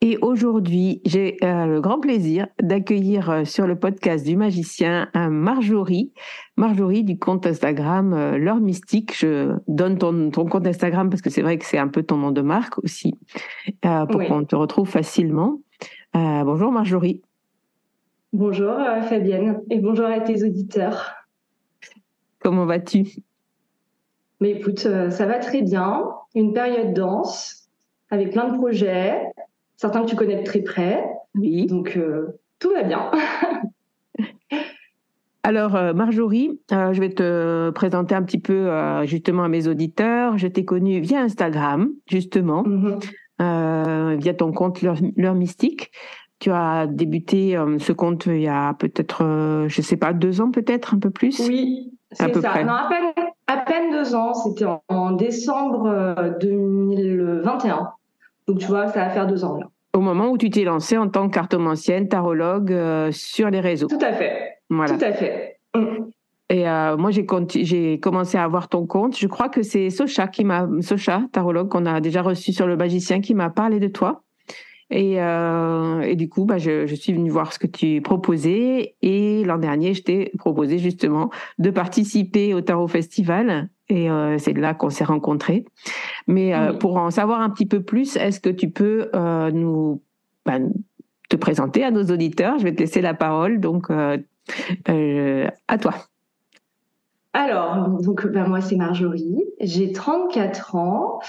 Et 0.00 0.16
aujourd'hui, 0.22 1.02
j'ai 1.04 1.36
euh, 1.42 1.66
le 1.66 1.80
grand 1.80 1.98
plaisir 1.98 2.46
d'accueillir 2.62 3.30
euh, 3.30 3.44
sur 3.44 3.66
le 3.66 3.76
podcast 3.76 4.24
du 4.24 4.36
magicien 4.36 5.08
un 5.12 5.28
Marjorie, 5.28 6.12
Marjorie 6.56 7.02
du 7.02 7.18
compte 7.18 7.46
Instagram 7.46 8.12
euh, 8.12 8.60
Mystique. 8.60 9.18
Je 9.18 9.56
donne 9.66 9.98
ton, 9.98 10.30
compte 10.30 10.68
Instagram 10.68 11.10
parce 11.10 11.20
que 11.20 11.30
c'est 11.30 11.42
vrai 11.42 11.58
que 11.58 11.64
c'est 11.64 11.78
un 11.78 11.88
peu 11.88 12.04
ton 12.04 12.16
nom 12.16 12.30
de 12.30 12.42
marque 12.42 12.78
aussi, 12.78 13.18
pour 13.82 14.24
qu'on 14.24 14.44
te 14.44 14.54
retrouve 14.54 14.88
facilement. 14.88 15.60
bonjour 16.14 16.70
Marjorie. 16.70 17.22
Bonjour 18.32 18.74
Fabienne 19.08 19.62
et 19.68 19.80
bonjour 19.80 20.06
à 20.06 20.20
tes 20.20 20.44
auditeurs. 20.44 21.14
Comment 22.38 22.66
vas-tu? 22.66 23.04
Mais 24.40 24.52
écoute, 24.52 24.78
ça 24.78 25.26
va 25.26 25.38
très 25.38 25.62
bien. 25.62 26.04
Une 26.36 26.52
période 26.52 26.94
dense 26.94 27.68
avec 28.10 28.30
plein 28.30 28.48
de 28.48 28.56
projets, 28.56 29.22
certains 29.78 30.02
que 30.02 30.10
tu 30.10 30.16
connais 30.16 30.36
de 30.36 30.44
très 30.44 30.60
près. 30.60 31.02
Oui. 31.34 31.66
Donc, 31.66 31.96
euh, 31.96 32.38
tout 32.58 32.70
va 32.72 32.82
bien. 32.82 33.10
Alors, 35.44 35.76
euh, 35.76 35.94
Marjorie, 35.94 36.60
euh, 36.72 36.92
je 36.92 37.00
vais 37.00 37.08
te 37.10 37.70
présenter 37.70 38.14
un 38.14 38.22
petit 38.22 38.40
peu 38.40 38.68
justement 39.04 39.44
à 39.44 39.48
mes 39.48 39.66
auditeurs. 39.66 40.36
Je 40.36 40.46
t'ai 40.46 40.66
connue 40.66 41.00
via 41.00 41.20
Instagram, 41.20 41.90
justement, 42.06 42.64
mm-hmm. 42.64 44.16
via 44.18 44.34
ton 44.34 44.52
compte 44.52 44.82
L'heure 44.82 45.34
mystique. 45.34 45.90
Tu 46.40 46.50
as 46.50 46.86
débuté 46.86 47.56
ce 47.78 47.92
compte 47.92 48.26
il 48.26 48.42
y 48.42 48.48
a 48.48 48.74
peut-être, 48.74 49.66
je 49.68 49.82
sais 49.82 49.96
pas, 49.96 50.12
deux 50.12 50.40
ans 50.40 50.50
peut-être, 50.50 50.94
un 50.94 50.98
peu 50.98 51.10
plus? 51.10 51.40
Oui, 51.40 51.92
c'est 52.12 52.32
ça. 52.34 52.48
Près. 52.48 52.64
Non, 52.64 52.74
à 52.74 52.88
peine, 52.88 53.24
à 53.46 53.56
peine 53.56 53.90
deux 53.90 54.14
ans. 54.14 54.34
C'était 54.34 54.66
en, 54.88 55.12
décembre 55.12 56.36
2021. 56.40 57.92
Donc, 58.48 58.58
tu 58.58 58.66
vois, 58.66 58.88
ça 58.88 59.04
va 59.04 59.10
faire 59.10 59.26
deux 59.26 59.44
ans 59.44 59.56
là. 59.58 59.66
Au 59.94 60.00
moment 60.00 60.28
où 60.28 60.38
tu 60.38 60.50
t'es 60.50 60.64
lancé 60.64 60.96
en 60.98 61.08
tant 61.08 61.28
que 61.28 61.34
cartomancienne, 61.34 62.08
tarologue 62.08 62.72
euh, 62.72 63.10
sur 63.12 63.50
les 63.50 63.60
réseaux. 63.60 63.88
Tout 63.88 63.98
à 64.00 64.12
fait. 64.12 64.58
Voilà. 64.70 64.96
Tout 64.96 65.04
à 65.04 65.12
fait. 65.12 65.58
Mm. 65.74 66.04
Et 66.50 66.68
euh, 66.68 66.96
moi, 66.96 67.10
j'ai, 67.10 67.26
j'ai 67.62 68.00
commencé 68.00 68.38
à 68.38 68.44
avoir 68.44 68.68
ton 68.68 68.86
compte. 68.86 69.18
Je 69.18 69.26
crois 69.26 69.48
que 69.48 69.62
c'est 69.62 69.90
Socha 69.90 70.28
qui 70.28 70.44
m'a, 70.44 70.66
Socha, 70.80 71.22
tarologue 71.32 71.68
qu'on 71.68 71.84
a 71.84 72.00
déjà 72.00 72.22
reçu 72.22 72.52
sur 72.52 72.66
le 72.66 72.76
magicien, 72.76 73.20
qui 73.20 73.34
m'a 73.34 73.50
parlé 73.50 73.80
de 73.80 73.88
toi. 73.88 74.22
Et, 74.90 75.20
euh, 75.20 76.00
et 76.00 76.16
du 76.16 76.28
coup, 76.28 76.44
bah, 76.44 76.58
je, 76.58 76.86
je, 76.86 76.94
suis 76.94 77.12
venue 77.12 77.30
voir 77.30 77.52
ce 77.52 77.58
que 77.58 77.66
tu 77.66 78.00
proposais. 78.00 78.94
Et 79.02 79.44
l'an 79.44 79.58
dernier, 79.58 79.92
je 79.94 80.02
t'ai 80.02 80.32
proposé 80.38 80.78
justement 80.78 81.30
de 81.58 81.70
participer 81.70 82.54
au 82.54 82.62
Tarot 82.62 82.88
Festival 82.88 83.68
et 83.90 84.10
euh, 84.10 84.38
c'est 84.38 84.54
là 84.54 84.74
qu'on 84.74 84.90
s'est 84.90 85.04
rencontrés. 85.04 85.66
Mais 86.26 86.54
euh, 86.54 86.72
pour 86.72 86.96
en 86.96 87.10
savoir 87.10 87.40
un 87.40 87.50
petit 87.50 87.66
peu 87.66 87.82
plus, 87.82 88.16
est-ce 88.16 88.40
que 88.40 88.50
tu 88.50 88.70
peux 88.70 89.10
nous 89.52 90.02
bah, 90.46 90.58
te 91.28 91.36
présenter 91.36 91.84
à 91.84 91.90
nos 91.90 92.04
auditeurs? 92.04 92.58
Je 92.58 92.64
vais 92.64 92.74
te 92.74 92.80
laisser 92.80 93.02
la 93.02 93.14
parole, 93.14 93.60
donc 93.60 93.90
à 93.90 94.18
toi. 95.78 95.94
Alors, 97.34 97.88
donc 98.00 98.26
bah, 98.26 98.48
moi 98.48 98.62
c'est 98.62 98.76
Marjorie, 98.76 99.44
j'ai 99.60 99.92
34 99.92 100.76
ans 100.76 101.20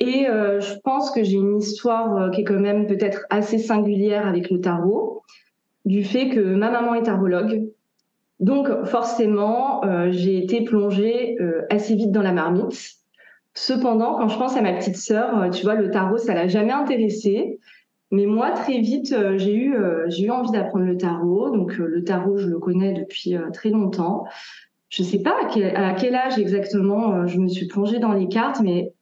et 0.00 0.26
je 0.26 0.78
pense 0.80 1.10
que 1.10 1.22
j'ai 1.22 1.36
une 1.36 1.58
histoire 1.58 2.30
qui 2.30 2.40
est 2.40 2.44
quand 2.44 2.58
même 2.58 2.86
peut-être 2.86 3.26
assez 3.30 3.58
singulière 3.58 4.26
avec 4.26 4.50
le 4.50 4.60
tarot, 4.60 5.22
du 5.84 6.04
fait 6.04 6.30
que 6.30 6.40
ma 6.40 6.70
maman 6.70 6.94
est 6.94 7.02
tarologue, 7.02 7.70
donc 8.40 8.68
forcément, 8.86 9.84
euh, 9.84 10.08
j'ai 10.10 10.38
été 10.38 10.64
plongée 10.64 11.36
euh, 11.40 11.62
assez 11.68 11.94
vite 11.94 12.10
dans 12.10 12.22
la 12.22 12.32
marmite. 12.32 12.94
Cependant, 13.54 14.16
quand 14.16 14.28
je 14.28 14.38
pense 14.38 14.56
à 14.56 14.62
ma 14.62 14.72
petite 14.72 14.96
sœur, 14.96 15.38
euh, 15.38 15.50
tu 15.50 15.62
vois, 15.62 15.74
le 15.74 15.90
tarot, 15.90 16.16
ça 16.16 16.34
l'a 16.34 16.48
jamais 16.48 16.72
intéressée. 16.72 17.58
Mais 18.10 18.26
moi, 18.26 18.50
très 18.50 18.78
vite, 18.78 19.14
j'ai 19.36 19.54
eu, 19.54 19.76
envie 20.30 20.50
d'apprendre 20.50 20.84
le 20.84 20.96
tarot. 20.96 21.50
Donc 21.50 21.76
le 21.76 22.02
tarot, 22.02 22.38
je 22.38 22.48
le 22.48 22.58
connais 22.58 22.92
depuis 22.92 23.36
très 23.52 23.68
longtemps. 23.68 24.24
Je 24.88 25.04
sais 25.04 25.22
pas 25.22 25.36
à 25.40 25.44
quel, 25.44 25.76
à 25.76 25.94
quel 25.94 26.16
âge 26.16 26.36
exactement 26.36 27.28
je 27.28 27.38
me 27.38 27.46
suis 27.46 27.68
plongée 27.68 28.00
dans 28.00 28.12
les 28.12 28.26
cartes, 28.26 28.60
mais 28.62 28.92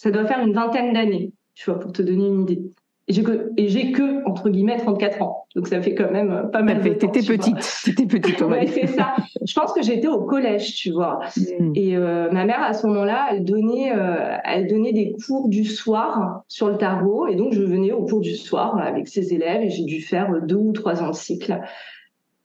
ça 0.00 0.10
doit 0.10 0.24
faire 0.24 0.40
une 0.40 0.54
vingtaine 0.54 0.94
d'années, 0.94 1.34
tu 1.54 1.70
vois, 1.70 1.78
pour 1.78 1.92
te 1.92 2.00
donner 2.00 2.26
une 2.26 2.40
idée. 2.40 2.62
Et 3.06 3.12
j'ai 3.12 3.22
que, 3.22 3.50
et 3.58 3.68
j'ai 3.68 3.92
que, 3.92 4.26
entre 4.26 4.48
guillemets, 4.48 4.78
34 4.78 5.20
ans. 5.20 5.44
Donc 5.54 5.68
ça 5.68 5.82
fait 5.82 5.94
quand 5.94 6.10
même 6.10 6.48
pas 6.50 6.62
mal 6.62 6.80
de 6.80 6.88
temps. 6.94 7.08
T'étais 7.08 7.20
petite. 7.20 7.82
T'étais 7.84 8.06
petite, 8.06 8.40
ouais, 8.40 8.66
c'est 8.66 8.86
ça. 8.86 9.14
Je 9.44 9.52
pense 9.52 9.74
que 9.74 9.82
j'étais 9.82 10.08
au 10.08 10.22
collège, 10.22 10.74
tu 10.74 10.90
vois. 10.90 11.20
Mm. 11.36 11.72
Et 11.74 11.98
euh, 11.98 12.30
ma 12.30 12.46
mère, 12.46 12.62
à 12.62 12.72
ce 12.72 12.86
moment-là, 12.86 13.28
elle 13.30 13.44
donnait, 13.44 13.92
euh, 13.94 14.38
elle 14.42 14.68
donnait 14.68 14.94
des 14.94 15.12
cours 15.26 15.50
du 15.50 15.66
soir 15.66 16.44
sur 16.48 16.70
le 16.70 16.78
tarot. 16.78 17.26
Et 17.26 17.36
donc, 17.36 17.52
je 17.52 17.60
venais 17.60 17.92
au 17.92 18.06
cours 18.06 18.20
du 18.20 18.36
soir 18.36 18.78
avec 18.78 19.06
ses 19.06 19.34
élèves 19.34 19.60
et 19.60 19.68
j'ai 19.68 19.84
dû 19.84 20.00
faire 20.00 20.40
deux 20.40 20.56
ou 20.56 20.72
trois 20.72 21.02
ans 21.02 21.10
de 21.10 21.14
cycle. 21.14 21.60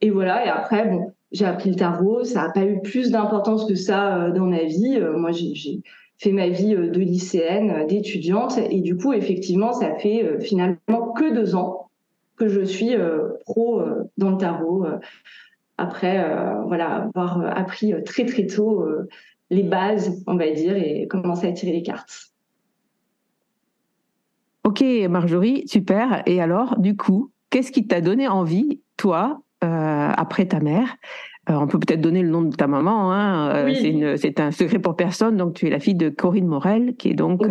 Et 0.01 0.09
voilà. 0.09 0.45
Et 0.45 0.49
après, 0.49 0.89
bon, 0.89 1.13
j'ai 1.31 1.45
appris 1.45 1.69
le 1.69 1.77
tarot. 1.77 2.25
Ça 2.25 2.41
n'a 2.41 2.49
pas 2.49 2.65
eu 2.65 2.81
plus 2.81 3.11
d'importance 3.11 3.63
que 3.63 3.75
ça 3.75 4.29
dans 4.31 4.47
ma 4.47 4.63
vie. 4.63 4.99
moi, 5.15 5.31
j'ai 5.31 5.53
fait 6.17 6.31
ma 6.31 6.47
vie 6.47 6.75
de 6.75 6.99
lycéenne, 6.99 7.85
d'étudiante, 7.87 8.57
et 8.57 8.81
du 8.81 8.95
coup, 8.95 9.13
effectivement, 9.13 9.73
ça 9.73 9.95
fait 9.95 10.39
finalement 10.39 11.11
que 11.15 11.33
deux 11.33 11.55
ans 11.55 11.89
que 12.37 12.47
je 12.47 12.61
suis 12.61 12.93
pro 13.45 13.81
dans 14.17 14.31
le 14.31 14.37
tarot. 14.37 14.85
après, 15.77 16.17
voilà, 16.67 17.09
avoir 17.13 17.41
appris 17.57 17.93
très 18.05 18.25
très 18.25 18.45
tôt 18.45 18.85
les 19.49 19.63
bases, 19.63 20.23
on 20.27 20.35
va 20.35 20.51
dire, 20.51 20.75
et 20.75 21.07
commencer 21.07 21.47
à 21.47 21.51
tirer 21.51 21.71
les 21.71 21.83
cartes. 21.83 22.31
Ok, 24.65 24.83
Marjorie, 25.09 25.63
super. 25.67 26.23
Et 26.25 26.41
alors, 26.41 26.79
du 26.79 26.97
coup, 26.97 27.31
qu'est-ce 27.49 27.71
qui 27.71 27.85
t'a 27.85 28.01
donné 28.01 28.27
envie, 28.27 28.81
toi, 28.97 29.41
euh, 29.63 29.67
après 30.17 30.47
ta 30.47 30.59
mère 30.59 30.97
euh, 31.49 31.53
On 31.53 31.67
peut 31.67 31.79
peut-être 31.79 32.01
donner 32.01 32.21
le 32.21 32.29
nom 32.29 32.41
de 32.41 32.55
ta 32.55 32.67
maman. 32.67 33.11
Hein, 33.11 33.67
euh, 33.67 34.15
c'est 34.17 34.39
un 34.39 34.51
secret 34.51 34.79
pour 34.79 34.95
personne. 34.95 35.37
Donc, 35.37 35.53
tu 35.53 35.67
es 35.67 35.69
la 35.69 35.79
fille 35.79 35.95
de 35.95 36.09
Corinne 36.09 36.47
Morel, 36.47 36.95
qui 36.97 37.09
est 37.09 37.13
donc 37.13 37.47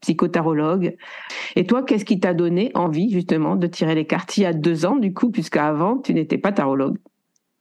psychotarologue. 0.00 0.96
Et 1.56 1.66
toi, 1.66 1.82
qu'est-ce 1.82 2.04
qui 2.04 2.20
t'a 2.20 2.34
donné 2.34 2.70
envie, 2.74 3.10
justement, 3.10 3.56
de 3.56 3.66
tirer 3.66 3.94
les 3.94 4.06
y 4.38 4.44
a 4.44 4.52
deux 4.52 4.86
ans, 4.86 4.96
du 4.96 5.12
coup, 5.12 5.30
puisqu'avant, 5.30 5.98
tu 5.98 6.14
n'étais 6.14 6.38
pas 6.38 6.52
tarologue? 6.52 6.98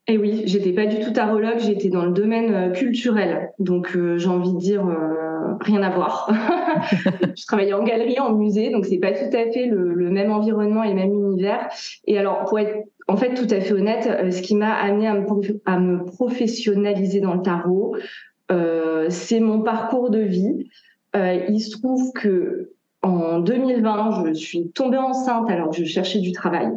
Eh 0.10 0.18
oui, 0.18 0.44
j'étais 0.46 0.72
pas 0.72 0.86
du 0.86 1.00
tout 1.00 1.12
tarologue, 1.12 1.60
j'étais 1.60 1.90
dans 1.90 2.06
le 2.06 2.12
domaine 2.14 2.72
culturel. 2.72 3.50
Donc 3.60 3.98
j'ai 4.16 4.30
envie 4.30 4.54
de 4.54 4.58
dire 4.58 4.86
rien 5.62 5.84
à 5.84 5.90
voir. 5.90 6.30
je 7.38 7.46
travaillais 7.46 7.74
en 7.74 7.84
galerie, 7.84 8.20
en 8.20 8.34
musée, 8.34 8.70
donc 8.70 8.86
c'est 8.86 9.00
pas 9.00 9.12
tout 9.12 9.36
à 9.36 9.52
fait 9.52 9.66
le, 9.66 10.10
même 10.10 10.32
environnement 10.32 10.84
et 10.84 10.90
le 10.90 10.96
même 10.96 11.14
univers. 11.14 11.68
Et 12.06 12.18
alors, 12.18 12.46
pour 12.46 12.60
être 12.60 12.76
en 13.08 13.18
fait 13.18 13.34
tout 13.34 13.48
à 13.54 13.62
fait 13.62 13.74
honnête, 13.74 14.08
euh, 14.08 14.32
ce 14.32 14.42
qui 14.42 14.56
m'a 14.56 14.74
amené 14.74 15.08
à 15.08 15.80
me, 15.80 16.04
professionnaliser 16.06 17.20
dans 17.20 17.34
le 17.34 17.42
tarot, 17.42 17.96
euh, 18.52 19.08
c'est 19.10 19.40
mon 19.40 19.62
parcours 19.62 20.10
de 20.10 20.20
vie. 20.20 20.70
Euh, 21.16 21.46
il 21.50 21.60
se 21.60 21.72
trouve 21.72 22.12
que 22.14 22.72
en 23.02 23.40
2020, 23.40 24.26
je 24.28 24.34
suis 24.34 24.70
tombée 24.72 24.98
enceinte 24.98 25.50
alors 25.50 25.70
que 25.70 25.78
je 25.78 25.86
cherchais 25.86 26.20
du 26.20 26.32
travail 26.32 26.70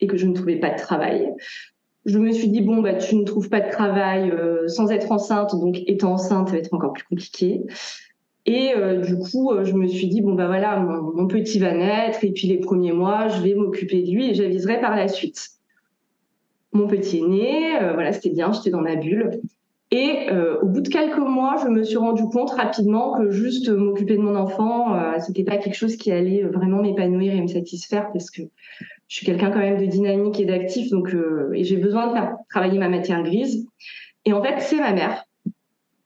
et 0.00 0.06
que 0.06 0.16
je 0.16 0.26
ne 0.26 0.34
trouvais 0.34 0.56
pas 0.56 0.70
de 0.70 0.78
travail 0.78 1.32
je 2.04 2.18
me 2.18 2.32
suis 2.32 2.48
dit 2.48 2.62
bon 2.62 2.82
bah 2.82 2.94
tu 2.94 3.14
ne 3.14 3.22
trouves 3.22 3.48
pas 3.48 3.60
de 3.60 3.70
travail 3.70 4.34
sans 4.66 4.90
être 4.90 5.12
enceinte 5.12 5.52
donc 5.52 5.78
étant 5.86 6.14
enceinte 6.14 6.48
ça 6.48 6.54
va 6.54 6.58
être 6.58 6.74
encore 6.74 6.92
plus 6.94 7.04
compliqué 7.04 7.62
et 8.46 8.74
euh, 8.76 9.00
du 9.00 9.16
coup 9.18 9.52
euh, 9.52 9.64
je 9.64 9.72
me 9.72 9.86
suis 9.86 10.08
dit 10.08 10.20
bon 10.20 10.34
bah 10.34 10.46
voilà 10.46 10.78
mon, 10.78 11.26
petit 11.26 11.58
va 11.58 11.72
naître 11.72 12.24
et 12.24 12.32
puis 12.32 12.48
les 12.48 12.58
premiers 12.58 12.92
mois 12.92 13.28
je 13.28 13.40
vais 13.42 13.54
m'occuper 13.54 14.02
de 14.02 14.10
lui 14.10 14.30
et 14.30 14.34
j'aviserai 14.34 14.80
par 14.80 14.96
la 14.96 15.08
suite 15.08 15.50
mon 16.72 16.86
petit 16.86 17.18
est 17.18 17.26
né 17.28 17.78
voilà 17.94 18.12
c'était 18.12 18.30
bien 18.30 18.52
j'étais 18.52 18.70
dans 18.70 18.80
ma 18.80 18.96
bulle 18.96 19.40
et 19.90 20.28
au 20.62 20.66
bout 20.66 20.80
de 20.80 20.88
quelques 20.88 21.18
mois 21.18 21.56
je 21.62 21.68
me 21.68 21.84
suis 21.84 21.98
rendu 21.98 22.24
compte 22.24 22.50
rapidement 22.50 23.18
que 23.18 23.30
juste 23.30 23.68
m'occuper 23.68 24.16
de 24.16 24.22
mon 24.22 24.34
enfant 24.34 25.20
c'était 25.20 25.44
pas 25.44 25.58
quelque 25.58 25.76
chose 25.76 25.96
qui 25.96 26.10
allait 26.10 26.42
vraiment 26.42 26.82
m'épanouir 26.82 27.34
et 27.34 27.40
me 27.42 27.46
satisfaire 27.46 28.10
parce 28.12 28.30
que 28.30 28.42
je 29.12 29.18
suis 29.18 29.26
quelqu'un 29.26 29.50
quand 29.50 29.58
même 29.58 29.78
de 29.78 29.84
dynamique 29.84 30.40
et 30.40 30.46
d'actif, 30.46 30.88
donc 30.88 31.12
euh, 31.12 31.52
et 31.52 31.64
j'ai 31.64 31.76
besoin 31.76 32.06
de 32.06 32.12
faire 32.14 32.34
travailler 32.48 32.78
ma 32.78 32.88
matière 32.88 33.22
grise. 33.22 33.68
Et 34.24 34.32
en 34.32 34.42
fait, 34.42 34.58
c'est 34.60 34.78
ma 34.78 34.94
mère 34.94 35.26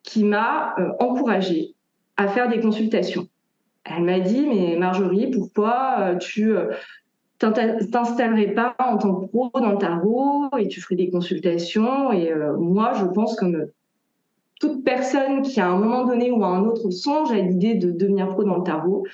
qui 0.03 0.25
m'a 0.25 0.75
euh, 0.81 0.89
encouragée 0.99 1.76
à 2.17 2.29
faire 2.29 2.49
des 2.49 2.61
consultations. 2.61 3.29
Elle 3.85 4.05
m'a 4.05 4.21
dit, 4.21 4.47
mais 4.47 4.77
Marjorie, 4.77 5.31
pourquoi 5.31 5.97
euh, 6.01 6.17
tu 6.17 6.53
t'installerais 7.39 8.55
pas 8.55 8.75
en 8.79 8.97
tant 8.97 9.15
que 9.15 9.27
pro 9.27 9.51
dans 9.55 9.73
le 9.73 9.79
tarot 9.79 10.49
et 10.59 10.69
tu 10.69 10.81
ferais 10.81 10.97
des 10.97 11.11
consultations 11.11 12.11
Et 12.11 12.33
moi, 12.59 12.95
je 12.95 13.05
pense 13.05 13.37
comme 13.37 13.67
toute 14.59 14.85
personne 14.85 15.43
qui 15.43 15.61
à 15.61 15.69
un 15.69 15.79
moment 15.79 16.05
donné 16.07 16.31
ou 16.31 16.43
à 16.43 16.49
un 16.49 16.65
autre 16.65 16.91
songe 16.91 17.31
à 17.31 17.37
l'idée 17.37 17.75
de 17.75 17.91
devenir 17.91 18.31
pro 18.31 18.45
dans 18.45 18.57
le 18.57 18.63
tarot, 18.63 19.05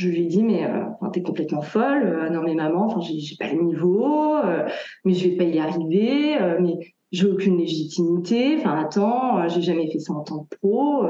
je 0.00 0.08
lui 0.08 0.22
ai 0.22 0.26
dit 0.26 0.42
mais 0.42 0.64
euh, 0.64 1.08
t'es 1.12 1.22
complètement 1.22 1.62
folle 1.62 2.04
euh, 2.04 2.30
non 2.30 2.42
mais 2.42 2.54
maman 2.54 2.86
enfin 2.86 3.00
j'ai 3.00 3.36
pas 3.36 3.52
le 3.52 3.62
niveau 3.62 4.36
euh, 4.36 4.66
mais 5.04 5.12
je 5.12 5.28
vais 5.28 5.36
pas 5.36 5.44
y 5.44 5.58
arriver 5.58 6.38
mais 6.60 6.78
j'ai 7.12 7.26
aucune 7.26 7.58
légitimité 7.58 8.56
enfin 8.58 8.78
attends 8.80 9.48
j'ai 9.48 9.62
jamais 9.62 9.90
fait 9.90 9.98
ça 9.98 10.12
en 10.12 10.22
tant 10.22 10.44
que 10.44 10.56
pro 10.56 11.06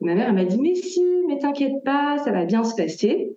ma 0.00 0.14
mère 0.14 0.32
m'a 0.32 0.44
dit 0.44 0.60
mais 0.60 0.74
si 0.74 1.02
mais 1.26 1.38
t'inquiète 1.38 1.84
pas 1.84 2.18
ça 2.18 2.32
va 2.32 2.44
bien 2.44 2.64
se 2.64 2.74
passer 2.74 3.36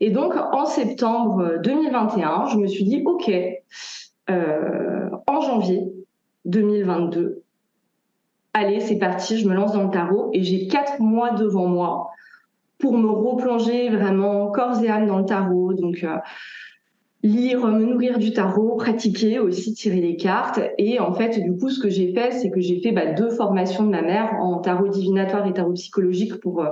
et 0.00 0.10
donc 0.10 0.34
en 0.36 0.66
septembre 0.66 1.58
2021 1.62 2.46
je 2.46 2.58
me 2.58 2.66
suis 2.66 2.84
dit 2.84 3.02
ok 3.04 3.30
en 4.28 5.40
janvier 5.40 5.92
2022 6.44 7.42
allez 8.54 8.80
c'est 8.80 8.98
parti 8.98 9.38
je 9.38 9.48
me 9.48 9.54
lance 9.54 9.72
dans 9.72 9.84
le 9.84 9.90
tarot 9.90 10.30
et 10.32 10.42
j'ai 10.42 10.66
quatre 10.68 11.00
mois 11.00 11.30
devant 11.30 11.66
moi 11.66 12.10
pour 12.78 12.96
me 12.96 13.08
replonger 13.08 13.88
vraiment 13.88 14.50
corps 14.50 14.82
et 14.82 14.88
âme 14.88 15.06
dans 15.06 15.18
le 15.18 15.24
tarot. 15.24 15.72
Donc, 15.74 16.04
euh, 16.04 16.16
lire, 17.26 17.66
me 17.66 17.84
nourrir 17.84 18.18
du 18.18 18.32
tarot, 18.32 18.76
pratiquer 18.76 19.38
aussi, 19.38 19.74
tirer 19.74 20.00
les 20.00 20.16
cartes. 20.16 20.60
Et 20.78 21.00
en 21.00 21.12
fait, 21.12 21.40
du 21.40 21.56
coup, 21.56 21.68
ce 21.70 21.80
que 21.80 21.88
j'ai 21.88 22.12
fait, 22.12 22.30
c'est 22.32 22.50
que 22.50 22.60
j'ai 22.60 22.80
fait 22.80 22.92
bah, 22.92 23.12
deux 23.12 23.30
formations 23.30 23.84
de 23.84 23.90
ma 23.90 24.02
mère 24.02 24.34
en 24.40 24.58
tarot 24.58 24.88
divinatoire 24.88 25.46
et 25.46 25.52
tarot 25.52 25.72
psychologique 25.72 26.40
pour, 26.40 26.62
euh, 26.62 26.70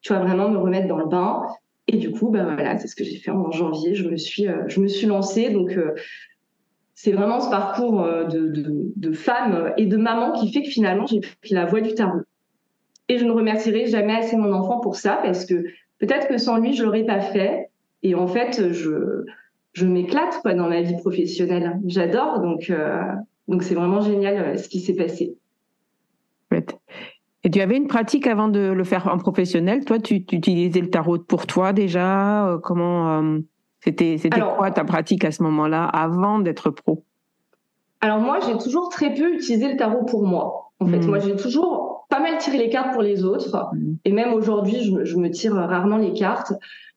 tu 0.00 0.12
vois, 0.12 0.22
vraiment 0.22 0.48
me 0.48 0.58
remettre 0.58 0.88
dans 0.88 0.98
le 0.98 1.06
bain. 1.06 1.42
Et 1.88 1.96
du 1.96 2.10
coup, 2.10 2.30
bah 2.30 2.44
voilà, 2.44 2.78
c'est 2.78 2.88
ce 2.88 2.94
que 2.94 3.04
j'ai 3.04 3.16
fait 3.16 3.30
en 3.30 3.50
janvier. 3.50 3.94
Je 3.94 4.08
me 4.08 4.16
suis, 4.16 4.48
euh, 4.48 4.64
je 4.68 4.80
me 4.80 4.88
suis 4.88 5.06
lancée. 5.06 5.50
Donc, 5.50 5.78
c'est 6.94 7.12
vraiment 7.12 7.40
ce 7.40 7.50
parcours 7.50 8.02
de, 8.02 8.48
de, 8.48 8.92
de, 8.94 9.12
femme 9.12 9.72
et 9.76 9.86
de 9.86 9.96
maman 9.96 10.32
qui 10.32 10.52
fait 10.52 10.62
que 10.62 10.68
finalement, 10.68 11.06
j'ai 11.06 11.20
pris 11.20 11.54
la 11.54 11.64
voie 11.64 11.80
du 11.80 11.94
tarot. 11.94 12.20
Et 13.08 13.18
je 13.18 13.24
ne 13.24 13.32
remercierai 13.32 13.86
jamais 13.86 14.14
assez 14.14 14.36
mon 14.36 14.52
enfant 14.52 14.78
pour 14.78 14.96
ça 14.96 15.18
parce 15.22 15.44
que 15.44 15.64
peut-être 15.98 16.28
que 16.28 16.38
sans 16.38 16.58
lui, 16.58 16.74
je 16.74 16.84
l'aurais 16.84 17.04
pas 17.04 17.20
fait. 17.20 17.70
Et 18.04 18.14
en 18.14 18.26
fait, 18.26 18.72
je, 18.72 19.24
je 19.72 19.86
m'éclate 19.86 20.40
quoi 20.42 20.54
dans 20.54 20.68
ma 20.68 20.82
vie 20.82 20.96
professionnelle. 20.96 21.80
J'adore, 21.86 22.40
donc 22.40 22.70
euh, 22.70 23.02
donc 23.48 23.62
c'est 23.62 23.74
vraiment 23.74 24.00
génial 24.00 24.36
euh, 24.36 24.56
ce 24.56 24.68
qui 24.68 24.80
s'est 24.80 24.94
passé. 24.94 25.36
Et 27.44 27.50
tu 27.50 27.60
avais 27.60 27.76
une 27.76 27.88
pratique 27.88 28.26
avant 28.26 28.48
de 28.48 28.60
le 28.60 28.84
faire 28.84 29.08
en 29.08 29.18
professionnel. 29.18 29.84
Toi, 29.84 29.98
tu, 29.98 30.16
utilisais 30.16 30.80
le 30.80 30.90
tarot 30.90 31.18
pour 31.18 31.46
toi 31.46 31.72
déjà. 31.72 32.46
Euh, 32.46 32.58
comment 32.58 33.40
c'était 33.80 34.18
c'était 34.18 34.40
quoi 34.40 34.70
ta 34.70 34.84
pratique 34.84 35.24
à 35.24 35.32
ce 35.32 35.42
moment-là 35.42 35.84
avant 35.84 36.38
d'être 36.38 36.70
pro? 36.70 37.04
Alors 38.00 38.20
moi, 38.20 38.38
j'ai 38.46 38.58
toujours 38.58 38.90
très 38.90 39.14
peu 39.14 39.34
utilisé 39.34 39.72
le 39.72 39.76
tarot 39.76 40.04
pour 40.04 40.26
moi. 40.26 40.72
En 40.78 40.86
fait, 40.86 40.98
hmm. 40.98 41.06
moi, 41.06 41.18
j'ai 41.20 41.36
toujours 41.36 41.92
pas 42.12 42.20
mal 42.20 42.36
tiré 42.36 42.58
les 42.58 42.68
cartes 42.68 42.92
pour 42.92 43.00
les 43.00 43.24
autres. 43.24 43.70
Mm. 43.72 43.94
Et 44.04 44.12
même 44.12 44.34
aujourd'hui, 44.34 44.84
je, 44.84 45.16
me 45.16 45.30
tire 45.30 45.54
rarement 45.54 45.96
les 45.96 46.12
cartes. 46.12 46.52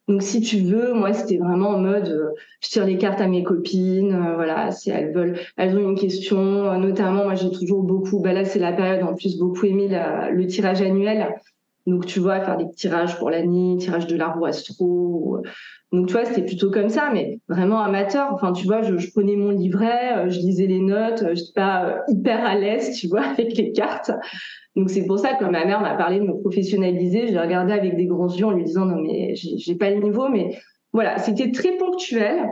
Donc, 0.07 0.21
si 0.21 0.39
tu 0.41 0.59
veux, 0.59 0.93
moi, 0.93 1.13
c'était 1.13 1.37
vraiment 1.37 1.69
en 1.69 1.79
mode, 1.79 2.09
euh, 2.09 2.29
je 2.61 2.69
tire 2.69 2.85
les 2.85 2.97
cartes 2.97 3.21
à 3.21 3.27
mes 3.27 3.41
copines, 3.41 4.13
euh, 4.13 4.35
voilà, 4.35 4.71
si 4.71 4.91
elles 4.91 5.11
veulent, 5.11 5.39
elles 5.57 5.75
ont 5.75 5.89
une 5.89 5.97
question, 5.97 6.37
euh, 6.37 6.77
notamment, 6.77 7.23
moi, 7.23 7.33
j'ai 7.33 7.49
toujours 7.49 7.81
beaucoup, 7.81 8.19
bah 8.19 8.31
là, 8.31 8.45
c'est 8.45 8.59
la 8.59 8.71
période, 8.71 9.01
en 9.03 9.15
plus, 9.15 9.37
beaucoup 9.39 9.65
aimé 9.65 9.89
le 10.31 10.47
tirage 10.47 10.81
annuel. 10.81 11.35
Donc, 11.87 12.05
tu 12.05 12.19
vois, 12.19 12.39
faire 12.39 12.57
des 12.57 12.69
tirages 12.71 13.17
pour 13.17 13.31
l'année, 13.31 13.77
tirage 13.79 14.05
de 14.05 14.15
l'arbre 14.15 14.45
astro. 14.45 15.41
Donc, 15.91 16.07
tu 16.07 16.13
vois, 16.13 16.25
c'était 16.25 16.45
plutôt 16.45 16.69
comme 16.69 16.89
ça, 16.89 17.09
mais 17.11 17.39
vraiment 17.47 17.79
amateur. 17.79 18.31
Enfin, 18.31 18.53
tu 18.53 18.65
vois, 18.65 18.81
je, 18.83 18.97
je 18.97 19.11
prenais 19.11 19.35
mon 19.35 19.51
livret, 19.51 20.29
je 20.29 20.39
lisais 20.39 20.65
les 20.67 20.79
notes, 20.79 21.19
je 21.19 21.29
n'étais 21.29 21.53
pas 21.55 22.01
hyper 22.07 22.45
à 22.45 22.55
l'aise, 22.55 22.95
tu 22.97 23.07
vois, 23.07 23.21
avec 23.37 23.55
les 23.55 23.71
cartes. 23.71 24.11
Donc 24.75 24.89
c'est 24.89 25.05
pour 25.05 25.19
ça 25.19 25.33
que 25.33 25.43
quand 25.43 25.51
ma 25.51 25.65
mère 25.65 25.81
m'a 25.81 25.95
parlé 25.95 26.19
de 26.19 26.25
me 26.25 26.39
professionnaliser, 26.39 27.27
j'ai 27.27 27.39
regardé 27.39 27.73
avec 27.73 27.95
des 27.95 28.05
grands 28.05 28.27
yeux 28.27 28.45
en 28.45 28.51
lui 28.51 28.63
disant 28.63 28.85
non 28.85 29.01
mais 29.01 29.33
j'ai 29.35 29.75
pas 29.75 29.89
le 29.89 30.01
niveau, 30.01 30.27
mais 30.29 30.57
voilà, 30.91 31.17
c'était 31.17 31.51
très 31.51 31.77
ponctuel. 31.77 32.49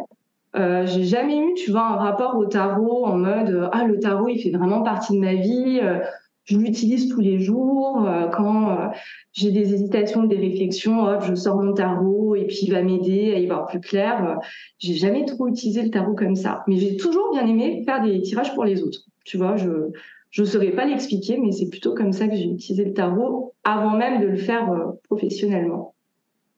Euh, 0.55 0.85
j'ai 0.85 1.03
jamais 1.03 1.37
eu, 1.37 1.53
tu 1.55 1.71
vois, 1.71 1.81
un 1.81 1.95
rapport 1.95 2.37
au 2.37 2.45
tarot 2.45 3.05
en 3.05 3.17
mode 3.17 3.69
ah 3.71 3.85
le 3.85 3.99
tarot 3.99 4.29
il 4.29 4.39
fait 4.39 4.51
vraiment 4.51 4.83
partie 4.83 5.13
de 5.13 5.19
ma 5.19 5.33
vie, 5.33 5.79
euh, 5.81 5.99
je 6.45 6.57
l'utilise 6.57 7.09
tous 7.09 7.21
les 7.21 7.39
jours. 7.39 8.05
Euh, 8.07 8.27
quand 8.27 8.69
euh, 8.69 8.87
j'ai 9.31 9.51
des 9.51 9.73
hésitations, 9.73 10.23
des 10.23 10.37
réflexions, 10.37 11.05
hop, 11.05 11.23
je 11.25 11.35
sors 11.35 11.61
mon 11.61 11.73
tarot 11.73 12.35
et 12.35 12.45
puis 12.45 12.59
il 12.63 12.71
va 12.71 12.81
m'aider 12.81 13.33
à 13.33 13.39
y 13.39 13.47
voir 13.47 13.65
plus 13.65 13.79
clair. 13.79 14.37
j'ai 14.79 14.93
jamais 14.93 15.25
trop 15.25 15.47
utilisé 15.47 15.81
le 15.83 15.89
tarot 15.89 16.15
comme 16.15 16.35
ça, 16.35 16.63
mais 16.67 16.77
j'ai 16.77 16.97
toujours 16.97 17.31
bien 17.31 17.45
aimé 17.47 17.83
faire 17.85 18.03
des 18.03 18.21
tirages 18.21 18.53
pour 18.53 18.65
les 18.65 18.83
autres. 18.83 18.99
Tu 19.25 19.37
vois, 19.37 19.55
je 19.55 19.69
je 20.33 20.41
ne 20.41 20.47
saurais 20.47 20.71
pas 20.71 20.85
l'expliquer, 20.85 21.37
mais 21.37 21.51
c'est 21.51 21.69
plutôt 21.69 21.93
comme 21.93 22.11
ça 22.11 22.27
que 22.27 22.35
j'ai 22.35 22.49
utilisé 22.49 22.83
le 22.83 22.93
tarot 22.93 23.53
avant 23.63 23.91
même 23.91 24.19
de 24.19 24.25
le 24.25 24.35
faire 24.35 24.69
euh, 24.71 24.99
professionnellement. 25.03 25.93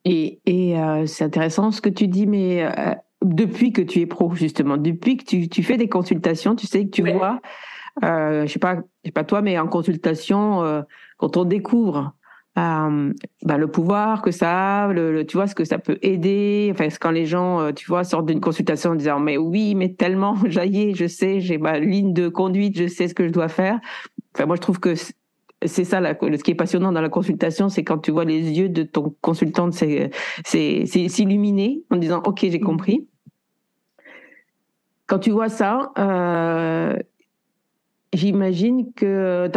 Et, 0.06 0.40
euh, 0.48 1.06
c'est 1.06 1.26
intéressant 1.26 1.72
ce 1.72 1.82
que 1.82 1.90
tu 1.90 2.08
dis, 2.08 2.26
mais 2.26 2.64
euh, 2.64 2.96
depuis 3.22 3.74
que 3.74 3.82
tu 3.82 4.00
es 4.00 4.06
pro, 4.06 4.34
justement, 4.34 4.78
depuis 4.78 5.18
que 5.18 5.26
tu, 5.26 5.64
fais 5.64 5.76
des 5.76 5.90
consultations, 5.90 6.56
tu 6.56 6.68
sais 6.68 6.86
que 6.86 6.90
tu 6.90 7.02
vois, 7.02 7.42
je 8.02 8.46
sais 8.48 8.60
pas, 8.60 8.78
sais 9.04 9.12
pas 9.12 9.26
toi, 9.26 9.42
mais 9.42 9.60
en 9.60 9.68
consultation, 9.68 10.86
quand 11.18 11.36
on 11.36 11.44
découvre 11.44 12.14
euh, 12.58 13.14
bah, 13.44 13.58
le 13.58 13.68
pouvoir 13.68 14.22
que 14.22 14.32
ça 14.32 14.86
a, 14.86 14.94
le, 14.94 15.26
tu 15.26 15.36
vois, 15.36 15.48
ce 15.48 15.56
que 15.56 15.66
ça 15.66 15.78
peut 15.78 15.98
aider. 16.02 16.70
Enfin, 16.72 16.88
quand 17.00 17.12
les 17.12 17.26
gens, 17.26 17.60
euh, 17.60 17.72
tu 17.74 17.86
vois, 17.88 18.06
sortent 18.06 18.28
d'une 18.28 18.40
consultation 18.40 18.92
en 18.92 18.96
disant 18.96 19.20
mais 19.20 19.38
oui, 19.38 19.76
mais 19.76 19.94
tellement, 19.94 20.36
j'aille, 20.46 20.96
je 20.96 21.08
sais, 21.08 21.42
j'ai 21.42 21.58
ma 21.58 21.80
ligne 21.80 22.14
de 22.14 22.30
conduite, 22.30 22.78
je 22.78 22.88
sais 22.88 23.08
ce 23.08 23.14
que 23.14 23.28
je 23.28 23.34
dois 23.34 23.50
faire. 23.50 23.80
Enfin, 24.34 24.46
moi, 24.46 24.56
je 24.56 24.62
trouve 24.62 24.80
que 24.80 24.94
c'est 25.66 25.84
ça, 25.84 26.00
là, 26.00 26.16
ce 26.20 26.44
qui 26.44 26.52
est 26.52 26.56
passionnant 26.56 26.92
dans 26.92 27.02
la 27.02 27.10
consultation, 27.10 27.70
c'est 27.70 27.84
quand 27.84 27.98
tu 27.98 28.12
vois 28.12 28.26
les 28.26 28.52
yeux 28.52 28.70
de 28.70 28.84
ton 28.84 29.16
consultante 29.22 29.74
s'illuminer 30.46 31.82
en 31.90 31.98
disant 31.98 32.22
ok, 32.26 32.40
j'ai 32.42 32.60
compris. 32.60 33.08
Quand 35.08 35.20
tu 35.20 35.32
vois 35.32 35.50
ça, 35.50 35.92
euh, 35.98 36.96
j'imagine 38.14 38.92
que 38.94 39.50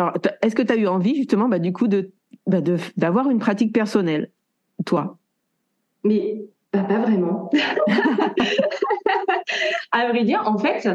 est-ce 0.42 0.54
que 0.54 0.62
tu 0.62 0.72
as 0.72 0.76
eu 0.76 0.86
envie 0.86 1.14
justement, 1.14 1.48
bah, 1.48 1.58
du 1.58 1.72
coup, 1.72 1.88
de 1.88 2.12
bah, 2.48 2.60
d'avoir 2.96 3.30
une 3.30 3.38
pratique 3.38 3.74
personnelle, 3.74 4.30
toi 4.86 5.18
Mais 6.02 6.46
bah, 6.72 6.82
pas 6.82 6.98
vraiment. 6.98 7.50
à 9.92 10.08
vrai 10.08 10.24
dire, 10.24 10.42
en 10.46 10.58
fait, 10.58 10.88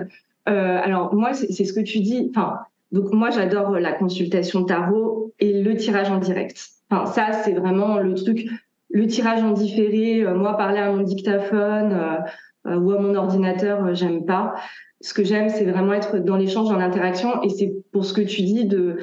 euh, 0.49 0.79
alors 0.83 1.13
moi, 1.13 1.33
c'est 1.33 1.63
ce 1.63 1.73
que 1.73 1.79
tu 1.79 1.99
dis. 1.99 2.31
Enfin, 2.31 2.59
donc 2.91 3.13
moi, 3.13 3.29
j'adore 3.29 3.71
la 3.71 3.93
consultation 3.93 4.65
tarot 4.65 5.33
et 5.39 5.61
le 5.61 5.75
tirage 5.75 6.09
en 6.09 6.17
direct. 6.17 6.69
Enfin, 6.89 7.05
ça, 7.05 7.33
c'est 7.43 7.53
vraiment 7.53 7.99
le 7.99 8.15
truc. 8.15 8.47
Le 8.89 9.07
tirage 9.07 9.43
en 9.43 9.51
différé, 9.51 10.23
euh, 10.23 10.35
moi, 10.35 10.57
parler 10.57 10.79
à 10.79 10.91
mon 10.91 11.01
dictaphone 11.01 12.19
euh, 12.67 12.77
ou 12.77 12.91
à 12.91 12.99
mon 12.99 13.15
ordinateur, 13.15 13.93
j'aime 13.95 14.25
pas. 14.25 14.55
Ce 15.01 15.13
que 15.13 15.23
j'aime, 15.23 15.49
c'est 15.49 15.65
vraiment 15.65 15.93
être 15.93 16.17
dans 16.17 16.37
l'échange, 16.37 16.69
dans 16.69 16.77
l'interaction. 16.77 17.41
Et 17.43 17.49
c'est 17.49 17.73
pour 17.91 18.05
ce 18.05 18.13
que 18.13 18.21
tu 18.21 18.41
dis 18.41 18.65
de 18.65 18.97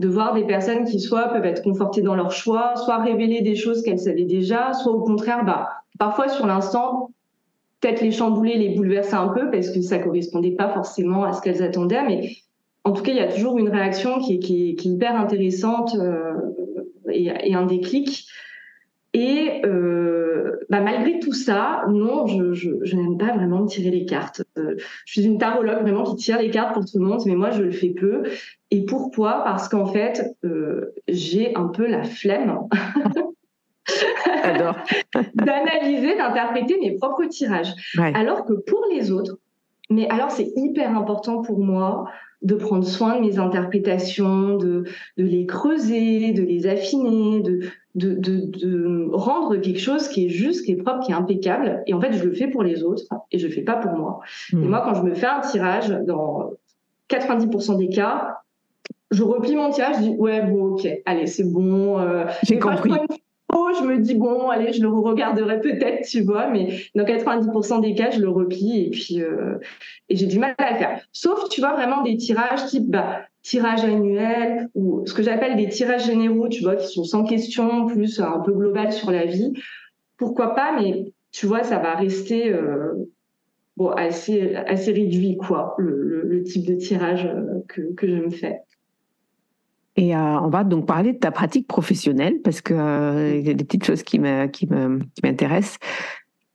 de 0.00 0.08
voir 0.08 0.32
des 0.32 0.44
personnes 0.44 0.86
qui 0.86 0.98
soit 0.98 1.28
peuvent 1.28 1.44
être 1.44 1.62
confortées 1.62 2.00
dans 2.00 2.14
leur 2.14 2.32
choix, 2.32 2.74
soit 2.74 3.02
révéler 3.02 3.42
des 3.42 3.54
choses 3.54 3.82
qu'elles 3.82 3.98
savaient 3.98 4.24
déjà, 4.24 4.72
soit 4.72 4.92
au 4.92 5.02
contraire, 5.02 5.44
bah, 5.44 5.68
parfois 5.98 6.30
sur 6.30 6.46
l'instant, 6.46 7.10
peut-être 7.80 8.00
les 8.00 8.10
chambouler, 8.10 8.56
les 8.56 8.74
bouleverser 8.74 9.14
un 9.14 9.28
peu 9.28 9.50
parce 9.50 9.68
que 9.68 9.82
ça 9.82 9.98
correspondait 9.98 10.52
pas 10.52 10.70
forcément 10.70 11.24
à 11.24 11.34
ce 11.34 11.42
qu'elles 11.42 11.62
attendaient, 11.62 12.02
mais 12.06 12.30
en 12.84 12.92
tout 12.92 13.02
cas, 13.02 13.12
il 13.12 13.18
y 13.18 13.20
a 13.20 13.30
toujours 13.30 13.58
une 13.58 13.68
réaction 13.68 14.20
qui 14.20 14.36
est, 14.36 14.38
qui 14.38 14.88
hyper 14.88 15.14
intéressante 15.16 15.94
euh, 15.94 16.32
et, 17.10 17.30
et, 17.44 17.54
un 17.54 17.66
déclic. 17.66 18.26
Et 19.12 19.60
euh, 19.64 20.56
bah 20.68 20.80
malgré 20.80 21.18
tout 21.18 21.32
ça, 21.32 21.82
non, 21.88 22.26
je, 22.28 22.52
je, 22.52 22.70
je 22.82 22.96
n'aime 22.96 23.18
pas 23.18 23.32
vraiment 23.34 23.66
tirer 23.66 23.90
les 23.90 24.04
cartes. 24.04 24.42
Euh, 24.56 24.76
je 25.04 25.12
suis 25.12 25.24
une 25.24 25.38
tarologue 25.38 25.82
vraiment 25.82 26.04
qui 26.04 26.14
tire 26.16 26.38
les 26.38 26.50
cartes 26.50 26.74
pour 26.74 26.84
tout 26.84 26.98
le 26.98 27.06
monde, 27.06 27.20
mais 27.26 27.34
moi 27.34 27.50
je 27.50 27.62
le 27.62 27.72
fais 27.72 27.90
peu. 27.90 28.22
Et 28.70 28.84
pourquoi? 28.84 29.42
Parce 29.44 29.68
qu'en 29.68 29.86
fait, 29.86 30.36
euh, 30.44 30.94
j'ai 31.08 31.56
un 31.56 31.66
peu 31.66 31.86
la 31.88 32.04
flemme 32.04 32.68
d'analyser, 35.34 36.16
d'interpréter 36.16 36.78
mes 36.80 36.96
propres 36.96 37.24
tirages. 37.24 37.72
Alors 37.98 38.44
que 38.44 38.52
pour 38.52 38.84
les 38.92 39.10
autres, 39.10 39.38
mais 39.90 40.08
alors 40.08 40.30
c'est 40.30 40.52
hyper 40.54 40.96
important 40.96 41.42
pour 41.42 41.58
moi 41.58 42.04
de 42.42 42.54
prendre 42.54 42.86
soin 42.86 43.16
de 43.16 43.20
mes 43.20 43.38
interprétations, 43.38 44.56
de, 44.56 44.84
de 45.18 45.24
les 45.24 45.46
creuser, 45.46 46.32
de 46.32 46.42
les 46.42 46.66
affiner, 46.66 47.40
de, 47.40 47.60
de, 47.94 48.14
de, 48.14 48.46
de, 48.46 49.08
rendre 49.12 49.56
quelque 49.56 49.80
chose 49.80 50.08
qui 50.08 50.26
est 50.26 50.28
juste, 50.28 50.64
qui 50.64 50.72
est 50.72 50.76
propre, 50.76 51.04
qui 51.04 51.12
est 51.12 51.14
impeccable. 51.14 51.82
Et 51.86 51.94
en 51.94 52.00
fait, 52.00 52.12
je 52.12 52.24
le 52.24 52.32
fais 52.32 52.48
pour 52.48 52.62
les 52.62 52.82
autres 52.84 53.02
et 53.32 53.38
je 53.38 53.46
le 53.46 53.52
fais 53.52 53.62
pas 53.62 53.76
pour 53.76 53.92
moi. 53.92 54.20
Et 54.52 54.56
hmm. 54.56 54.68
moi, 54.68 54.82
quand 54.84 54.94
je 54.94 55.02
me 55.02 55.14
fais 55.14 55.26
un 55.26 55.40
tirage, 55.40 55.88
dans 56.06 56.52
90% 57.08 57.78
des 57.78 57.88
cas, 57.88 58.38
je 59.10 59.22
replie 59.24 59.56
mon 59.56 59.70
tirage, 59.70 59.96
je 59.96 60.02
dis 60.02 60.16
ouais 60.16 60.42
bon 60.42 60.74
ok, 60.74 60.88
allez 61.04 61.26
c'est 61.26 61.50
bon. 61.50 61.98
Euh, 61.98 62.26
J'ai 62.44 62.60
compris 62.60 62.92
je 63.78 63.84
me 63.84 63.98
dis 63.98 64.14
bon, 64.14 64.48
allez, 64.48 64.72
je 64.72 64.82
le 64.82 64.88
regarderai 64.88 65.60
peut-être, 65.60 66.06
tu 66.06 66.22
vois, 66.22 66.48
mais 66.48 66.80
dans 66.94 67.04
90% 67.04 67.80
des 67.80 67.94
cas, 67.94 68.10
je 68.10 68.20
le 68.20 68.28
replie 68.28 68.84
et 68.84 68.90
puis 68.90 69.20
euh, 69.20 69.58
et 70.08 70.16
j'ai 70.16 70.26
du 70.26 70.38
mal 70.38 70.54
à 70.58 70.72
le 70.72 70.78
faire. 70.78 71.00
Sauf, 71.12 71.48
tu 71.48 71.60
vois, 71.60 71.74
vraiment 71.74 72.02
des 72.02 72.16
tirages 72.16 72.66
type 72.66 72.88
bah, 72.90 73.22
tirage 73.42 73.84
annuel 73.84 74.68
ou 74.74 75.02
ce 75.06 75.14
que 75.14 75.22
j'appelle 75.22 75.56
des 75.56 75.68
tirages 75.68 76.06
généraux, 76.06 76.48
tu 76.48 76.62
vois, 76.62 76.76
qui 76.76 76.86
sont 76.88 77.04
sans 77.04 77.24
question, 77.24 77.86
plus 77.86 78.20
un 78.20 78.40
peu 78.40 78.52
global 78.52 78.92
sur 78.92 79.10
la 79.10 79.24
vie. 79.26 79.52
Pourquoi 80.16 80.54
pas, 80.54 80.78
mais 80.78 81.12
tu 81.32 81.46
vois, 81.46 81.62
ça 81.62 81.78
va 81.78 81.94
rester 81.94 82.52
euh, 82.52 82.92
bon 83.76 83.88
assez 83.90 84.54
assez 84.54 84.92
réduit 84.92 85.36
quoi, 85.36 85.74
le, 85.78 86.42
type 86.44 86.66
de 86.66 86.74
tirage 86.74 87.26
euh, 87.26 87.62
que 87.68 87.94
que 87.94 88.06
je 88.06 88.14
me 88.14 88.30
fais. 88.30 88.60
Et 89.96 90.14
euh, 90.14 90.40
on 90.40 90.48
va 90.48 90.64
donc 90.64 90.86
parler 90.86 91.12
de 91.12 91.18
ta 91.18 91.30
pratique 91.30 91.66
professionnelle 91.66 92.40
parce 92.42 92.60
que 92.60 92.74
euh, 92.74 93.36
il 93.36 93.46
y 93.46 93.50
a 93.50 93.54
des 93.54 93.64
petites 93.64 93.84
choses 93.84 94.02
qui 94.02 94.18
m'intéressent. 94.18 95.78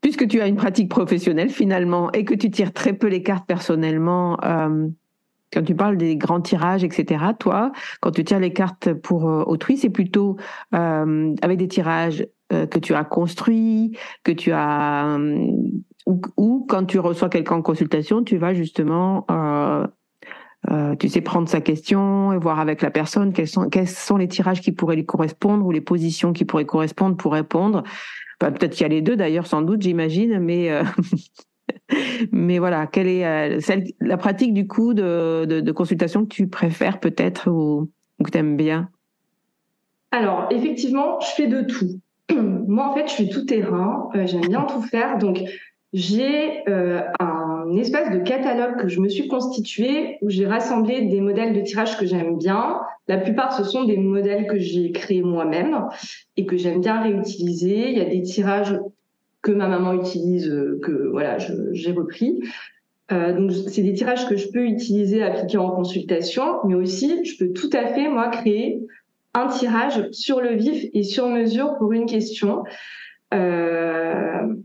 Puisque 0.01 0.27
tu 0.27 0.39
as 0.39 0.47
une 0.47 0.55
pratique 0.55 0.89
professionnelle 0.89 1.49
finalement 1.49 2.11
et 2.11 2.25
que 2.25 2.35
tu 2.35 2.51
tires 2.51 2.73
très 2.73 2.93
peu 2.93 3.07
les 3.07 3.23
cartes 3.23 3.47
personnellement, 3.47 4.37
quand 5.55 5.63
tu 5.63 5.75
parles 5.75 5.97
des 5.97 6.17
grands 6.17 6.41
tirages, 6.41 6.83
etc. 6.83 7.25
Toi, 7.39 7.71
quand 8.01 8.11
tu 8.11 8.23
tires 8.23 8.39
les 8.39 8.53
cartes 8.53 8.93
pour 8.93 9.23
autrui, 9.23 9.77
c'est 9.77 9.89
plutôt 9.89 10.37
avec 10.71 11.57
des 11.57 11.67
tirages 11.67 12.27
que 12.49 12.79
tu 12.79 12.93
as 12.93 13.03
construits, 13.03 13.97
que 14.23 14.31
tu 14.31 14.51
as 14.51 15.17
ou, 16.05 16.65
quand 16.69 16.85
tu 16.85 16.99
reçois 16.99 17.29
quelqu'un 17.29 17.55
en 17.55 17.61
consultation, 17.63 18.23
tu 18.23 18.37
vas 18.37 18.53
justement 18.53 19.25
euh, 20.71 20.95
tu 20.95 21.09
sais 21.09 21.21
prendre 21.21 21.47
sa 21.47 21.61
question 21.61 22.33
et 22.33 22.37
voir 22.37 22.59
avec 22.59 22.81
la 22.81 22.89
personne 22.89 23.33
quels 23.33 23.87
sont 23.87 24.17
les 24.17 24.27
tirages 24.27 24.61
qui 24.61 24.71
pourraient 24.71 24.95
lui 24.95 25.05
correspondre 25.05 25.65
ou 25.65 25.71
les 25.71 25.81
positions 25.81 26.33
qui 26.33 26.45
pourraient 26.45 26.65
correspondre 26.65 27.17
pour 27.17 27.33
répondre. 27.33 27.83
Bah, 28.39 28.51
peut-être 28.51 28.73
qu'il 28.73 28.81
y 28.81 28.85
a 28.85 28.89
les 28.89 29.01
deux 29.01 29.15
d'ailleurs, 29.15 29.47
sans 29.47 29.61
doute, 29.61 29.81
j'imagine, 29.81 30.39
mais 30.39 30.71
euh, 30.71 30.83
mais 32.31 32.59
voilà, 32.59 32.87
quelle 32.87 33.07
est 33.07 33.25
euh, 33.25 33.59
la 33.99 34.17
pratique 34.17 34.53
du 34.53 34.67
coup 34.67 34.93
de, 34.93 35.45
de, 35.45 35.71
consultation 35.71 36.23
que 36.23 36.29
tu 36.29 36.47
préfères 36.47 36.99
peut-être 36.99 37.49
ou, 37.49 37.89
que 38.23 38.31
tu 38.31 38.37
aimes 38.37 38.57
bien? 38.57 38.89
Alors 40.11 40.47
effectivement, 40.51 41.19
je 41.19 41.27
fais 41.27 41.47
de 41.47 41.61
tout. 41.61 41.99
Moi 42.35 42.89
en 42.89 42.93
fait, 42.93 43.07
je 43.07 43.13
suis 43.13 43.29
tout 43.29 43.45
terrain, 43.45 44.09
j'aime 44.25 44.47
bien 44.47 44.63
tout 44.63 44.81
faire, 44.81 45.17
donc 45.17 45.39
j'ai 45.93 46.63
un 46.67 47.55
un 47.65 47.77
espèce 47.77 48.11
de 48.11 48.19
catalogue 48.19 48.77
que 48.81 48.87
je 48.87 48.99
me 48.99 49.09
suis 49.09 49.27
constitué 49.27 50.17
où 50.21 50.29
j'ai 50.29 50.45
rassemblé 50.45 51.01
des 51.03 51.21
modèles 51.21 51.53
de 51.53 51.61
tirage 51.61 51.97
que 51.97 52.05
j'aime 52.05 52.37
bien. 52.37 52.79
La 53.07 53.17
plupart, 53.17 53.53
ce 53.53 53.63
sont 53.63 53.85
des 53.85 53.97
modèles 53.97 54.47
que 54.47 54.57
j'ai 54.57 54.91
créés 54.91 55.21
moi-même 55.21 55.85
et 56.37 56.45
que 56.45 56.57
j'aime 56.57 56.81
bien 56.81 57.01
réutiliser. 57.01 57.89
Il 57.91 57.97
y 57.97 58.01
a 58.01 58.05
des 58.05 58.21
tirages 58.21 58.79
que 59.45 59.51
ma 59.51 59.67
maman 59.67 59.93
utilise, 59.93 60.49
euh, 60.49 60.79
que 60.81 61.09
voilà, 61.11 61.37
j'ai 61.71 61.91
repris. 61.91 62.41
Euh, 63.11 63.31
donc, 63.33 63.51
c'est 63.51 63.83
des 63.83 63.93
tirages 63.93 64.27
que 64.27 64.35
je 64.35 64.49
peux 64.49 64.65
utiliser, 64.65 65.21
appliquer 65.21 65.59
en 65.59 65.69
consultation, 65.69 66.65
mais 66.65 66.73
aussi, 66.73 67.23
je 67.23 67.37
peux 67.37 67.53
tout 67.53 67.69
à 67.71 67.85
fait, 67.93 68.09
moi, 68.09 68.29
créer 68.29 68.81
un 69.35 69.47
tirage 69.47 70.09
sur 70.11 70.41
le 70.41 70.55
vif 70.55 70.85
et 70.93 71.03
sur 71.03 71.29
mesure 71.29 71.77
pour 71.77 71.93
une 71.93 72.07
question. 72.07 72.63
Euh, 73.35 74.55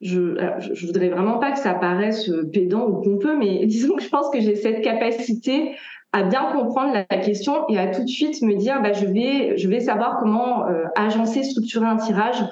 je, 0.00 0.84
voudrais 0.84 1.10
vraiment 1.10 1.38
pas 1.38 1.52
que 1.52 1.60
ça 1.60 1.74
paraisse 1.74 2.28
pédant 2.52 2.88
ou 2.88 3.00
pompeux, 3.00 3.38
mais 3.38 3.64
disons 3.66 3.94
que 3.94 4.02
je 4.02 4.08
pense 4.08 4.28
que 4.30 4.40
j'ai 4.40 4.56
cette 4.56 4.82
capacité 4.82 5.76
à 6.10 6.24
bien 6.24 6.50
comprendre 6.52 6.94
la, 6.94 7.18
question 7.18 7.68
et 7.68 7.78
à 7.78 7.86
tout 7.86 8.02
de 8.02 8.08
suite 8.08 8.42
me 8.42 8.56
dire, 8.56 8.82
bah, 8.82 8.92
je 8.92 9.06
vais, 9.06 9.56
je 9.56 9.68
vais 9.68 9.78
savoir 9.78 10.18
comment 10.18 10.64
agencer, 10.96 11.44
structurer 11.44 11.86
un 11.86 11.96
tirage 11.96 12.42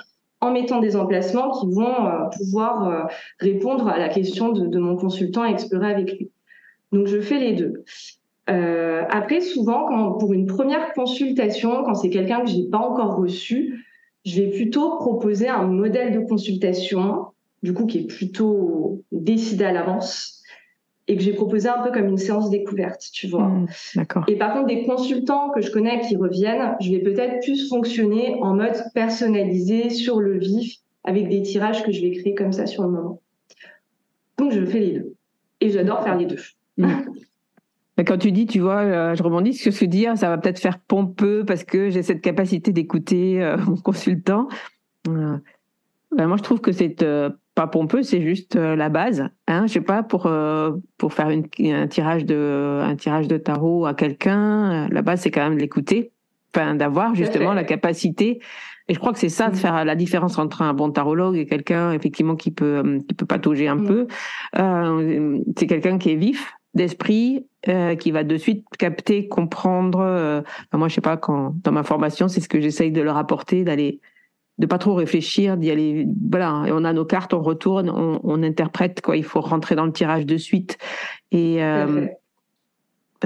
en 0.41 0.53
mettant 0.53 0.81
des 0.81 0.97
emplacements 0.97 1.51
qui 1.59 1.67
vont 1.71 2.07
euh, 2.07 2.25
pouvoir 2.37 2.89
euh, 2.89 3.03
répondre 3.39 3.89
à 3.89 3.99
la 3.99 4.09
question 4.09 4.51
de, 4.51 4.79
mon 4.79 4.97
consultant 4.97 5.45
et 5.45 5.51
explorer 5.51 5.91
avec 5.93 6.19
lui. 6.19 6.31
Donc 6.93 7.07
je 7.07 7.21
fais 7.21 7.39
les 7.39 7.53
deux. 7.53 7.85
après, 8.47 9.41
souvent, 9.41 10.13
pour 10.19 10.33
une 10.33 10.47
première 10.47 10.93
consultation, 10.93 11.85
quand 11.85 11.95
c'est 11.95 12.11
quelqu'un 12.11 12.41
que 12.41 12.51
j'ai 12.51 12.65
pas 12.69 12.79
encore 12.79 13.17
reçu, 13.17 13.87
je 14.25 14.43
vais 14.43 14.51
plutôt 14.51 14.97
proposer 14.97 15.49
un 15.49 15.67
modèle 15.67 16.13
de 16.13 16.21
consultation 16.21 17.27
du 17.63 17.75
coup, 17.75 17.87
qui 17.87 17.99
est 17.99 18.07
plutôt 18.07 19.05
décidé 19.13 19.65
à 19.65 19.73
l'avance 19.73 20.40
et 21.11 21.17
que 21.17 21.23
j'ai 21.25 21.33
proposé 21.33 21.69
un 21.69 21.83
peu 21.83 21.91
comme 21.91 22.07
une 22.07 22.19
séance 22.19 22.51
découverte, 22.51 23.03
tu 23.13 23.27
vois. 23.27 23.49
Mmh, 23.49 23.67
d'accord. 23.97 24.25
Et 24.29 24.37
par 24.37 24.53
contre, 24.53 24.67
des 24.67 24.85
consultants 24.85 25.51
que 25.51 25.61
je 25.61 25.73
connais 25.73 26.01
qui 26.03 26.15
reviennent, 26.15 26.77
je 26.81 26.89
vais 26.93 27.01
peut-être 27.01 27.43
plus 27.43 27.69
fonctionner 27.69 28.37
en 28.41 28.55
mode 28.55 28.77
personnalisé, 28.95 29.91
sur 29.91 30.21
le 30.21 30.39
vif, 30.39 30.77
avec 31.03 31.29
des 31.29 31.43
tirages 31.43 31.83
que 31.85 31.91
je 31.91 32.01
vais 32.01 32.13
créer 32.13 32.37
comme 32.37 32.53
ça 32.53 32.67
sur 32.67 32.85
le 32.85 32.91
moment. 32.91 33.21
Donc, 34.39 34.53
je 34.53 34.65
fais 34.65 34.79
les 34.79 34.93
deux. 34.93 35.15
Et 35.61 35.71
j'adore 35.71 36.05
faire 36.05 36.17
les 36.17 36.27
deux. 36.27 36.39
Mmh. 36.77 36.87
Quand 38.07 38.17
tu 38.17 38.31
dis, 38.31 38.47
tu 38.47 38.61
vois, 38.61 38.83
euh, 38.83 39.15
je 39.17 39.23
rebondis 39.25 39.55
sur 39.55 39.73
ce 39.73 39.81
que 39.81 39.87
dire, 39.87 40.17
ça 40.17 40.29
va 40.29 40.39
peut-être 40.39 40.61
faire 40.61 40.79
pompeux 40.79 41.45
parce 41.45 41.65
que 41.65 41.91
j'ai 41.91 42.05
cette 42.05 42.21
capacité 42.21 42.73
d'écouter 42.73 43.43
euh, 43.43 43.57
mon 43.67 43.77
consultant. 43.77 44.47
Euh, 45.09 45.37
ben, 46.17 46.29
moi, 46.29 46.37
je 46.37 46.43
trouve 46.45 46.61
que 46.61 46.71
c'est 46.71 47.05
pas 47.61 47.67
pompeux, 47.67 48.03
c'est 48.03 48.23
juste 48.23 48.57
euh, 48.57 48.75
la 48.75 48.89
base. 48.89 49.29
Hein, 49.47 49.67
je 49.67 49.75
sais 49.75 49.81
pas 49.83 50.03
pour 50.03 50.25
euh, 50.25 50.73
pour 50.97 51.13
faire 51.13 51.29
une, 51.29 51.45
un 51.61 51.89
tirage 51.89 52.25
de 52.25 52.81
un 52.83 52.97
tirage 52.97 53.29
de 53.29 53.37
tarot 53.37 53.85
à 53.85 53.93
quelqu'un, 53.93 54.87
euh, 54.87 54.89
la 54.91 55.03
base 55.03 55.21
c'est 55.21 55.31
quand 55.31 55.43
même 55.43 55.57
de 55.57 55.61
l'écouter. 55.61 56.13
Enfin, 56.57 56.75
d'avoir 56.75 57.15
justement 57.15 57.53
la 57.53 57.63
capacité. 57.63 58.41
Et 58.89 58.95
je 58.95 58.99
crois 58.99 59.13
que 59.13 59.21
c'est 59.21 59.29
ça 59.29 59.51
de 59.51 59.55
mm. 59.55 59.59
faire 59.59 59.85
la 59.85 59.95
différence 59.95 60.39
entre 60.39 60.63
un 60.63 60.73
bon 60.73 60.91
tarologue 60.91 61.37
et 61.37 61.47
quelqu'un 61.47 61.93
effectivement 61.93 62.35
qui 62.35 62.51
peut 62.51 62.99
qui 63.07 63.15
peut 63.15 63.27
patauger 63.27 63.69
un 63.69 63.77
mm. 63.77 63.87
peu. 63.87 64.07
Euh, 64.59 65.39
c'est 65.59 65.67
quelqu'un 65.67 65.99
qui 65.99 66.13
est 66.13 66.17
vif 66.17 66.55
d'esprit, 66.73 67.47
euh, 67.69 67.95
qui 67.95 68.11
va 68.11 68.25
de 68.25 68.37
suite 68.39 68.65
capter, 68.79 69.29
comprendre. 69.29 70.43
Moi, 70.73 70.89
je 70.89 70.95
sais 70.95 71.01
pas 71.01 71.19
quand 71.19 71.55
dans 71.63 71.73
ma 71.73 71.83
formation, 71.83 72.27
c'est 72.27 72.41
ce 72.41 72.49
que 72.49 72.61
j'essaye 72.61 72.91
de 72.91 73.03
leur 73.03 73.19
apporter, 73.19 73.65
d'aller 73.65 74.01
de 74.61 74.67
pas 74.67 74.79
trop 74.79 74.95
réfléchir, 74.95 75.57
d'y 75.57 75.71
aller. 75.71 76.07
Voilà, 76.31 76.65
et 76.67 76.73
on 76.73 76.85
a 76.85 76.93
nos 76.93 77.07
cartes, 77.07 77.33
on 77.33 77.43
retourne, 77.43 77.89
on, 77.89 78.21
on, 78.23 78.43
interprète 78.43 79.01
quoi. 79.01 79.17
Il 79.17 79.25
faut 79.25 79.41
rentrer 79.41 79.75
dans 79.75 79.87
le 79.87 79.93
tirage 79.93 80.27
de 80.27 80.37
suite. 80.37 80.77
Et 81.33 81.65
euh, 81.65 82.07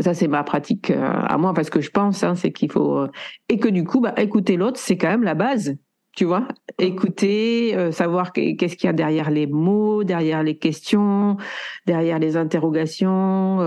ça, 0.00 0.14
c'est 0.14 0.28
ma 0.28 0.44
pratique 0.44 0.90
euh, 0.90 1.02
à 1.02 1.36
moi 1.36 1.52
parce 1.52 1.70
que 1.70 1.80
je 1.80 1.90
pense, 1.90 2.22
hein, 2.22 2.36
c'est 2.36 2.52
qu'il 2.52 2.70
faut 2.70 2.98
euh, 2.98 3.10
et 3.48 3.58
que 3.58 3.68
du 3.68 3.82
coup, 3.82 4.00
bah, 4.00 4.14
écouter 4.16 4.56
l'autre, 4.56 4.78
c'est 4.78 4.96
quand 4.96 5.08
même 5.08 5.24
la 5.24 5.34
base. 5.34 5.76
Tu 6.16 6.24
vois, 6.24 6.46
écouter, 6.78 7.76
savoir 7.90 8.32
qu'est-ce 8.32 8.76
qu'il 8.76 8.86
y 8.86 8.88
a 8.88 8.92
derrière 8.92 9.32
les 9.32 9.48
mots, 9.48 10.04
derrière 10.04 10.44
les 10.44 10.56
questions, 10.56 11.38
derrière 11.86 12.20
les 12.20 12.36
interrogations, 12.36 13.60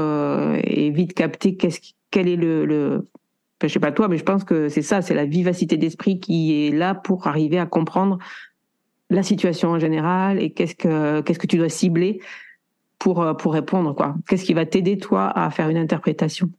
et 0.63 0.89
vite 0.91 1.13
capter 1.13 1.57
qu'est-ce 1.57 1.81
quel 2.09 2.29
est 2.29 2.37
le, 2.37 2.65
le 2.65 3.09
je 3.63 3.67
sais 3.67 3.79
pas 3.79 3.91
toi, 3.91 4.07
mais 4.07 4.17
je 4.17 4.23
pense 4.23 4.43
que 4.43 4.69
c'est 4.69 4.81
ça, 4.81 5.01
c'est 5.01 5.15
la 5.15 5.25
vivacité 5.25 5.77
d'esprit 5.77 6.19
qui 6.19 6.67
est 6.67 6.71
là 6.71 6.93
pour 6.93 7.27
arriver 7.27 7.57
à 7.57 7.65
comprendre 7.65 8.19
la 9.09 9.23
situation 9.23 9.69
en 9.69 9.79
général 9.79 10.41
et 10.41 10.51
qu'est-ce 10.51 10.75
que 10.75 11.21
qu'est-ce 11.21 11.39
que 11.39 11.47
tu 11.47 11.57
dois 11.57 11.69
cibler 11.69 12.19
pour 12.99 13.21
euh, 13.21 13.33
pour 13.33 13.53
répondre 13.53 13.95
quoi. 13.95 14.15
Qu'est-ce 14.27 14.45
qui 14.45 14.53
va 14.53 14.65
t'aider 14.65 14.97
toi 14.97 15.27
à 15.27 15.49
faire 15.49 15.69
une 15.69 15.77
interprétation? 15.77 16.49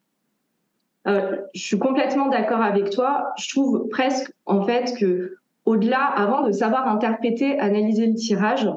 Euh, 1.06 1.36
Je 1.54 1.62
suis 1.62 1.78
complètement 1.78 2.28
d'accord 2.28 2.62
avec 2.62 2.90
toi. 2.90 3.32
Je 3.38 3.48
trouve 3.50 3.88
presque 3.88 4.32
en 4.46 4.64
fait 4.64 4.94
que 4.98 5.36
au-delà, 5.66 6.02
avant 6.04 6.46
de 6.46 6.52
savoir 6.52 6.88
interpréter, 6.88 7.58
analyser 7.60 8.06
le 8.06 8.14
tirage, 8.14 8.68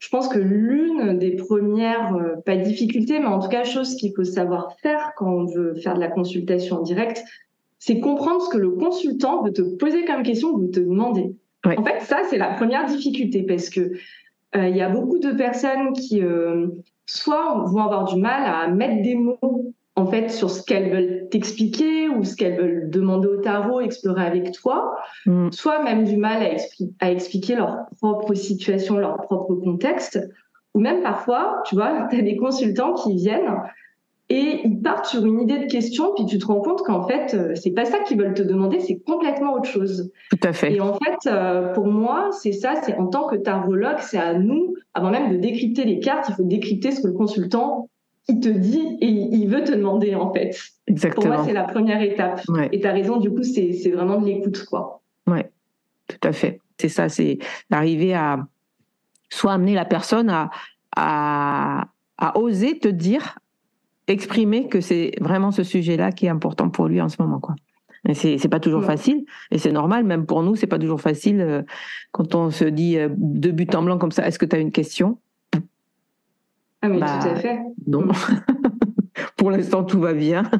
je 0.00 0.08
pense 0.08 0.26
que 0.26 0.40
l'une 0.40 1.16
des 1.16 1.36
premières, 1.36 2.16
euh, 2.16 2.34
pas 2.44 2.56
difficultés, 2.56 3.20
mais 3.20 3.26
en 3.26 3.38
tout 3.38 3.48
cas 3.48 3.62
chose 3.62 3.94
qu'il 3.94 4.12
faut 4.14 4.24
savoir 4.24 4.72
faire 4.82 5.12
quand 5.16 5.30
on 5.30 5.44
veut 5.46 5.74
faire 5.76 5.94
de 5.94 6.00
la 6.00 6.08
consultation 6.08 6.82
directe, 6.82 7.22
c'est 7.84 7.98
comprendre 7.98 8.40
ce 8.42 8.48
que 8.48 8.58
le 8.58 8.70
consultant 8.70 9.42
veut 9.42 9.52
te 9.52 9.60
poser 9.60 10.04
comme 10.04 10.22
question, 10.22 10.56
veut 10.56 10.70
te 10.70 10.78
demander. 10.78 11.34
En 11.64 11.82
fait, 11.82 12.00
ça, 12.02 12.18
c'est 12.30 12.38
la 12.38 12.54
première 12.54 12.86
difficulté 12.86 13.42
parce 13.42 13.70
que 13.70 13.80
euh, 14.54 14.68
il 14.68 14.76
y 14.76 14.80
a 14.80 14.88
beaucoup 14.88 15.18
de 15.18 15.32
personnes 15.32 15.92
qui, 15.92 16.22
euh, 16.22 16.68
soit 17.06 17.64
vont 17.66 17.82
avoir 17.82 18.04
du 18.04 18.20
mal 18.20 18.44
à 18.44 18.68
mettre 18.68 19.02
des 19.02 19.16
mots 19.16 19.72
en 19.96 20.06
fait 20.06 20.28
sur 20.28 20.48
ce 20.48 20.62
qu'elles 20.62 20.92
veulent 20.92 21.28
t'expliquer 21.28 22.08
ou 22.08 22.22
ce 22.22 22.36
qu'elles 22.36 22.56
veulent 22.56 22.88
demander 22.88 23.26
au 23.26 23.38
tarot, 23.38 23.80
explorer 23.80 24.26
avec 24.26 24.52
toi, 24.52 24.94
mm. 25.26 25.50
soit 25.50 25.82
même 25.82 26.04
du 26.04 26.16
mal 26.16 26.40
à, 26.40 27.04
à, 27.04 27.10
expliquer 27.10 27.56
leur 27.56 27.86
propre 28.00 28.32
situation, 28.34 28.96
leur 28.96 29.16
propre 29.22 29.56
contexte, 29.56 30.20
ou 30.74 30.78
même 30.78 31.02
parfois, 31.02 31.60
tu 31.66 31.74
vois, 31.74 32.06
tu 32.08 32.16
as 32.16 32.22
des 32.22 32.36
consultants 32.36 32.94
qui 32.94 33.16
viennent 33.16 33.56
et 34.32 34.62
ils 34.64 34.80
partent 34.80 35.04
sur 35.04 35.26
une 35.26 35.42
idée 35.42 35.58
de 35.58 35.70
question, 35.70 36.14
puis 36.14 36.24
tu 36.24 36.38
te 36.38 36.46
rends 36.46 36.62
compte 36.62 36.82
qu'en 36.82 37.06
fait, 37.06 37.34
euh, 37.34 37.54
c'est 37.54 37.72
pas 37.72 37.84
ça 37.84 37.98
qu'ils 37.98 38.16
veulent 38.16 38.32
te 38.32 38.42
demander, 38.42 38.80
c'est 38.80 38.98
complètement 38.98 39.52
autre 39.52 39.68
chose. 39.68 40.10
Tout 40.30 40.38
à 40.42 40.54
fait. 40.54 40.72
Et 40.72 40.80
en 40.80 40.94
fait, 40.94 41.30
euh, 41.30 41.74
pour 41.74 41.86
moi, 41.86 42.30
c'est 42.32 42.52
ça, 42.52 42.76
c'est 42.82 42.96
en 42.96 43.08
tant 43.08 43.26
que 43.26 43.36
tarologue, 43.36 43.98
c'est 43.98 44.16
à 44.16 44.32
nous, 44.32 44.74
avant 44.94 45.10
même 45.10 45.30
de 45.32 45.36
décrypter 45.36 45.84
les 45.84 46.00
cartes, 46.00 46.30
il 46.30 46.34
faut 46.34 46.44
décrypter 46.44 46.92
ce 46.92 47.02
que 47.02 47.08
le 47.08 47.12
consultant 47.12 47.90
il 48.28 48.40
te 48.40 48.48
dit 48.48 48.96
et 49.00 49.08
il 49.08 49.48
veut 49.48 49.64
te 49.64 49.72
demander 49.72 50.14
en 50.14 50.32
fait. 50.32 50.56
Exactement. 50.86 51.26
Pour 51.26 51.34
moi, 51.34 51.44
c'est 51.44 51.52
la 51.52 51.64
première 51.64 52.00
étape. 52.00 52.40
Et 52.70 52.80
tu 52.80 52.86
as 52.86 52.92
raison, 52.92 53.18
du 53.18 53.30
coup, 53.30 53.42
c'est 53.42 53.90
vraiment 53.90 54.18
de 54.18 54.24
l'écoute, 54.24 54.64
quoi. 54.64 55.02
Ouais, 55.26 55.50
tout 56.08 56.26
à 56.26 56.32
fait. 56.32 56.60
C'est 56.80 56.88
ça, 56.88 57.10
c'est 57.10 57.38
d'arriver 57.68 58.14
à 58.14 58.38
soit 59.28 59.52
amener 59.52 59.74
la 59.74 59.84
personne 59.84 60.30
à, 60.30 60.50
à, 60.96 61.88
à 62.16 62.38
oser 62.38 62.78
te 62.78 62.88
dire 62.88 63.38
exprimer 64.12 64.68
que 64.68 64.80
c'est 64.80 65.12
vraiment 65.20 65.50
ce 65.50 65.62
sujet-là 65.62 66.12
qui 66.12 66.26
est 66.26 66.30
important 66.30 66.70
pour 66.70 66.86
lui 66.88 67.00
en 67.00 67.08
ce 67.08 67.20
moment, 67.20 67.40
quoi. 67.40 67.54
Mais 68.04 68.14
c'est 68.14 68.36
c'est 68.38 68.48
pas 68.48 68.58
toujours 68.58 68.82
facile 68.82 69.24
et 69.52 69.58
c'est 69.58 69.70
normal 69.70 70.04
même 70.04 70.26
pour 70.26 70.42
nous 70.42 70.56
c'est 70.56 70.66
pas 70.66 70.78
toujours 70.78 71.00
facile 71.00 71.40
euh, 71.40 71.62
quand 72.10 72.34
on 72.34 72.50
se 72.50 72.64
dit 72.64 72.98
euh, 72.98 73.08
de 73.16 73.52
but 73.52 73.72
en 73.76 73.82
blanc 73.84 73.96
comme 73.96 74.10
ça 74.10 74.26
est-ce 74.26 74.40
que 74.40 74.44
tu 74.44 74.56
as 74.56 74.58
une 74.58 74.72
question? 74.72 75.18
Ah 76.80 76.88
mais 76.88 76.98
bah, 76.98 77.20
tout 77.22 77.28
à 77.28 77.36
fait. 77.36 77.60
Non. 77.86 78.06
Mm. 78.06 78.12
pour 79.36 79.52
l'instant 79.52 79.84
tout 79.84 80.00
va 80.00 80.14
bien. 80.14 80.50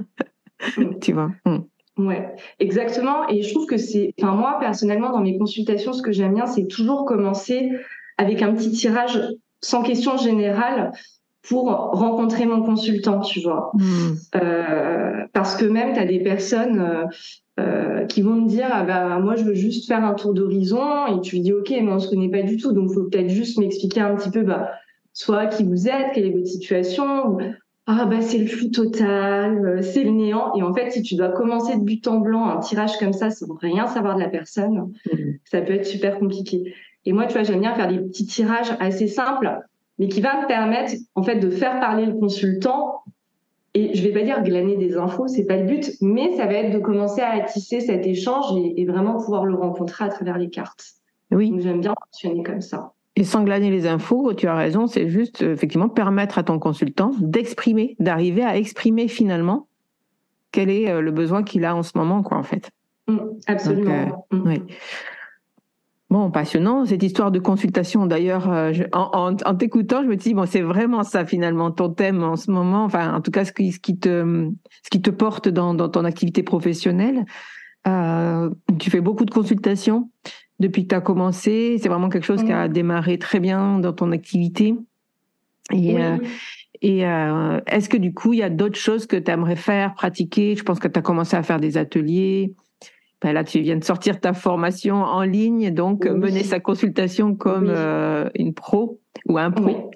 Mm. 0.77 0.99
tu 1.01 1.13
vois. 1.15 1.33
Mm. 1.45 2.07
Ouais, 2.07 2.33
exactement 2.61 3.29
et 3.29 3.43
je 3.43 3.53
trouve 3.53 3.67
que 3.67 3.77
c'est 3.77 4.15
enfin 4.21 4.37
moi 4.37 4.59
personnellement 4.61 5.11
dans 5.11 5.21
mes 5.21 5.37
consultations 5.37 5.93
ce 5.93 6.03
que 6.03 6.13
j'aime 6.13 6.35
bien 6.35 6.47
c'est 6.47 6.69
toujours 6.69 7.05
commencer 7.07 7.73
avec 8.19 8.41
un 8.43 8.55
petit 8.55 8.71
tirage 8.71 9.21
sans 9.61 9.83
question 9.83 10.17
générale 10.17 10.93
pour 11.43 11.65
rencontrer 11.65 12.47
mon 12.47 12.63
consultant, 12.63 13.21
tu 13.21 13.41
vois. 13.41 13.73
Hmm. 13.75 14.15
Euh, 14.37 15.27
parce 15.33 15.57
que 15.57 15.65
même, 15.65 15.93
tu 15.93 15.99
as 15.99 16.07
des 16.07 16.21
personnes 16.21 16.81
euh, 16.81 17.05
euh, 17.61 18.05
qui 18.07 18.23
vont 18.23 18.35
me 18.35 18.49
dire, 18.49 18.69
ah 18.71 18.85
bah, 18.85 19.19
moi, 19.19 19.35
je 19.35 19.45
veux 19.45 19.55
juste 19.55 19.89
faire 19.89 20.05
un 20.05 20.15
tour 20.15 20.35
d'horizon, 20.35 21.07
et 21.07 21.21
tu 21.21 21.37
lui 21.37 21.43
dis, 21.43 21.53
OK, 21.53 21.71
mais 21.71 21.93
on 21.93 21.99
se 21.99 22.09
connaît 22.09 22.31
pas 22.31 22.43
du 22.43 22.57
tout, 22.57 22.73
donc 22.73 22.93
faut 22.93 23.05
peut-être 23.05 23.29
juste 23.29 23.59
m'expliquer 23.59 24.01
un 24.01 24.15
petit 24.15 24.31
peu, 24.31 24.43
bah, 24.43 24.71
soit 25.13 25.47
qui 25.47 25.65
vous 25.65 25.89
êtes, 25.89 26.13
quelle 26.15 26.27
est 26.27 26.31
votre 26.31 26.47
situation, 26.47 27.27
ou, 27.27 27.39
ah 27.87 28.07
bah 28.07 28.21
c'est 28.21 28.39
le 28.39 28.47
flou 28.47 28.69
total, 28.69 29.67
euh, 29.67 29.83
c'est 29.83 30.05
le 30.05 30.13
néant. 30.13 30.55
Et 30.55 30.63
en 30.63 30.73
fait, 30.73 30.91
si 30.93 31.03
tu 31.03 31.17
dois 31.17 31.31
commencer 31.31 31.77
de 31.77 31.83
but 31.83 32.07
en 32.07 32.19
blanc 32.19 32.49
un 32.49 32.61
tirage 32.61 32.97
comme 32.99 33.13
ça 33.13 33.31
sans 33.31 33.53
rien 33.61 33.89
savoir 33.89 34.15
de 34.15 34.21
la 34.21 34.29
personne, 34.29 34.93
hmm. 35.13 35.33
ça 35.45 35.61
peut 35.63 35.73
être 35.73 35.87
super 35.87 36.19
compliqué. 36.21 36.75
Et 37.05 37.13
moi, 37.13 37.27
tu 37.27 37.33
vois, 37.33 37.43
j'aime 37.43 37.61
bien 37.61 37.75
faire 37.75 37.89
des 37.89 37.99
petits 37.99 38.27
tirages 38.27 38.73
assez 38.79 39.09
simples 39.09 39.59
mais 40.03 40.09
qui 40.09 40.21
va 40.21 40.43
me 40.43 40.49
permettre 40.49 40.95
en 41.15 41.23
fait 41.23 41.37
de 41.37 41.49
faire 41.49 41.79
parler 41.79 42.07
le 42.07 42.15
consultant. 42.15 43.05
Et 43.73 43.95
je 43.95 44.03
vais 44.03 44.13
pas 44.13 44.23
dire 44.23 44.43
glaner 44.43 44.77
des 44.77 44.97
infos, 44.97 45.29
c'est 45.29 45.45
pas 45.45 45.57
le 45.57 45.65
but, 45.65 45.93
mais 46.01 46.37
ça 46.37 46.47
va 46.47 46.55
être 46.55 46.75
de 46.75 46.81
commencer 46.81 47.23
à 47.23 47.41
tisser 47.41 47.79
cet 47.79 48.05
échange 48.05 48.47
et, 48.77 48.85
vraiment 48.85 49.17
pouvoir 49.17 49.47
le 49.47 49.55
rencontrer 49.55 50.05
à 50.05 50.09
travers 50.09 50.39
les 50.39 50.51
cartes. 50.51 50.85
Oui. 51.31 51.55
J'aime 51.59 51.81
bien 51.81 51.95
fonctionner 52.05 52.43
comme 52.43 52.61
ça. 52.61 52.93
Et 53.15 53.23
sans 53.23 53.45
glaner 53.45 53.71
les 53.71 53.87
infos, 53.87 54.35
tu 54.35 54.49
as 54.49 54.57
raison, 54.57 54.89
c'est 54.89 55.09
juste 55.09 55.41
effectivement 55.41 55.89
permettre 55.89 56.37
à 56.37 56.43
ton 56.43 56.59
consultant 56.59 57.13
d'exprimer, 57.21 57.95
d'arriver 58.01 58.43
à 58.43 58.57
exprimer 58.59 59.07
finalement 59.07 59.69
quel 60.51 60.69
est 60.69 60.91
euh, 60.91 61.01
le 61.01 61.13
besoin 61.13 61.45
qu'il 61.45 61.65
a 61.65 61.77
en 61.77 61.85
ce 61.85 61.97
moment, 61.97 62.23
quoi, 62.23 62.39
en 62.39 62.43
fait. 62.43 62.71
Mmh, 63.07 63.19
absolument. 63.47 64.25
Euh, 64.33 64.37
mmh. 64.37 64.49
oui. 64.49 64.63
Bon, 66.13 66.31
passionnant 66.31 66.85
cette 66.85 67.03
histoire 67.03 67.31
de 67.31 67.39
consultation. 67.39 68.05
D'ailleurs, 68.05 68.53
euh, 68.53 68.71
en, 68.93 69.35
t'écoutant, 69.35 70.03
je 70.03 70.09
me 70.09 70.17
dis 70.17 70.35
bon, 70.35 70.45
c'est 70.45 70.61
vraiment 70.61 71.05
ça 71.05 71.25
finalement 71.25 71.71
ton 71.71 71.89
thème 71.89 72.23
en 72.23 72.37
ce 72.37 72.51
moment. 72.51 72.85
Enfin, 72.85 73.15
en 73.15 73.23
tout 73.23 73.31
cas, 73.31 73.47
ce 73.47 73.53
qui, 73.55 73.73
ce 73.73 73.79
qui 73.79 73.99
te, 73.99 74.51
ce 74.83 74.91
qui 74.91 75.01
te 75.01 75.09
porte 75.09 75.49
dans, 75.49 75.73
dans 75.73 75.89
ton 75.89 76.05
activité 76.05 76.43
professionnelle. 76.43 77.25
Euh, 77.89 78.51
tu 78.79 78.91
fais 78.91 79.01
beaucoup 79.01 79.25
de 79.25 79.31
consultations 79.31 80.11
depuis 80.61 80.83
que 80.83 80.89
tu 80.89 80.95
as 80.95 81.01
commencé. 81.01 81.79
C'est 81.81 81.89
vraiment 81.89 82.11
quelque 82.11 82.27
chose 82.27 82.45
qui 82.45 82.53
a 82.53 82.69
démarré 82.69 83.19
très 83.19 83.41
bien 83.41 83.79
dans 83.79 83.95
ton 83.95 84.13
activité. 84.13 84.75
Et, 85.73 85.99
euh, 85.99 86.19
et 86.83 87.07
euh, 87.07 87.59
est-ce 87.67 87.89
que 87.89 87.97
du 87.97 88.13
coup, 88.13 88.35
il 88.35 88.41
y 88.41 88.43
a 88.43 88.51
d'autres 88.51 88.79
choses 88.79 89.07
que 89.07 89.17
tu 89.17 89.31
aimerais 89.31 89.57
faire, 89.57 89.95
pratiquer? 89.95 90.57
Je 90.57 90.63
pense 90.63 90.79
que 90.79 90.89
tu 90.89 90.99
as 90.99 91.03
commencé 91.03 91.39
à 91.39 91.43
faire 91.43 91.59
des 91.59 91.79
ateliers. 91.79 92.53
Ben 93.23 93.33
là, 93.33 93.45
tu 93.45 93.61
viens 93.61 93.77
de 93.77 93.85
sortir 93.85 94.21
ta 94.21 94.33
formation 94.33 94.97
en 94.97 95.23
ligne, 95.23 95.71
donc 95.73 96.07
mener 96.07 96.43
sa 96.43 96.59
consultation 96.59 97.35
comme 97.37 97.69
euh, 97.69 98.29
une 98.35 98.53
pro 98.53 99.01
ou 99.29 99.39
un 99.39 99.51
pro. 99.51 99.91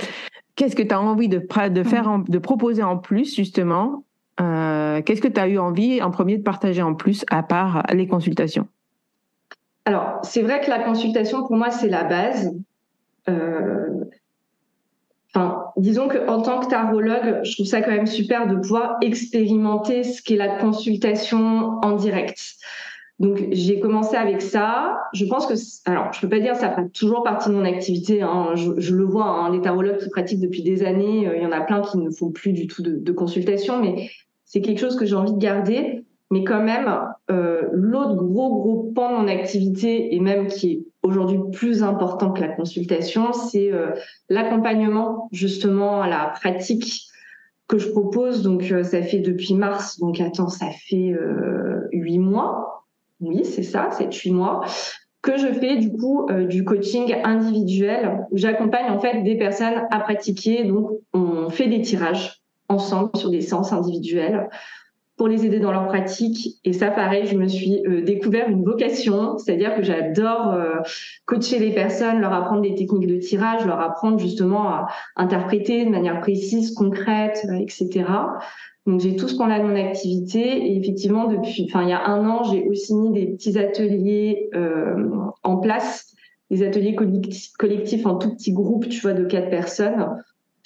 Qu'est-ce 0.54 0.76
que 0.76 0.82
tu 0.82 0.94
as 0.94 1.00
envie 1.00 1.28
de, 1.28 1.38
de 1.38 1.82
faire, 1.82 2.18
de 2.26 2.38
proposer 2.38 2.82
en 2.82 2.96
plus, 2.96 3.34
justement 3.34 4.04
euh, 4.40 5.02
Qu'est-ce 5.02 5.20
que 5.20 5.28
tu 5.28 5.40
as 5.40 5.48
eu 5.48 5.58
envie, 5.58 6.00
en 6.02 6.10
premier, 6.10 6.38
de 6.38 6.42
partager 6.42 6.82
en 6.82 6.94
plus, 6.94 7.24
à 7.30 7.42
part 7.42 7.82
les 7.92 8.06
consultations? 8.06 8.68
Alors, 9.84 10.18
c'est 10.22 10.42
vrai 10.42 10.60
que 10.60 10.70
la 10.70 10.80
consultation, 10.80 11.46
pour 11.46 11.56
moi, 11.56 11.70
c'est 11.70 11.88
la 11.88 12.04
base. 12.04 12.54
Euh, 13.28 14.04
enfin, 15.34 15.64
disons 15.76 16.08
qu'en 16.08 16.42
tant 16.42 16.60
que 16.60 16.66
tarologue, 16.66 17.40
je 17.42 17.52
trouve 17.52 17.66
ça 17.66 17.82
quand 17.82 17.90
même 17.90 18.06
super 18.06 18.46
de 18.46 18.56
pouvoir 18.56 18.96
expérimenter 19.00 20.04
ce 20.04 20.22
qu'est 20.22 20.36
la 20.36 20.58
consultation 20.58 21.78
en 21.82 21.92
direct. 21.92 22.38
Donc 23.18 23.48
j'ai 23.50 23.80
commencé 23.80 24.16
avec 24.16 24.42
ça. 24.42 24.98
Je 25.14 25.24
pense 25.24 25.46
que, 25.46 25.54
alors 25.88 26.12
je 26.12 26.20
peux 26.20 26.28
pas 26.28 26.40
dire 26.40 26.54
ça 26.54 26.74
fait 26.74 26.88
toujours 26.90 27.22
partie 27.22 27.48
de 27.48 27.54
mon 27.54 27.64
activité. 27.64 28.22
Hein. 28.22 28.52
Je, 28.54 28.94
le 28.94 29.04
vois, 29.04 29.26
hein, 29.26 29.50
les 29.50 29.60
tarologues 29.62 29.98
qui 29.98 30.10
pratiquent 30.10 30.40
depuis 30.40 30.62
des 30.62 30.82
années, 30.82 31.26
euh, 31.26 31.36
il 31.36 31.42
y 31.42 31.46
en 31.46 31.52
a 31.52 31.62
plein 31.62 31.80
qui 31.80 31.98
ne 31.98 32.10
font 32.10 32.30
plus 32.30 32.52
du 32.52 32.66
tout 32.66 32.82
de, 32.82 33.12
consultation, 33.12 33.80
mais 33.80 34.10
c'est 34.44 34.60
quelque 34.60 34.78
chose 34.78 34.96
que 34.96 35.06
j'ai 35.06 35.14
envie 35.14 35.32
de 35.32 35.38
garder. 35.38 36.04
Mais 36.32 36.42
quand 36.42 36.62
même, 36.62 36.92
euh, 37.30 37.62
l'autre 37.72 38.16
gros 38.16 38.60
gros 38.60 38.92
pan 38.94 39.12
de 39.12 39.22
mon 39.22 39.28
activité 39.28 40.14
et 40.14 40.18
même 40.18 40.48
qui 40.48 40.72
est 40.72 40.84
aujourd'hui 41.02 41.38
plus 41.52 41.84
important 41.84 42.32
que 42.32 42.40
la 42.40 42.48
consultation, 42.48 43.32
c'est 43.32 43.72
euh, 43.72 43.92
l'accompagnement 44.28 45.28
justement 45.30 46.02
à 46.02 46.08
la 46.08 46.32
pratique 46.34 47.04
que 47.68 47.78
je 47.78 47.88
propose. 47.90 48.42
Donc 48.42 48.64
ça 48.82 49.02
fait 49.02 49.20
depuis 49.20 49.54
mars, 49.54 50.00
donc 50.00 50.20
attends, 50.20 50.48
ça 50.48 50.66
fait 50.88 51.14
huit 51.92 52.18
mois 52.18 52.76
oui, 53.20 53.44
c'est 53.44 53.62
ça, 53.62 53.88
7-8 53.90 54.32
mois, 54.32 54.60
que 55.22 55.36
je 55.36 55.48
fais 55.48 55.76
du 55.76 55.92
coup 55.92 56.28
du 56.48 56.64
coaching 56.64 57.14
individuel 57.24 58.26
où 58.30 58.36
j'accompagne 58.36 58.90
en 58.90 59.00
fait 59.00 59.22
des 59.22 59.36
personnes 59.36 59.86
à 59.90 59.98
pratiquer. 60.00 60.64
Donc, 60.64 60.90
on 61.12 61.50
fait 61.50 61.66
des 61.66 61.80
tirages 61.80 62.42
ensemble 62.68 63.10
sur 63.16 63.30
des 63.30 63.40
séances 63.40 63.72
individuelles 63.72 64.48
pour 65.16 65.28
les 65.28 65.46
aider 65.46 65.60
dans 65.60 65.72
leur 65.72 65.86
pratique. 65.86 66.58
Et 66.64 66.72
ça, 66.72 66.90
pareil, 66.90 67.26
je 67.26 67.36
me 67.36 67.48
suis 67.48 67.82
euh, 67.86 68.02
découvert 68.02 68.48
une 68.48 68.64
vocation, 68.64 69.38
c'est-à-dire 69.38 69.74
que 69.74 69.82
j'adore 69.82 70.52
euh, 70.52 70.74
coacher 71.24 71.58
les 71.58 71.72
personnes, 71.72 72.20
leur 72.20 72.32
apprendre 72.32 72.62
des 72.62 72.74
techniques 72.74 73.06
de 73.06 73.16
tirage, 73.16 73.64
leur 73.64 73.80
apprendre 73.80 74.18
justement 74.18 74.68
à 74.68 74.86
interpréter 75.16 75.84
de 75.86 75.90
manière 75.90 76.20
précise, 76.20 76.74
concrète, 76.74 77.46
euh, 77.48 77.54
etc. 77.54 78.04
Donc 78.86 79.00
j'ai 79.00 79.16
tout 79.16 79.28
ce 79.28 79.36
qu'on 79.36 79.50
a 79.50 79.58
de 79.58 79.64
mon 79.64 79.76
activité 79.76 80.40
et 80.40 80.76
effectivement 80.76 81.26
depuis, 81.26 81.68
enfin 81.68 81.82
il 81.82 81.88
y 81.88 81.92
a 81.92 82.06
un 82.06 82.28
an, 82.28 82.44
j'ai 82.44 82.68
aussi 82.68 82.94
mis 82.94 83.12
des 83.12 83.26
petits 83.26 83.58
ateliers 83.58 84.48
en 85.42 85.56
place, 85.56 86.14
des 86.50 86.62
ateliers 86.62 86.94
collectifs 86.94 88.06
en 88.06 88.16
tout 88.16 88.32
petits 88.32 88.52
groupes, 88.52 88.88
tu 88.88 89.00
vois, 89.00 89.12
de 89.12 89.24
quatre 89.24 89.50
personnes 89.50 90.06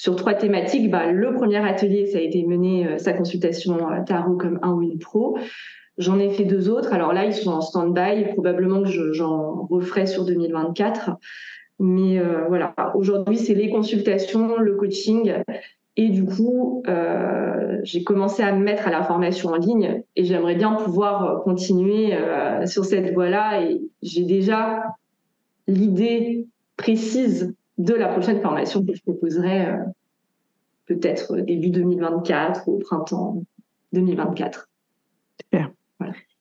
sur 0.00 0.16
trois 0.16 0.32
thématiques. 0.32 0.90
Bah, 0.90 1.12
le 1.12 1.34
premier 1.34 1.58
atelier, 1.58 2.06
ça 2.06 2.16
a 2.16 2.20
été 2.22 2.42
mené 2.46 2.86
euh, 2.86 2.96
sa 2.96 3.12
consultation 3.12 3.90
euh, 3.92 4.02
tarot 4.02 4.38
comme 4.38 4.58
un 4.62 4.72
ou 4.72 4.80
une 4.80 4.98
pro. 4.98 5.36
J'en 5.98 6.18
ai 6.18 6.30
fait 6.30 6.44
deux 6.44 6.70
autres. 6.70 6.94
Alors 6.94 7.12
là, 7.12 7.26
ils 7.26 7.34
sont 7.34 7.50
en 7.50 7.60
stand-by. 7.60 8.32
Probablement 8.32 8.82
que 8.82 9.12
j'en 9.12 9.66
referai 9.66 10.06
sur 10.06 10.24
2024. 10.24 11.10
Mais 11.80 12.18
euh, 12.18 12.46
voilà, 12.48 12.74
aujourd'hui, 12.94 13.36
c'est 13.36 13.52
les 13.52 13.68
consultations, 13.68 14.56
le 14.58 14.74
coaching. 14.76 15.34
Et 16.00 16.08
du 16.08 16.24
coup, 16.24 16.82
j'ai 17.82 18.04
commencé 18.04 18.42
à 18.42 18.52
me 18.52 18.64
mettre 18.64 18.88
à 18.88 18.90
la 18.90 19.02
formation 19.02 19.50
en 19.50 19.56
ligne 19.56 20.02
et 20.16 20.24
j'aimerais 20.24 20.54
bien 20.54 20.72
pouvoir 20.72 21.42
continuer 21.42 22.16
sur 22.64 22.86
cette 22.86 23.12
voie-là. 23.12 23.62
Et 23.62 23.82
j'ai 24.02 24.24
déjà 24.24 24.82
l'idée 25.66 26.46
précise 26.78 27.54
de 27.78 27.94
la 27.94 28.08
prochaine 28.08 28.40
formation 28.40 28.84
que 28.84 28.94
je 28.94 29.02
proposerai 29.02 29.66
euh, 29.66 29.76
peut-être 30.86 31.36
début 31.36 31.70
2024 31.70 32.68
ou 32.68 32.76
au 32.76 32.78
printemps 32.78 33.42
2024. 33.92 34.68
Super. 35.40 35.70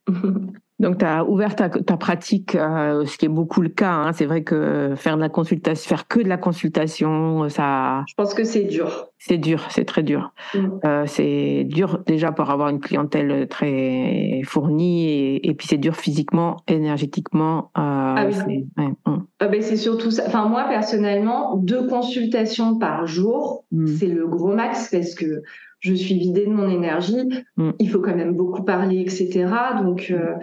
Donc, 0.80 1.00
tu 1.00 1.06
as 1.06 1.26
ouvert 1.26 1.56
ta, 1.56 1.70
pratique, 1.70 2.56
euh, 2.56 3.06
ce 3.06 3.18
qui 3.18 3.26
est 3.26 3.30
beaucoup 3.30 3.62
le 3.62 3.70
cas. 3.70 3.92
Hein. 3.92 4.14
C'est 4.14 4.26
vrai 4.26 4.44
que 4.44 4.94
faire 4.96 5.18
de 5.18 5.22
la 5.22 5.28
consultation, 5.28 5.90
faire 5.90 6.08
que 6.08 6.22
de 6.22 6.30
la 6.30 6.38
consultation, 6.38 7.50
ça. 7.50 8.04
Je 8.08 8.14
pense 8.16 8.34
que 8.34 8.46
c'est 8.46 8.64
dur. 8.64 9.08
C'est 9.18 9.38
dur, 9.38 9.68
c'est 9.70 9.84
très 9.84 10.04
dur. 10.04 10.34
Mm. 10.54 10.68
Euh, 10.86 11.04
c'est 11.06 11.66
dur 11.66 12.00
déjà 12.08 12.32
pour 12.32 12.50
avoir 12.50 12.70
une 12.70 12.80
clientèle 12.80 13.48
très 13.50 14.42
fournie 14.46 15.36
et, 15.44 15.54
puis 15.54 15.68
c'est 15.68 15.78
dur 15.78 15.98
physiquement, 15.98 16.58
énergétiquement. 16.70 17.72
Euh, 17.78 17.82
ah 17.82 18.28
oui. 18.48 18.66
Mm. 18.78 19.18
Ah 19.42 19.48
ben, 19.48 19.62
c'est 19.62 19.76
surtout 19.76 20.12
ça. 20.12 20.24
Enfin, 20.28 20.48
moi, 20.48 20.66
personnellement, 20.70 21.58
deux 21.58 21.88
consultations 21.88 22.80
par 22.80 23.06
jour, 23.06 23.66
mm. 23.74 23.88
c'est 23.88 24.08
le 24.08 24.28
gros 24.28 24.56
max 24.56 24.90
parce 24.90 25.14
que 25.14 25.44
je 25.80 25.94
suis 25.94 26.16
vidée 26.16 26.46
de 26.46 26.52
mon 26.52 26.70
énergie. 26.70 27.30
Mm. 27.58 27.72
Il 27.80 27.90
faut 27.90 28.00
quand 28.00 28.16
même 28.16 28.36
beaucoup 28.36 28.64
parler, 28.64 29.00
etc. 29.00 29.46
Donc, 29.82 30.12
euh, 30.12 30.36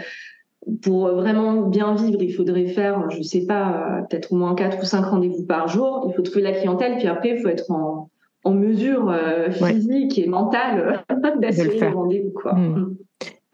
pour 0.82 1.08
vraiment 1.08 1.62
bien 1.62 1.94
vivre, 1.94 2.22
il 2.22 2.32
faudrait 2.32 2.66
faire, 2.66 3.10
je 3.10 3.22
sais 3.22 3.46
pas, 3.46 3.98
euh, 3.98 4.02
peut-être 4.08 4.32
au 4.32 4.36
moins 4.36 4.54
quatre 4.54 4.80
ou 4.80 4.84
cinq 4.84 5.04
rendez-vous 5.04 5.44
par 5.44 5.68
jour. 5.68 6.06
Il 6.08 6.14
faut 6.14 6.22
trouver 6.22 6.42
la 6.42 6.52
clientèle, 6.52 6.96
puis 6.96 7.06
après, 7.06 7.30
il 7.30 7.38
faut 7.38 7.48
être 7.48 7.70
en, 7.70 8.10
mesure 8.48 9.10
euh, 9.10 9.50
physique 9.50 10.20
et 10.20 10.28
mentale 10.28 11.04
d'assurer 11.40 11.80
les 11.80 11.88
rendez-vous. 11.88 12.30
Quoi. 12.30 12.54
Mm. 12.54 12.96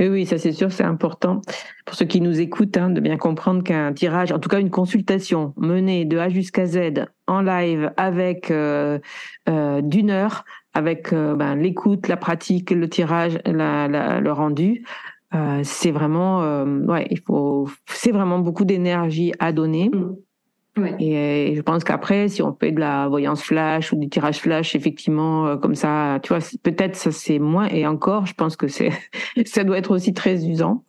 Oui, 0.00 0.08
oui, 0.08 0.26
ça 0.26 0.36
c'est 0.36 0.52
sûr, 0.52 0.70
c'est 0.70 0.84
important 0.84 1.40
pour 1.86 1.94
ceux 1.94 2.04
qui 2.04 2.20
nous 2.20 2.40
écoutent 2.40 2.76
hein, 2.76 2.90
de 2.90 3.00
bien 3.00 3.16
comprendre 3.16 3.62
qu'un 3.62 3.92
tirage, 3.94 4.32
en 4.32 4.38
tout 4.38 4.50
cas 4.50 4.58
une 4.58 4.70
consultation 4.70 5.54
menée 5.56 6.04
de 6.04 6.18
A 6.18 6.28
jusqu'à 6.28 6.66
Z 6.66 7.06
en 7.26 7.40
live 7.40 7.92
avec 7.96 8.48
d'une 8.48 10.10
heure, 10.10 10.44
avec 10.74 11.12
euh, 11.12 11.34
ben, 11.34 11.56
l'écoute, 11.56 12.08
la 12.08 12.16
pratique, 12.16 12.70
le 12.70 12.88
tirage, 12.88 13.38
le 13.44 14.30
rendu. 14.30 14.84
Euh, 15.34 15.60
c'est 15.64 15.90
vraiment, 15.90 16.42
euh, 16.42 16.80
ouais, 16.80 17.06
il 17.10 17.20
faut, 17.20 17.68
c'est 17.86 18.12
vraiment 18.12 18.38
beaucoup 18.38 18.64
d'énergie 18.64 19.32
à 19.38 19.52
donner. 19.52 19.90
Mm. 19.90 20.16
Et, 20.98 21.54
je 21.54 21.60
pense 21.60 21.84
qu'après, 21.84 22.28
si 22.28 22.42
on 22.42 22.56
fait 22.58 22.72
de 22.72 22.80
la 22.80 23.06
voyance 23.08 23.42
flash 23.42 23.92
ou 23.92 23.96
du 23.96 24.08
tirage 24.08 24.38
flash, 24.38 24.74
effectivement, 24.74 25.58
comme 25.58 25.74
ça, 25.74 26.18
tu 26.22 26.28
vois, 26.28 26.38
peut-être 26.62 26.96
ça 26.96 27.12
c'est 27.12 27.38
moins. 27.38 27.68
Et 27.68 27.86
encore, 27.86 28.24
je 28.24 28.32
pense 28.32 28.56
que 28.56 28.68
c'est, 28.68 28.90
ça 29.44 29.64
doit 29.64 29.76
être 29.76 29.90
aussi 29.90 30.14
très 30.14 30.46
usant. 30.46 30.84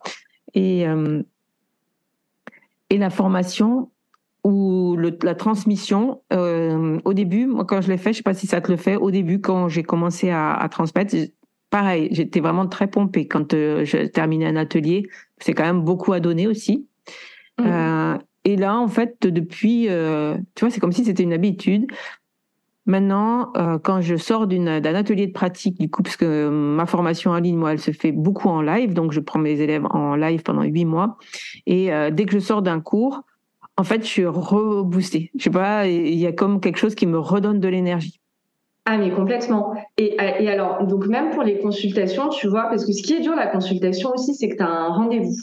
Et 0.54 0.86
et 2.90 2.98
la 2.98 3.10
formation, 3.10 3.90
ou 4.44 4.96
la 4.96 5.34
transmission, 5.34 6.20
euh, 6.32 7.00
au 7.04 7.14
début, 7.14 7.46
moi 7.46 7.64
quand 7.64 7.80
je 7.80 7.90
l'ai 7.90 7.96
fait, 7.96 8.12
je 8.12 8.18
sais 8.18 8.22
pas 8.22 8.34
si 8.34 8.46
ça 8.46 8.60
te 8.60 8.70
le 8.70 8.76
fait, 8.76 8.96
au 8.96 9.10
début 9.10 9.40
quand 9.40 9.68
j'ai 9.68 9.82
commencé 9.82 10.30
à, 10.30 10.68
transmettre, 10.70 11.16
pareil, 11.70 12.08
j'étais 12.12 12.40
vraiment 12.40 12.66
très 12.66 12.86
pompée 12.86 13.26
quand 13.26 13.54
euh, 13.54 13.86
je 13.86 14.06
terminais 14.06 14.46
un 14.46 14.56
atelier. 14.56 15.08
C'est 15.38 15.54
quand 15.54 15.64
même 15.64 15.80
beaucoup 15.80 16.12
à 16.12 16.20
donner 16.20 16.46
aussi. 16.46 16.86
Mmh. 17.58 17.64
Euh, 17.66 18.18
et 18.44 18.56
là, 18.56 18.76
en 18.76 18.88
fait, 18.88 19.26
depuis, 19.26 19.88
tu 20.54 20.60
vois, 20.60 20.70
c'est 20.70 20.80
comme 20.80 20.92
si 20.92 21.06
c'était 21.06 21.22
une 21.22 21.32
habitude. 21.32 21.86
Maintenant, 22.84 23.50
quand 23.82 24.02
je 24.02 24.16
sors 24.16 24.46
d'un 24.46 24.66
atelier 24.66 25.26
de 25.26 25.32
pratique, 25.32 25.80
du 25.80 25.88
coup, 25.88 26.02
parce 26.02 26.18
que 26.18 26.50
ma 26.50 26.84
formation 26.84 27.30
en 27.30 27.38
ligne, 27.38 27.56
moi, 27.56 27.72
elle 27.72 27.78
se 27.78 27.92
fait 27.92 28.12
beaucoup 28.12 28.50
en 28.50 28.60
live, 28.60 28.92
donc 28.92 29.12
je 29.12 29.20
prends 29.20 29.38
mes 29.38 29.62
élèves 29.62 29.86
en 29.88 30.14
live 30.14 30.42
pendant 30.42 30.62
huit 30.62 30.84
mois. 30.84 31.16
Et 31.64 31.88
dès 32.12 32.26
que 32.26 32.32
je 32.32 32.38
sors 32.38 32.60
d'un 32.60 32.80
cours, 32.80 33.22
en 33.76 33.84
fait, 33.84 34.02
je 34.02 34.08
suis 34.08 34.26
reboostée. 34.26 35.30
Je 35.36 35.44
sais 35.44 35.50
pas, 35.50 35.86
il 35.86 36.14
y 36.14 36.26
a 36.26 36.32
comme 36.32 36.60
quelque 36.60 36.78
chose 36.78 36.94
qui 36.94 37.06
me 37.06 37.18
redonne 37.18 37.60
de 37.60 37.68
l'énergie. 37.68 38.20
Ah 38.86 38.98
mais 38.98 39.10
complètement. 39.10 39.74
Et, 39.96 40.16
et, 40.16 40.48
alors, 40.50 40.86
donc 40.86 41.06
même 41.06 41.30
pour 41.30 41.42
les 41.42 41.58
consultations, 41.58 42.28
tu 42.28 42.48
vois, 42.48 42.64
parce 42.64 42.84
que 42.84 42.92
ce 42.92 43.02
qui 43.02 43.14
est 43.14 43.20
dur 43.20 43.34
la 43.34 43.46
consultation 43.46 44.10
aussi, 44.10 44.34
c'est 44.34 44.50
que 44.50 44.56
tu 44.56 44.62
as 44.62 44.68
un 44.68 44.88
rendez-vous 44.88 45.40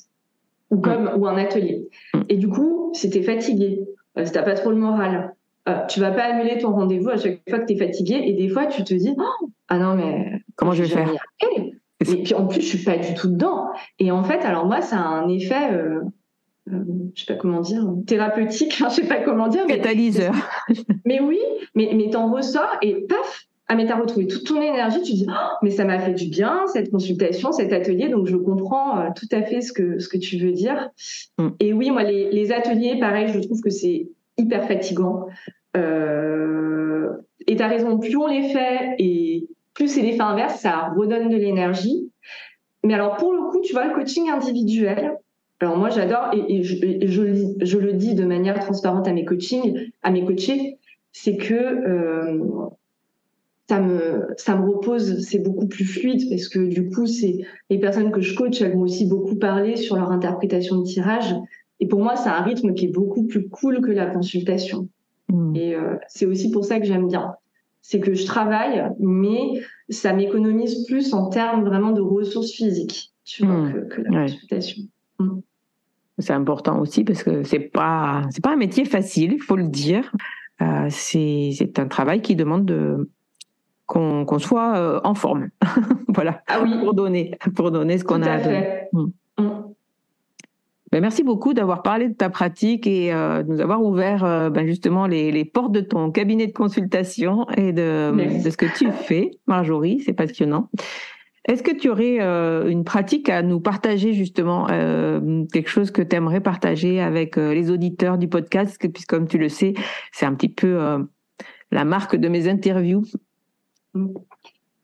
ou 0.69 0.77
mm. 0.77 0.81
comme 0.81 1.11
ou 1.17 1.27
un 1.27 1.37
atelier. 1.37 1.89
Mm. 2.13 2.19
Et 2.29 2.37
du 2.37 2.47
coup, 2.47 2.91
si 2.93 3.09
tu 3.09 3.17
es 3.17 3.23
fatigué, 3.23 3.81
euh, 4.17 4.25
si 4.25 4.31
tu 4.31 4.39
pas 4.39 4.53
trop 4.53 4.69
le 4.69 4.77
moral, 4.77 5.33
euh, 5.67 5.85
tu 5.87 5.99
vas 5.99 6.11
pas 6.11 6.23
annuler 6.23 6.59
ton 6.59 6.71
rendez-vous 6.71 7.09
à 7.09 7.17
chaque 7.17 7.41
fois 7.49 7.59
que 7.59 7.65
tu 7.65 7.73
es 7.73 7.77
fatigué 7.77 8.21
et 8.23 8.33
des 8.33 8.49
fois 8.49 8.67
tu 8.67 8.83
te 8.83 8.93
dis 8.93 9.13
oh, 9.17 9.47
ah 9.69 9.77
non 9.77 9.95
mais 9.95 10.41
comment 10.55 10.73
je 10.73 10.83
vais 10.83 10.89
faire 10.89 11.09
Et 11.39 12.23
puis 12.23 12.33
en 12.35 12.45
plus, 12.45 12.61
je 12.61 12.65
suis 12.65 12.83
pas 12.83 12.97
du 12.97 13.13
tout 13.15 13.27
dedans. 13.27 13.69
Et 13.97 14.11
en 14.11 14.23
fait, 14.23 14.39
alors 14.39 14.65
moi, 14.65 14.81
ça 14.81 14.97
a 14.97 15.03
un 15.03 15.27
effet 15.29 15.71
euh, 15.71 16.01
euh, 16.71 16.84
je 17.15 17.25
sais 17.25 17.34
pas 17.34 17.39
comment 17.39 17.62
dire, 17.62 17.86
thérapeutique, 18.07 18.77
je 18.77 18.89
sais 18.89 19.07
pas 19.07 19.21
comment 19.21 19.47
dire. 19.47 19.65
Catalyseur. 19.67 20.34
Mais, 21.05 21.19
oui, 21.19 21.39
mais, 21.75 21.91
mais 21.95 22.10
t'en 22.10 22.31
ressors 22.31 22.77
et 22.81 23.05
paf, 23.07 23.47
ah 23.67 23.75
mais 23.75 23.86
t'as 23.86 23.95
retrouvé 23.95 24.27
toute 24.27 24.45
ton 24.45 24.62
énergie, 24.62 25.01
tu 25.01 25.13
dis 25.13 25.25
oh, 25.29 25.55
mais 25.63 25.69
ça 25.71 25.86
m'a 25.86 25.97
fait 25.97 26.13
du 26.13 26.27
bien 26.27 26.67
cette 26.67 26.91
consultation, 26.91 27.53
cet 27.53 27.71
atelier, 27.71 28.10
donc 28.10 28.27
je 28.27 28.36
comprends 28.36 28.99
euh, 28.99 29.10
tout 29.15 29.27
à 29.31 29.43
fait 29.43 29.62
ce 29.62 29.71
que 29.71 29.97
ce 29.97 30.10
que 30.10 30.17
tu 30.17 30.38
veux 30.38 30.51
dire. 30.51 30.89
Mm. 31.38 31.47
Et 31.62 31.71
oui, 31.71 31.89
moi 31.89 32.03
les, 32.03 32.29
les, 32.31 32.51
ateliers, 32.51 32.99
pareil, 32.99 33.29
je 33.29 33.39
trouve 33.39 33.62
que 33.62 33.69
c'est 33.69 34.10
hyper 34.38 34.67
fatigant. 34.67 35.27
Euh, 35.77 37.12
et 37.47 37.55
t'as 37.55 37.67
raison, 37.67 37.97
plus 37.97 38.15
on 38.17 38.27
les 38.27 38.49
fait 38.49 38.95
et 38.99 39.47
plus 39.73 39.88
c'est 39.88 40.01
l'effet 40.01 40.21
inverse, 40.21 40.60
ça 40.60 40.91
redonne 40.97 41.29
de 41.29 41.38
l'énergie. 41.38 42.12
Mais 42.84 42.93
alors 42.93 43.15
pour 43.15 43.31
le 43.31 43.49
coup, 43.49 43.62
tu 43.62 43.71
vois, 43.71 43.86
le 43.88 43.93
coaching 43.93 44.29
individuel, 44.29 45.17
alors 45.62 45.78
moi 45.78 45.89
j'adore 45.89 46.32
et, 46.34 46.63
je, 46.63 46.76
je, 47.06 47.78
le 47.78 47.93
dis 47.93 48.15
de 48.15 48.26
manière 48.26 48.60
transparente 48.60 49.08
à 49.08 49.13
mes 49.13 49.26
coachings, 49.26 49.91
à 50.02 50.10
mes 50.10 50.26
coachés, 50.26 50.80
c'est 51.12 51.38
que 51.38 51.54
euh, 51.54 52.39
ça 53.69 53.80
me 53.80 54.28
ça 54.38 54.58
me 54.58 54.67
repose, 54.67 55.19
c'est 55.19 55.39
beaucoup 55.39 55.67
plus 55.67 55.86
fluide 55.86 56.28
parce 56.30 56.47
que 56.47 56.60
du 56.60 56.89
coup 56.89 57.06
c'est 57.06 57.45
les 57.69 57.80
personnes 57.80 58.12
que 58.12 58.21
je 58.21 58.36
coach, 58.36 58.60
elles 58.62 58.74
vont 58.74 58.82
aussi 58.82 59.06
beaucoup 59.06 59.36
parler 59.36 59.76
sur 59.76 59.95
leur 59.95 60.12
interprétation 60.12 60.78
de 60.78 60.84
tirage 60.84 61.36
et 61.80 61.88
pour 61.88 62.02
moi 62.02 62.15
c'est 62.15 62.30
un 62.30 62.41
rythme 62.41 62.74
qui 62.74 62.86
est 62.86 62.91
beaucoup 62.91 63.28
plus 63.28 63.47
cool 63.47 63.82
que 63.82 63.91
la 63.91 64.08
consultation. 64.08 64.89
Mmh. 65.30 65.56
Et 65.56 65.76
euh, 65.76 65.95
c'est 66.08 66.26
aussi 66.26 66.50
pour 66.50 66.65
ça 66.65 66.80
que 66.80 66.86
j'aime 66.86 67.08
bien. 67.08 67.36
C'est 67.84 68.00
que 68.00 68.13
je 68.13 68.26
travaille, 68.26 68.84
mais 69.00 69.62
ça 69.89 70.13
m'économise 70.13 70.86
plus 70.86 71.13
en 71.13 71.30
termes 71.30 71.63
vraiment 71.65 71.91
de 71.91 72.02
ressources 72.02 72.52
physiques, 72.52 73.12
tu 73.26 73.45
vois, 73.45 73.56
mmh. 73.56 73.88
que, 73.89 74.02
la 74.02 74.21
consultation. 74.24 74.84
Mmh. 75.19 75.39
C'est 76.21 76.34
important 76.34 76.79
aussi 76.79 77.03
parce 77.03 77.23
que 77.23 77.43
c'est 77.43 77.60
pas 77.60 78.23
c'est 78.29 78.43
pas 78.43 78.53
un 78.53 78.57
métier 78.57 78.86
facile, 78.86 79.34
il 79.34 79.41
faut 79.41 79.55
le 79.55 79.67
dire. 79.67 80.12
Euh, 80.62 80.88
c'est 80.89 81.79
un 81.79 81.88
travail 81.88 82.21
qui 82.21 82.36
demande 82.36 82.65
de 82.65 83.10
qu'on 83.88 84.39
soit 84.39 84.77
euh, 84.77 85.01
en 85.03 85.15
forme, 85.15 85.49
voilà, 86.07 86.41
ah 86.47 86.62
oui. 86.63 86.79
pour 86.79 86.93
donner 86.93 87.38
pour 87.55 87.71
donner 87.71 87.97
ce 87.97 88.05
qu'on 88.05 88.21
a 88.21 88.31
à, 88.31 88.39
donner. 88.39 88.67
Mm. 88.93 89.05
Mm. 89.38 89.49
Ben, 90.93 91.01
merci 91.01 91.23
beaucoup 91.23 91.53
d'avoir 91.53 91.84
parlé 91.84 92.07
de 92.07 92.13
ta 92.13 92.29
pratique 92.29 92.86
et 92.88 93.13
euh, 93.13 93.43
de 93.43 93.51
nous 93.51 93.62
avoir 93.62 93.81
ouvert 93.81 94.49
ben, 94.51 94.65
justement 94.65 95.07
les, 95.07 95.31
les, 95.31 95.45
portes 95.45 95.71
de 95.71 95.79
ton 95.79 96.12
cabinet 96.12 96.47
de 96.47 96.53
consultation 96.53 97.49
et 97.51 97.71
de, 97.71 98.12
de 98.43 98.49
ce 98.49 98.57
que 98.57 98.65
tu 98.77 98.91
fais, 98.91 99.31
Marjorie. 99.47 100.01
C'est 100.05 100.13
passionnant. 100.13 100.69
Est-ce 101.45 101.63
que 101.63 101.75
tu 101.75 101.89
aurais 101.89 102.21
euh, 102.21 102.67
une 102.69 102.84
pratique 102.84 103.27
à 103.27 103.41
nous 103.41 103.60
partager 103.60 104.13
justement, 104.13 104.67
euh, 104.69 105.43
quelque 105.51 105.69
chose 105.69 105.89
que 105.89 106.04
tu 106.04 106.15
aimerais 106.15 106.39
partager 106.39 107.01
avec 107.01 107.38
euh, 107.38 107.54
les 107.54 107.71
auditeurs 107.71 108.19
du 108.19 108.27
podcast, 108.27 108.77
puisque 108.93 109.10
comme 109.10 109.27
tu 109.27 109.39
le 109.39 109.49
sais, 109.49 109.73
c'est 110.12 110.25
un 110.25 110.36
petit 110.36 110.49
peu 110.49 110.77
la 111.71 111.86
marque 111.86 112.15
de 112.15 112.27
mes 112.27 112.47
interviews. 112.47 113.04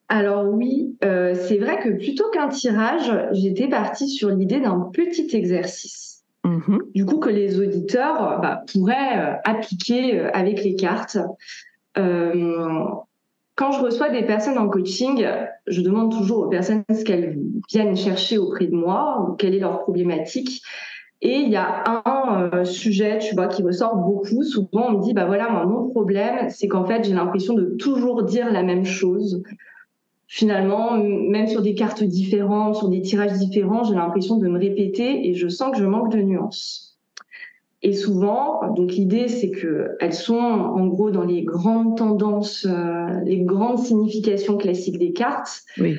Alors 0.10 0.46
oui, 0.48 0.96
c'est 1.02 1.58
vrai 1.58 1.80
que 1.80 1.90
plutôt 1.90 2.30
qu'un 2.32 2.48
tirage, 2.48 3.12
j'étais 3.34 3.68
partie 3.68 4.08
sur 4.08 4.30
l'idée 4.30 4.60
d'un 4.60 4.90
petit 4.92 5.36
exercice. 5.36 6.24
Mm-hmm. 6.44 6.80
Du 6.96 7.06
coup, 7.06 7.20
que 7.20 7.30
les 7.30 7.60
auditeurs 7.60 8.40
bah, 8.42 8.64
pourraient 8.72 9.40
appliquer 9.44 10.22
avec 10.22 10.64
les 10.64 10.76
cartes 10.76 11.18
quand 13.58 13.72
je 13.72 13.82
reçois 13.82 14.10
des 14.10 14.22
personnes 14.22 14.60
en 14.60 14.70
coaching, 14.70 15.26
je 15.66 15.82
demande 15.82 16.12
toujours 16.12 16.46
aux 16.46 16.48
personnes 16.48 16.84
ce 16.94 17.04
qu'elles 17.04 17.40
viennent 17.70 17.98
chercher 17.98 18.38
auprès 18.38 18.68
de 18.68 18.76
moi 18.76 19.26
ou 19.28 19.34
quelle 19.34 19.56
est 19.56 19.60
leur 19.60 19.82
problématique. 19.82 20.62
Et 21.24 21.40
il 21.40 21.50
y 21.50 21.56
a 21.56 21.84
un 22.06 22.52
euh, 22.54 22.64
sujet, 22.64 23.18
tu 23.18 23.34
vois, 23.34 23.48
qui 23.48 23.64
ressort 23.64 23.96
beaucoup. 23.96 24.44
Souvent, 24.44 24.90
on 24.90 24.92
me 25.00 25.04
dit, 25.04 25.14
bah 25.16 25.26
voilà, 25.26 25.50
mon 25.66 25.90
problème, 25.90 26.50
c'est 26.50 26.68
qu'en 26.68 26.86
fait, 26.86 27.04
j'ai 27.04 27.16
l'impression 27.16 27.56
de 27.56 27.76
toujours 27.80 28.22
dire 28.22 28.52
la 28.52 28.62
même 28.62 28.86
chose. 28.86 29.42
Finalement, 30.28 30.96
même 30.96 31.48
sur 31.48 31.64
des 31.64 31.74
cartes 31.74 32.04
différentes, 32.04 32.76
sur 32.76 32.90
des 32.90 33.02
tirages 33.02 33.34
différents, 33.34 33.84
j'ai 33.84 33.96
l'impression 33.96 34.38
de 34.38 34.48
me 34.48 34.60
répéter 34.60 35.28
et 35.28 35.34
je 35.34 35.48
sens 35.48 35.72
que 35.72 35.80
je 35.80 35.86
manque 35.86 36.12
de 36.12 36.22
nuances. 36.22 36.87
Et 37.84 37.94
souvent, 37.94 38.74
donc 38.74 38.92
l'idée, 38.94 39.28
c'est 39.28 39.52
que 39.52 39.96
elles 40.00 40.14
sont 40.14 40.36
en 40.36 40.88
gros 40.88 41.12
dans 41.12 41.24
les 41.24 41.44
grandes 41.44 41.98
tendances, 41.98 42.66
euh, 42.66 43.20
les 43.24 43.42
grandes 43.42 43.80
significations 43.80 44.58
classiques 44.58 44.98
des 44.98 45.14
cartes. 45.14 45.62
Oui. 45.78 45.96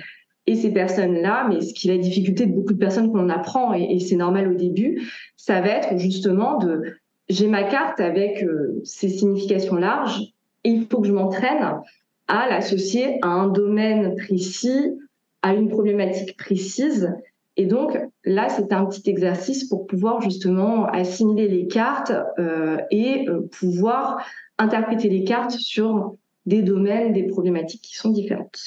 Et 0.47 0.57
ces 0.57 0.73
personnes-là, 0.73 1.47
mais 1.49 1.61
ce 1.61 1.75
qui 1.75 1.89
est 1.89 1.97
la 1.97 2.03
difficulté 2.03 2.47
de 2.47 2.53
beaucoup 2.53 2.73
de 2.73 2.79
personnes 2.79 3.13
qu'on 3.13 3.29
apprend, 3.29 3.75
et, 3.75 3.99
c'est 4.01 4.17
normal 4.17 4.51
au 4.51 4.55
début, 4.55 5.09
ça 5.37 5.61
va 5.61 5.69
être 5.69 5.99
justement 5.99 6.57
de 6.57 6.83
j'ai 7.29 7.47
ma 7.47 7.65
carte 7.65 8.01
avec 8.01 8.43
euh, 8.43 8.81
ces 8.83 9.11
significations 9.11 9.77
larges, 9.77 10.23
et 10.65 10.71
il 10.71 10.87
faut 10.87 11.01
que 11.01 11.07
je 11.07 11.13
m'entraîne 11.13 11.81
à 12.29 12.49
l'associer 12.49 13.19
à 13.23 13.29
un 13.29 13.49
domaine 13.49 14.17
précis, 14.17 14.99
à 15.43 15.55
une 15.55 15.69
problématique 15.69 16.37
précise, 16.37 17.15
et 17.59 17.67
donc 17.67 17.99
là, 18.25 18.49
c'est 18.49 18.73
un 18.73 18.87
petit 18.87 19.11
exercice 19.11 19.65
pour 19.65 19.89
pouvoir 19.89 20.21
justement 20.21 20.87
assimiler 20.87 21.49
les 21.49 21.67
cartes 21.67 22.13
euh, 22.39 22.79
et 22.93 23.29
euh, 23.29 23.49
pouvoir 23.59 24.25
interpréter 24.59 25.09
les 25.09 25.25
cartes 25.25 25.51
sur 25.51 26.15
des 26.47 26.63
domaines, 26.63 27.13
des 27.13 27.25
problématiques 27.25 27.83
qui 27.83 27.97
sont 27.97 28.11
différentes. 28.11 28.61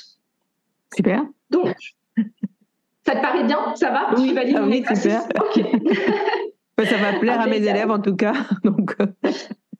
Super. 0.93 1.23
Donc, 1.49 1.73
ça 3.05 3.15
te 3.15 3.21
paraît 3.21 3.45
bien? 3.45 3.73
Ça 3.75 3.91
va? 3.91 4.13
Oui, 4.17 4.35
ah 4.37 4.63
oui 4.65 4.83
super. 4.93 5.21
ça 6.83 6.97
va 6.97 7.19
plaire 7.19 7.39
à 7.39 7.47
mes 7.47 7.57
élèves 7.57 7.91
en 7.91 8.01
tout 8.01 8.17
cas. 8.17 8.33
Donc... 8.65 8.93
Euh. 8.99 9.07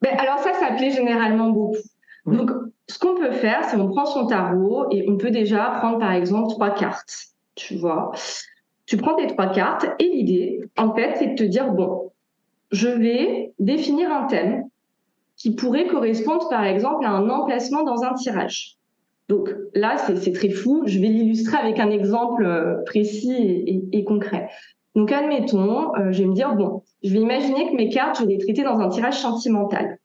Ben, 0.00 0.16
alors 0.18 0.38
ça, 0.38 0.54
ça 0.54 0.72
plaît 0.74 0.90
généralement 0.90 1.50
beaucoup. 1.50 1.76
Donc, 2.24 2.50
ce 2.88 2.98
qu'on 2.98 3.14
peut 3.14 3.32
faire, 3.32 3.64
c'est 3.64 3.76
on 3.76 3.88
prend 3.88 4.06
son 4.06 4.26
tarot 4.26 4.86
et 4.90 5.04
on 5.06 5.18
peut 5.18 5.30
déjà 5.30 5.66
prendre 5.80 5.98
par 5.98 6.12
exemple 6.12 6.48
trois 6.48 6.70
cartes. 6.70 7.26
Tu 7.54 7.76
vois 7.76 8.12
tu 8.92 8.98
prends 8.98 9.14
tes 9.14 9.26
trois 9.26 9.46
cartes 9.46 9.86
et 10.00 10.04
l'idée, 10.04 10.68
en 10.76 10.94
fait, 10.94 11.14
c'est 11.18 11.28
de 11.28 11.34
te 11.34 11.44
dire, 11.44 11.72
bon, 11.72 12.12
je 12.72 12.88
vais 12.88 13.54
définir 13.58 14.12
un 14.12 14.26
thème 14.26 14.64
qui 15.34 15.54
pourrait 15.54 15.86
correspondre, 15.86 16.46
par 16.50 16.62
exemple, 16.64 17.06
à 17.06 17.08
un 17.08 17.30
emplacement 17.30 17.84
dans 17.84 18.02
un 18.02 18.12
tirage. 18.12 18.76
Donc 19.30 19.48
là, 19.72 19.96
c'est 19.96 20.32
très 20.34 20.50
fou. 20.50 20.82
Je 20.84 20.98
vais 20.98 21.06
l'illustrer 21.06 21.56
avec 21.56 21.78
un 21.78 21.88
exemple 21.88 22.44
euh, 22.44 22.84
précis 22.84 23.88
et, 23.92 24.04
concret. 24.04 24.50
Donc 24.94 25.10
admettons, 25.10 25.96
euh, 25.96 26.12
je 26.12 26.24
vais 26.24 26.28
me 26.28 26.34
dire, 26.34 26.54
bon, 26.54 26.82
je 27.02 27.14
vais 27.14 27.20
imaginer 27.20 27.70
que 27.70 27.74
mes 27.74 27.88
cartes, 27.88 28.18
je 28.18 28.26
vais 28.26 28.34
les 28.34 28.38
traiter 28.44 28.62
dans 28.62 28.78
un 28.78 28.90
tirage 28.90 29.18
sentimental. 29.18 29.96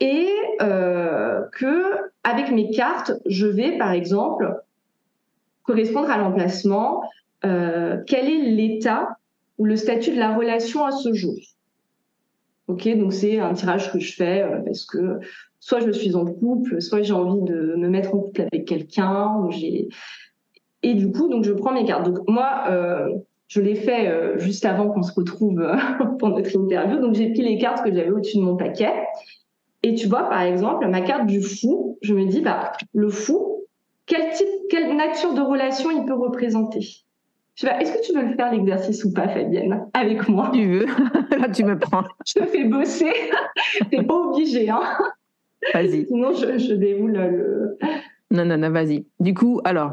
Et 0.00 0.28
euh, 0.60 1.44
que 1.52 2.10
avec 2.24 2.50
mes 2.50 2.72
cartes, 2.72 3.12
je 3.24 3.46
vais, 3.46 3.78
par 3.78 3.92
exemple, 3.92 4.54
correspondre 5.62 6.10
à 6.10 6.18
l'emplacement 6.18 7.00
euh, 7.44 7.98
quel 8.06 8.28
est 8.28 8.50
l'état 8.50 9.16
ou 9.58 9.64
le 9.64 9.76
statut 9.76 10.10
de 10.10 10.18
la 10.18 10.34
relation 10.34 10.84
à 10.84 10.90
ce 10.90 11.12
jour? 11.12 11.34
Ok, 12.68 12.88
donc 12.96 13.12
c'est 13.12 13.40
un 13.40 13.52
tirage 13.54 13.92
que 13.92 13.98
je 13.98 14.14
fais 14.14 14.42
euh, 14.42 14.60
parce 14.64 14.84
que 14.84 15.18
soit 15.58 15.80
je 15.80 15.90
suis 15.90 16.14
en 16.14 16.24
couple, 16.24 16.80
soit 16.80 17.02
j'ai 17.02 17.12
envie 17.12 17.42
de 17.42 17.74
me 17.76 17.88
mettre 17.88 18.14
en 18.14 18.20
couple 18.20 18.42
avec 18.42 18.66
quelqu'un, 18.66 19.48
et 20.82 20.94
du 20.94 21.10
coup 21.10 21.28
donc 21.28 21.44
je 21.44 21.52
prends 21.52 21.72
mes 21.72 21.84
cartes. 21.84 22.06
Donc 22.06 22.18
moi 22.28 22.64
euh, 22.68 23.08
je 23.48 23.60
l'ai 23.60 23.74
fait 23.74 24.38
juste 24.38 24.64
avant 24.64 24.88
qu'on 24.88 25.02
se 25.02 25.12
retrouve 25.12 25.62
pour 26.18 26.28
notre 26.28 26.56
interview, 26.56 27.00
donc 27.00 27.14
j'ai 27.14 27.32
pris 27.32 27.42
les 27.42 27.58
cartes 27.58 27.84
que 27.84 27.92
j'avais 27.92 28.10
au-dessus 28.10 28.38
de 28.38 28.42
mon 28.42 28.56
paquet. 28.56 28.92
Et 29.82 29.94
tu 29.94 30.08
vois 30.08 30.28
par 30.28 30.42
exemple 30.42 30.86
ma 30.86 31.00
carte 31.00 31.26
du 31.26 31.42
fou, 31.42 31.98
je 32.02 32.14
me 32.14 32.26
dis 32.26 32.40
bah 32.40 32.72
le 32.92 33.08
fou, 33.08 33.66
quel 34.06 34.32
type, 34.32 34.48
quelle 34.68 34.96
nature 34.96 35.34
de 35.34 35.40
relation 35.40 35.90
il 35.90 36.04
peut 36.04 36.14
représenter? 36.14 37.04
Est-ce 37.68 37.92
que 37.92 38.06
tu 38.06 38.12
veux 38.12 38.26
le 38.26 38.34
faire 38.34 38.52
l'exercice 38.52 39.04
ou 39.04 39.12
pas, 39.12 39.28
Fabienne, 39.28 39.86
avec 39.94 40.28
moi 40.28 40.50
Tu 40.52 40.66
veux 40.66 40.86
Là, 41.38 41.48
tu 41.48 41.64
me 41.64 41.78
prends. 41.78 42.04
je 42.26 42.40
te 42.40 42.46
fais 42.46 42.64
bosser. 42.64 43.12
T'es 43.90 44.02
pas 44.02 44.14
obligé, 44.14 44.70
hein 44.70 44.80
Vas-y. 45.74 46.06
Sinon, 46.06 46.32
je, 46.32 46.74
déroule 46.74 47.12
le. 47.12 47.78
Non, 48.30 48.44
non, 48.44 48.56
non, 48.56 48.70
vas-y. 48.70 49.04
Du 49.18 49.34
coup, 49.34 49.60
alors, 49.64 49.92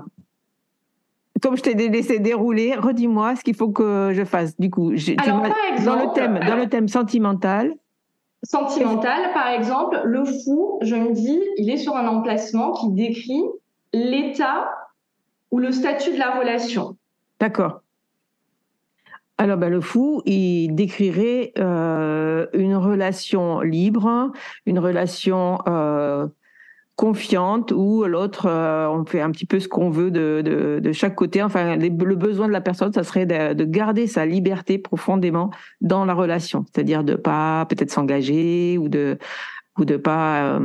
comme 1.42 1.58
je 1.58 1.62
t'ai 1.62 1.74
laissé 1.74 2.20
dérouler, 2.20 2.76
redis-moi 2.76 3.36
ce 3.36 3.44
qu'il 3.44 3.56
faut 3.56 3.70
que 3.70 4.12
je 4.14 4.24
fasse. 4.24 4.58
Du 4.58 4.70
coup, 4.70 4.94
alors, 5.18 5.42
par 5.42 5.56
exemple, 5.74 5.86
dans 5.86 6.06
le 6.06 6.14
thème, 6.14 6.40
dans 6.48 6.56
le 6.56 6.70
thème 6.70 6.88
sentimental. 6.88 7.74
Sentimental, 8.44 9.34
par 9.34 9.50
exemple, 9.50 10.00
le 10.06 10.24
fou, 10.24 10.80
je 10.82 10.96
me 10.96 11.12
dis, 11.12 11.42
il 11.58 11.70
est 11.70 11.78
sur 11.78 11.96
un 11.96 12.08
emplacement 12.08 12.72
qui 12.74 12.92
décrit 12.92 13.44
l'état 13.94 14.70
ou 15.52 15.60
le 15.60 15.72
statut 15.72 16.14
de 16.14 16.20
la 16.20 16.38
relation. 16.40 16.97
D'accord. 17.40 17.82
Alors, 19.40 19.58
ben, 19.58 19.70
le 19.70 19.82
fou, 19.82 20.24
il 20.26 20.74
décrirait 20.74 21.54
euh, 21.60 22.48
une 22.54 22.76
relation 22.76 23.62
libre, 23.62 24.32
une 24.66 24.80
relation 24.80 25.60
euh, 25.68 26.28
confiante 26.96 27.72
où 27.72 28.04
l'autre, 28.06 28.48
euh, 28.48 28.90
on 28.90 29.06
fait 29.06 29.22
un 29.22 29.30
petit 29.30 29.46
peu 29.46 29.60
ce 29.60 29.68
qu'on 29.68 29.92
veut 29.92 30.10
de, 30.10 30.42
de, 30.82 30.92
chaque 30.92 31.14
côté. 31.14 31.44
Enfin, 31.44 31.76
le 31.76 32.16
besoin 32.16 32.48
de 32.48 32.52
la 32.52 32.62
personne, 32.62 32.92
ça 32.94 33.04
serait 33.04 33.28
de, 33.28 33.64
garder 33.64 34.08
sa 34.08 34.26
liberté 34.26 34.80
profondément 34.80 35.52
dans 35.82 36.04
la 36.06 36.16
relation, 36.16 36.66
c'est-à-dire 36.74 37.04
de 37.04 37.14
pas 37.14 37.68
peut-être 37.70 37.92
s'engager 37.92 38.80
ou 38.80 38.90
de 38.90 39.20
ou 39.78 39.86
de 39.86 39.98
pas 39.98 40.60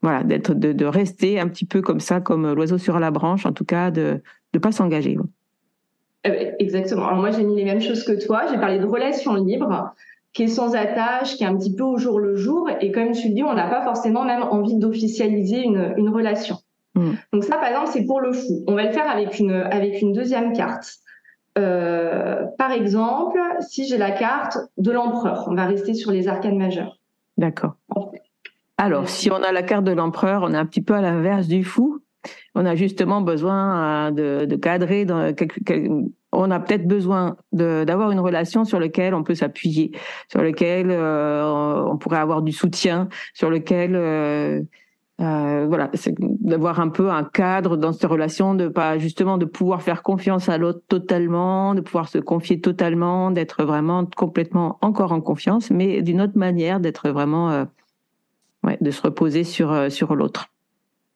voilà 0.00 0.22
d'être 0.24 0.54
de, 0.54 0.72
de 0.72 0.84
rester 0.86 1.38
un 1.38 1.48
petit 1.48 1.66
peu 1.66 1.82
comme 1.82 2.00
ça, 2.00 2.20
comme 2.22 2.54
l'oiseau 2.54 2.78
sur 2.78 2.98
la 2.98 3.10
branche, 3.10 3.44
en 3.44 3.52
tout 3.52 3.66
cas 3.66 3.90
de 3.90 4.22
ne 4.54 4.58
pas 4.58 4.72
s'engager. 4.72 5.18
Euh, 6.26 6.52
exactement. 6.58 7.06
Alors 7.06 7.18
moi, 7.18 7.30
j'ai 7.30 7.44
mis 7.44 7.56
les 7.56 7.64
mêmes 7.64 7.80
choses 7.80 8.04
que 8.04 8.24
toi. 8.24 8.42
J'ai 8.50 8.58
parlé 8.58 8.78
de 8.78 8.86
relation 8.86 9.34
libre, 9.34 9.94
qui 10.32 10.44
est 10.44 10.48
sans 10.48 10.74
attache, 10.74 11.36
qui 11.36 11.44
est 11.44 11.46
un 11.46 11.56
petit 11.56 11.74
peu 11.74 11.84
au 11.84 11.98
jour 11.98 12.18
le 12.18 12.36
jour. 12.36 12.68
Et 12.80 12.92
comme 12.92 13.12
tu 13.12 13.28
le 13.28 13.34
dis, 13.34 13.42
on 13.42 13.54
n'a 13.54 13.68
pas 13.68 13.82
forcément 13.82 14.24
même 14.24 14.42
envie 14.42 14.76
d'officialiser 14.76 15.62
une, 15.62 15.94
une, 15.96 16.08
relation. 16.08 16.56
Mm. 16.94 17.12
Donc 17.32 17.44
ça, 17.44 17.56
par 17.56 17.68
exemple, 17.68 17.90
c'est 17.92 18.04
pour 18.04 18.20
le 18.20 18.32
fou. 18.32 18.64
On 18.66 18.74
va 18.74 18.84
le 18.84 18.92
faire 18.92 19.08
avec 19.08 19.38
une, 19.38 19.52
avec 19.52 20.00
une 20.00 20.12
deuxième 20.12 20.52
carte. 20.54 20.98
Euh, 21.56 22.44
par 22.58 22.72
exemple, 22.72 23.38
si 23.60 23.86
j'ai 23.86 23.98
la 23.98 24.10
carte 24.10 24.58
de 24.76 24.90
l'empereur, 24.90 25.46
on 25.48 25.54
va 25.54 25.66
rester 25.66 25.94
sur 25.94 26.10
les 26.10 26.26
arcanes 26.26 26.58
majeures. 26.58 26.98
D'accord. 27.36 27.76
Alors, 28.76 29.08
si 29.08 29.30
on 29.30 29.36
a 29.36 29.52
la 29.52 29.62
carte 29.62 29.84
de 29.84 29.92
l'empereur, 29.92 30.42
on 30.42 30.52
est 30.52 30.56
un 30.56 30.66
petit 30.66 30.82
peu 30.82 30.94
à 30.94 31.00
l'inverse 31.00 31.46
du 31.46 31.62
fou 31.62 32.00
on 32.54 32.66
a 32.66 32.74
justement 32.74 33.20
besoin 33.20 34.12
euh, 34.16 34.46
de, 34.46 34.56
cadrer. 34.56 35.06
On 36.32 36.50
a 36.50 36.60
peut-être 36.60 36.86
besoin 36.86 37.36
d'avoir 37.52 38.10
une 38.10 38.20
relation 38.20 38.64
sur 38.64 38.80
laquelle 38.80 39.14
on 39.14 39.22
peut 39.22 39.34
s'appuyer, 39.34 39.92
sur 40.30 40.42
laquelle 40.42 40.90
euh, 40.90 41.84
on 41.86 41.96
pourrait 41.96 42.18
avoir 42.18 42.42
du 42.42 42.52
soutien, 42.52 43.08
sur 43.34 43.50
lequel 43.50 43.94
euh, 43.94 44.62
voilà, 45.18 45.90
d'avoir 46.18 46.80
un 46.80 46.88
peu 46.88 47.10
un 47.10 47.24
cadre 47.24 47.76
dans 47.76 47.92
cette 47.92 48.10
relation, 48.10 48.54
de 48.54 48.68
pas 48.68 48.98
justement 48.98 49.38
de 49.38 49.44
pouvoir 49.44 49.82
faire 49.82 50.02
confiance 50.02 50.48
à 50.48 50.58
l'autre 50.58 50.80
totalement, 50.88 51.74
de 51.74 51.80
pouvoir 51.80 52.08
se 52.08 52.18
confier 52.18 52.60
totalement, 52.60 53.30
d'être 53.30 53.64
vraiment 53.64 54.04
complètement 54.16 54.78
encore 54.80 55.12
en 55.12 55.20
confiance, 55.20 55.70
mais 55.70 56.02
d'une 56.02 56.20
autre 56.20 56.36
manière, 56.36 56.80
d'être 56.80 57.10
vraiment, 57.10 57.66
ouais, 58.64 58.76
de 58.80 58.90
se 58.90 59.02
reposer 59.02 59.44
sur 59.44 59.90
sur 59.90 60.16
l'autre. 60.16 60.46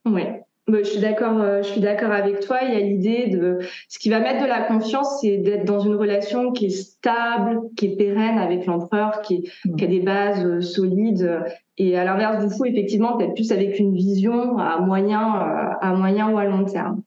Oui, 0.06 0.22
je 0.68 0.82
suis 0.82 1.00
d'accord, 1.00 1.40
euh, 1.40 1.62
je 1.62 1.68
suis 1.68 1.80
d'accord 1.80 2.12
avec 2.12 2.40
toi. 2.40 2.58
Il 2.62 2.72
y 2.72 2.76
a 2.76 2.80
l'idée 2.80 3.26
de 3.28 3.58
ce 3.88 3.98
qui 3.98 4.10
va 4.10 4.20
mettre 4.20 4.42
de 4.42 4.48
la 4.48 4.62
confiance, 4.62 5.20
c'est 5.20 5.38
d'être 5.38 5.64
dans 5.64 5.80
une 5.80 5.94
relation 5.94 6.52
qui 6.52 6.66
est 6.66 6.70
stable, 6.70 7.60
qui 7.76 7.86
est 7.86 7.96
pérenne 7.96 8.38
avec 8.38 8.66
l'empereur, 8.66 9.22
qui, 9.22 9.50
qui, 9.76 9.84
a 9.84 9.86
des 9.86 10.00
bases 10.00 10.44
euh, 10.44 10.60
solides. 10.60 11.42
Et 11.78 11.96
à 11.96 12.04
l'inverse 12.04 12.44
du 12.44 12.54
fou, 12.54 12.64
effectivement, 12.64 13.16
peut-être 13.16 13.34
plus 13.34 13.52
avec 13.52 13.78
une 13.78 13.94
vision 13.94 14.58
à 14.58 14.80
moyen, 14.80 15.36
euh, 15.36 15.74
à 15.80 15.94
moyen 15.94 16.28
ou 16.30 16.38
à 16.38 16.44
long 16.44 16.64
terme. 16.64 17.02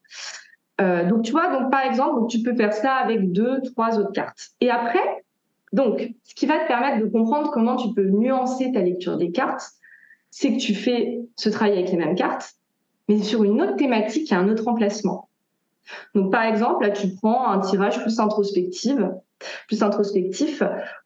Euh, 0.79 1.07
donc, 1.07 1.23
tu 1.23 1.31
vois, 1.31 1.51
donc 1.51 1.69
par 1.69 1.85
exemple, 1.85 2.21
donc, 2.21 2.29
tu 2.29 2.41
peux 2.41 2.55
faire 2.55 2.73
ça 2.73 2.93
avec 2.93 3.31
deux, 3.31 3.61
trois 3.61 3.99
autres 3.99 4.13
cartes. 4.13 4.51
Et 4.61 4.69
après, 4.69 5.23
donc, 5.73 6.09
ce 6.23 6.35
qui 6.35 6.45
va 6.45 6.59
te 6.59 6.67
permettre 6.67 7.03
de 7.03 7.09
comprendre 7.09 7.51
comment 7.51 7.75
tu 7.75 7.93
peux 7.93 8.05
nuancer 8.05 8.71
ta 8.71 8.81
lecture 8.81 9.17
des 9.17 9.31
cartes, 9.31 9.63
c'est 10.31 10.53
que 10.53 10.59
tu 10.59 10.73
fais 10.73 11.19
ce 11.35 11.49
travail 11.49 11.73
avec 11.73 11.91
les 11.91 11.97
mêmes 11.97 12.15
cartes, 12.15 12.53
mais 13.11 13.21
sur 13.21 13.43
une 13.43 13.61
autre 13.61 13.75
thématique 13.75 14.31
et 14.31 14.35
un 14.35 14.47
autre 14.47 14.67
emplacement. 14.67 15.27
Donc, 16.15 16.31
par 16.31 16.43
exemple, 16.43 16.85
là, 16.85 16.91
tu 16.91 17.09
prends 17.15 17.49
un 17.49 17.59
tirage 17.59 18.01
plus 18.01 18.19
introspectif, 18.19 18.95
plus 19.67 19.83
introspectif, 19.83 20.63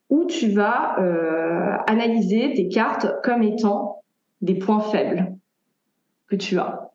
où 0.08 0.24
tu 0.26 0.50
vas 0.50 1.00
euh, 1.00 1.76
analyser 1.88 2.52
tes 2.54 2.68
cartes 2.68 3.08
comme 3.24 3.42
étant 3.42 4.02
des 4.40 4.54
points 4.54 4.80
faibles 4.80 5.34
que 6.28 6.36
tu 6.36 6.58
as 6.58 6.90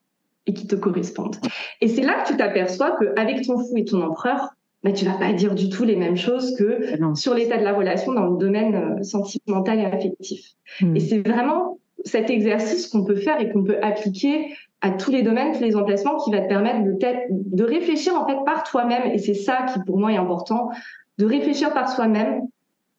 et 0.47 0.53
qui 0.53 0.67
te 0.67 0.75
correspondent. 0.75 1.35
Et 1.81 1.87
c'est 1.87 2.01
là 2.01 2.23
que 2.23 2.29
tu 2.29 2.37
t'aperçois 2.37 2.97
qu'avec 2.97 3.45
ton 3.45 3.57
fou 3.57 3.77
et 3.77 3.85
ton 3.85 4.01
empereur, 4.01 4.49
bah, 4.83 4.93
tu 4.93 5.05
vas 5.05 5.17
pas 5.17 5.33
dire 5.33 5.55
du 5.55 5.69
tout 5.69 5.83
les 5.83 5.95
mêmes 5.95 6.17
choses 6.17 6.55
que 6.55 6.79
sur 7.15 7.33
l'état 7.33 7.57
de 7.57 7.63
la 7.63 7.73
relation 7.73 8.13
dans 8.13 8.27
le 8.27 8.37
domaine 8.37 8.75
euh, 8.75 9.03
sentimental 9.03 9.79
et 9.79 9.85
affectif. 9.85 10.53
Hmm. 10.79 10.95
Et 10.95 10.99
c'est 10.99 11.19
vraiment 11.19 11.79
cet 12.05 12.29
exercice 12.29 12.87
qu'on 12.87 13.03
peut 13.03 13.15
faire 13.15 13.39
et 13.39 13.51
qu'on 13.51 13.63
peut 13.63 13.77
appliquer 13.81 14.55
à 14.81 14.91
tous 14.91 15.11
les 15.11 15.21
domaines, 15.21 15.53
tous 15.53 15.63
les 15.63 15.75
emplacements, 15.75 16.17
qui 16.17 16.31
va 16.31 16.41
te 16.41 16.47
permettre 16.47 16.83
de, 16.83 16.97
de 17.29 17.63
réfléchir 17.63 18.15
en 18.15 18.27
fait 18.27 18.37
par 18.45 18.63
toi-même. 18.63 19.11
Et 19.11 19.17
c'est 19.17 19.33
ça 19.33 19.65
qui 19.71 19.79
pour 19.85 19.97
moi 19.97 20.11
est 20.11 20.17
important, 20.17 20.69
de 21.17 21.25
réfléchir 21.25 21.73
par 21.73 21.89
soi-même 21.89 22.47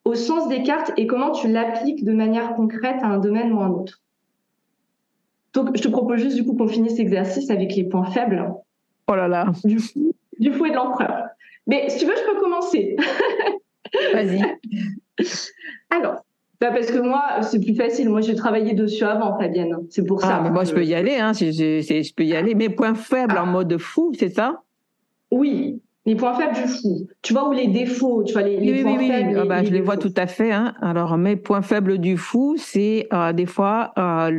au 0.05 0.15
sens 0.15 0.47
des 0.49 0.63
cartes 0.63 0.91
et 0.97 1.07
comment 1.07 1.31
tu 1.31 1.47
l'appliques 1.47 2.03
de 2.03 2.13
manière 2.13 2.55
concrète 2.55 2.97
à 3.01 3.07
un 3.07 3.19
domaine 3.19 3.53
ou 3.53 3.59
à 3.59 3.65
un 3.65 3.71
autre. 3.71 4.01
Donc, 5.53 5.75
je 5.75 5.81
te 5.81 5.87
propose 5.87 6.19
juste 6.19 6.35
du 6.35 6.43
coup 6.43 6.55
qu'on 6.55 6.67
finisse 6.67 6.97
l'exercice 6.97 7.49
avec 7.49 7.75
les 7.75 7.83
points 7.83 8.09
faibles. 8.09 8.51
Oh 9.07 9.15
là 9.15 9.27
là. 9.27 9.51
Du, 9.63 9.79
du 10.39 10.51
fouet 10.51 10.71
de 10.71 10.75
l'empereur. 10.75 11.27
Mais 11.67 11.89
si 11.89 11.99
tu 11.99 12.05
veux, 12.05 12.15
je 12.15 12.31
peux 12.31 12.39
commencer. 12.39 12.95
Vas-y. 14.13 14.41
Alors, 15.89 16.23
bah, 16.63 16.71
parce 16.71 16.89
que 16.89 16.99
moi, 16.99 17.41
c'est 17.41 17.59
plus 17.59 17.75
facile. 17.75 18.09
Moi, 18.09 18.21
j'ai 18.21 18.35
travaillé 18.35 18.73
dessus 18.73 19.03
avant, 19.03 19.37
Fabienne. 19.37 19.75
C'est 19.89 20.05
pour 20.05 20.21
ça. 20.21 20.37
Ah, 20.37 20.41
mais 20.41 20.49
moi, 20.49 20.63
je 20.63 20.73
peux 20.73 20.85
y 20.85 20.95
aller. 20.95 21.17
Hein, 21.17 21.33
je, 21.33 21.51
je, 21.51 22.13
peux 22.13 22.23
y 22.23 22.33
aller. 22.33 22.55
Mes 22.55 22.69
points 22.69 22.95
faibles 22.95 23.37
en 23.37 23.45
mode 23.45 23.77
fou, 23.77 24.13
c'est 24.17 24.29
ça? 24.29 24.61
Oui. 25.29 25.81
Les 26.05 26.15
points 26.15 26.33
faibles 26.35 26.55
du 26.55 26.69
fou. 26.69 27.07
Tu 27.21 27.33
vois, 27.33 27.49
ou 27.49 27.51
les 27.51 27.67
défauts, 27.67 28.23
tu 28.23 28.31
vois, 28.31 28.43
les, 28.43 28.57
oui, 28.59 28.81
points 28.81 28.97
oui, 28.97 29.09
faibles. 29.09 29.39
Ah 29.41 29.45
bah, 29.45 29.61
je 29.61 29.71
les 29.71 29.81
vois 29.81 29.97
tout 29.97 30.13
à 30.15 30.25
fait. 30.25 30.53
Hein. 30.53 30.73
Alors, 30.81 31.17
mes 31.17 31.35
points 31.35 31.61
faibles 31.61 31.97
du 31.97 32.15
fou, 32.15 32.55
c'est 32.57 33.09
euh, 33.11 33.33
des 33.33 33.45
fois 33.45 33.91
euh, 33.97 34.31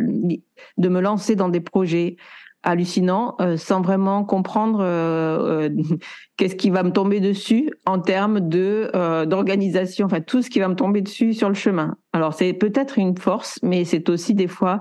de 0.78 0.88
me 0.88 1.00
lancer 1.02 1.36
dans 1.36 1.50
des 1.50 1.60
projets 1.60 2.16
hallucinants 2.64 3.36
euh, 3.40 3.56
sans 3.56 3.80
vraiment 3.80 4.24
comprendre 4.24 4.80
euh, 4.80 5.68
euh, 5.68 5.82
qu'est-ce 6.36 6.56
qui 6.56 6.70
va 6.70 6.82
me 6.82 6.90
tomber 6.90 7.20
dessus 7.20 7.70
en 7.86 8.00
termes 8.00 8.40
de 8.40 8.90
d'organisation, 9.24 10.06
enfin 10.06 10.20
tout 10.20 10.42
ce 10.42 10.50
qui 10.50 10.58
va 10.58 10.68
me 10.68 10.74
tomber 10.74 11.00
dessus 11.00 11.32
sur 11.34 11.48
le 11.48 11.54
chemin. 11.54 11.96
Alors, 12.12 12.34
c'est 12.34 12.52
peut-être 12.52 12.98
une 12.98 13.16
force, 13.16 13.58
mais 13.62 13.84
c'est 13.84 14.08
aussi 14.08 14.34
des 14.34 14.48
fois 14.48 14.80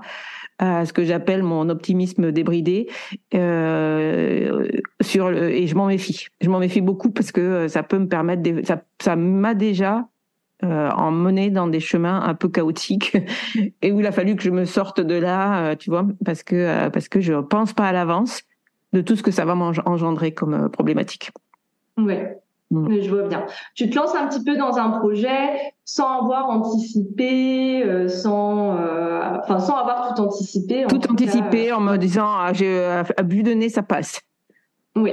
à 0.58 0.86
ce 0.86 0.92
que 0.92 1.04
j'appelle 1.04 1.42
mon 1.42 1.68
optimisme 1.68 2.30
débridé 2.30 2.88
euh, 3.34 4.68
sur 5.00 5.30
et 5.30 5.66
je 5.66 5.74
m'en 5.74 5.86
méfie. 5.86 6.26
Je 6.40 6.48
m'en 6.48 6.60
méfie 6.60 6.80
beaucoup 6.80 7.10
parce 7.10 7.32
que 7.32 7.68
ça 7.68 7.82
peut 7.82 7.98
me 7.98 8.08
permettre 8.08 8.42
ça 8.64 8.82
ça 9.02 9.16
m'a 9.16 9.54
déjà 9.54 10.06
euh, 10.64 10.90
emmené 10.90 11.50
dans 11.50 11.66
des 11.66 11.80
chemins 11.80 12.22
un 12.22 12.34
peu 12.34 12.48
chaotiques 12.48 13.16
et 13.82 13.92
où 13.92 14.00
il 14.00 14.06
a 14.06 14.12
fallu 14.12 14.36
que 14.36 14.42
je 14.42 14.50
me 14.50 14.64
sorte 14.64 15.00
de 15.00 15.14
là, 15.14 15.70
euh, 15.70 15.76
tu 15.76 15.90
vois, 15.90 16.06
parce 16.24 16.42
que 16.42 16.56
euh, 16.56 16.90
parce 16.90 17.08
que 17.08 17.20
je 17.20 17.34
pense 17.34 17.72
pas 17.72 17.86
à 17.86 17.92
l'avance 17.92 18.42
de 18.92 19.00
tout 19.00 19.16
ce 19.16 19.22
que 19.22 19.30
ça 19.30 19.44
va 19.44 19.54
engendrer 19.54 20.32
comme 20.32 20.54
euh, 20.54 20.68
problématique. 20.68 21.32
Ouais. 21.98 22.38
Mm. 22.70 23.00
Je 23.02 23.10
vois 23.10 23.28
bien. 23.28 23.44
Tu 23.74 23.90
te 23.90 23.96
lances 23.96 24.14
un 24.14 24.26
petit 24.26 24.42
peu 24.42 24.56
dans 24.56 24.78
un 24.78 24.90
projet 24.98 25.72
sans 25.84 26.22
avoir 26.22 26.48
anticipé, 26.48 27.84
euh, 27.84 28.08
sans, 28.08 28.78
enfin, 29.38 29.60
sans 29.60 29.76
avoir 29.76 30.14
tout 30.14 30.22
anticipé. 30.22 30.86
tout 30.88 31.10
anticipé 31.10 31.72
en 31.72 31.80
me 31.80 31.96
disant 31.96 32.28
ah, 32.28 32.52
j'ai 32.52 32.82
à 32.84 33.22
but 33.22 33.42
de 33.42 33.52
nez 33.52 33.68
ça 33.68 33.82
passe. 33.82 34.20
Oui. 34.96 35.12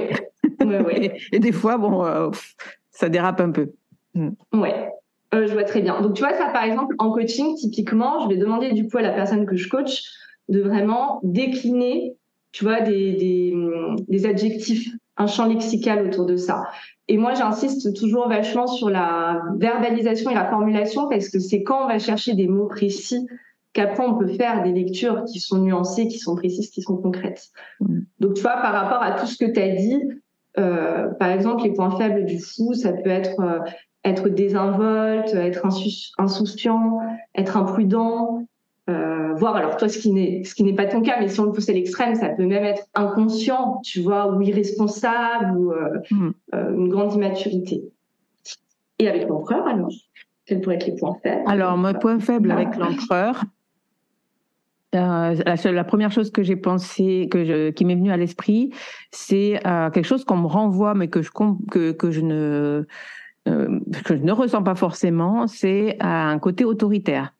ouais, 0.64 1.18
et, 1.32 1.38
des 1.40 1.52
fois 1.52 1.76
bon 1.76 2.32
ça 2.90 3.08
dérape 3.08 3.40
un 3.40 3.50
peu. 3.50 3.72
Mm. 4.14 4.30
Ouais. 4.54 4.88
Je 5.32 5.52
vois 5.52 5.64
très 5.64 5.80
bien. 5.80 6.00
Donc 6.00 6.14
tu 6.14 6.22
vois 6.22 6.34
ça 6.34 6.48
par 6.48 6.64
exemple 6.64 6.94
en 6.98 7.10
coaching 7.10 7.54
typiquement, 7.56 8.20
je 8.20 8.28
vais 8.28 8.36
demander 8.36 8.72
du 8.72 8.88
coup 8.88 8.98
à 8.98 9.02
la 9.02 9.12
personne 9.12 9.46
que 9.46 9.56
je 9.56 9.68
coach 9.68 10.02
de 10.48 10.60
vraiment 10.60 11.20
décliner, 11.22 12.16
tu 12.52 12.64
vois 12.64 12.80
des, 12.80 13.12
des, 13.12 13.54
des 14.08 14.26
adjectifs, 14.26 14.90
un 15.16 15.26
champ 15.26 15.46
lexical 15.46 16.06
autour 16.06 16.26
de 16.26 16.36
ça. 16.36 16.64
Et 17.08 17.16
moi, 17.16 17.34
j'insiste 17.34 17.94
toujours 17.94 18.28
vachement 18.28 18.66
sur 18.66 18.90
la 18.90 19.42
verbalisation 19.56 20.30
et 20.30 20.34
la 20.34 20.48
formulation 20.48 21.08
parce 21.08 21.28
que 21.28 21.38
c'est 21.38 21.62
quand 21.62 21.84
on 21.84 21.88
va 21.88 21.98
chercher 21.98 22.34
des 22.34 22.48
mots 22.48 22.68
précis 22.68 23.26
qu'après 23.72 24.04
on 24.04 24.18
peut 24.18 24.28
faire 24.28 24.62
des 24.62 24.72
lectures 24.72 25.24
qui 25.24 25.40
sont 25.40 25.58
nuancées, 25.58 26.08
qui 26.08 26.18
sont 26.18 26.34
précises, 26.34 26.70
qui 26.70 26.82
sont 26.82 26.96
concrètes. 26.96 27.48
Mm. 27.80 28.00
Donc, 28.20 28.34
tu 28.34 28.42
vois, 28.42 28.56
par 28.56 28.72
rapport 28.72 29.02
à 29.02 29.12
tout 29.12 29.26
ce 29.26 29.36
que 29.36 29.50
tu 29.50 29.60
as 29.60 29.74
dit, 29.74 30.00
euh, 30.58 31.08
par 31.18 31.30
exemple, 31.30 31.62
les 31.64 31.72
points 31.72 31.96
faibles 31.96 32.24
du 32.24 32.38
fou, 32.38 32.74
ça 32.74 32.92
peut 32.92 33.10
être 33.10 33.40
euh, 33.40 33.58
être 34.04 34.28
désinvolte, 34.28 35.34
être 35.34 35.66
insouciant, 36.18 37.00
être 37.34 37.56
imprudent, 37.56 38.46
euh, 38.90 39.32
voir 39.34 39.54
alors 39.54 39.76
toi 39.76 39.88
ce 39.88 39.96
qui 39.96 40.10
n'est 40.10 40.42
ce 40.42 40.56
qui 40.56 40.64
n'est 40.64 40.74
pas 40.74 40.86
ton 40.86 41.02
cas 41.02 41.20
mais 41.20 41.28
si 41.28 41.38
on 41.38 41.44
le 41.44 41.52
pousse 41.52 41.68
à 41.68 41.72
l'extrême 41.72 42.16
ça 42.16 42.30
peut 42.30 42.44
même 42.44 42.64
être 42.64 42.82
inconscient 42.94 43.80
tu 43.84 44.00
vois 44.00 44.34
ou 44.34 44.42
irresponsable 44.42 45.56
ou 45.56 45.70
euh, 45.70 46.00
hmm. 46.10 46.30
euh, 46.54 46.74
une 46.74 46.88
grande 46.88 47.14
immaturité. 47.14 47.84
Et 48.98 49.08
avec 49.08 49.28
l'empereur 49.28 49.68
alors 49.68 49.92
quels 50.46 50.60
pourraient 50.60 50.74
être 50.74 50.86
les 50.88 50.96
points 50.96 51.16
faibles? 51.22 51.44
Alors 51.46 51.76
mon 51.76 51.94
point 51.94 52.18
faible 52.18 52.50
avec 52.50 52.76
l'empereur 52.76 53.44
la, 54.92 55.34
la, 55.34 55.84
première 55.84 56.10
chose 56.10 56.30
que 56.30 56.42
j'ai 56.42 56.56
pensé, 56.56 57.28
que 57.30 57.44
je, 57.44 57.70
qui 57.70 57.86
m'est 57.86 57.94
venue 57.94 58.12
à 58.12 58.18
l'esprit, 58.18 58.74
c'est 59.10 59.58
quelque 59.64 60.02
chose 60.02 60.26
qu'on 60.26 60.36
me 60.36 60.46
renvoie, 60.46 60.92
mais 60.92 61.08
que 61.08 61.22
je 61.22 61.30
que, 61.70 61.92
que 61.92 62.10
je 62.10 62.20
ne 62.20 62.84
que 63.44 64.16
je 64.16 64.22
ne 64.22 64.32
ressens 64.32 64.62
pas 64.62 64.74
forcément, 64.74 65.46
c'est 65.46 65.96
un 66.00 66.38
côté 66.38 66.64
autoritaire. 66.64 67.34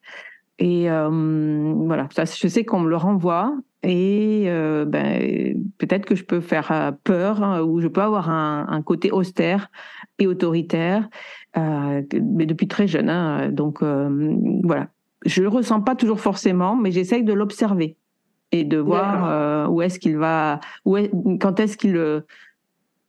Et 0.59 0.91
euh, 0.91 1.73
voilà, 1.77 2.09
ça, 2.13 2.25
je 2.25 2.47
sais 2.47 2.65
qu'on 2.65 2.81
me 2.81 2.89
le 2.89 2.97
renvoie 2.97 3.55
et 3.83 4.45
euh, 4.47 4.85
ben, 4.85 5.61
peut-être 5.79 6.05
que 6.05 6.15
je 6.15 6.23
peux 6.25 6.41
faire 6.41 6.71
euh, 6.71 6.93
peur 7.03 7.43
hein, 7.43 7.63
ou 7.63 7.81
je 7.81 7.89
peux 7.89 8.03
avoir 8.03 8.31
un, 8.31 8.67
un 8.69 8.83
côté 8.83 9.11
austère 9.11 9.71
et 10.21 10.29
autoritaire, 10.29 11.09
euh, 11.57 12.03
mais 12.23 12.47
depuis 12.47 12.69
très 12.69 12.87
jeune. 12.87 13.09
Hein, 13.09 13.49
donc 13.51 13.83
euh, 13.83 14.37
voilà, 14.63 14.89
je 15.27 15.43
le 15.43 15.49
ressens 15.49 15.81
pas 15.81 15.97
toujours 15.97 16.21
forcément, 16.21 16.77
mais 16.77 16.93
j'essaye 16.93 17.25
de 17.25 17.33
l'observer 17.33 17.97
et 18.53 18.65
de 18.65 18.77
voir 18.77 19.71
où 19.73 19.81
est-ce 19.81 19.99
qu'il 19.99 20.19
va, 20.19 20.61
où 20.85 20.99
est, 20.99 21.11
quand 21.41 21.59
est-ce 21.59 21.79
qu'il 21.79 22.23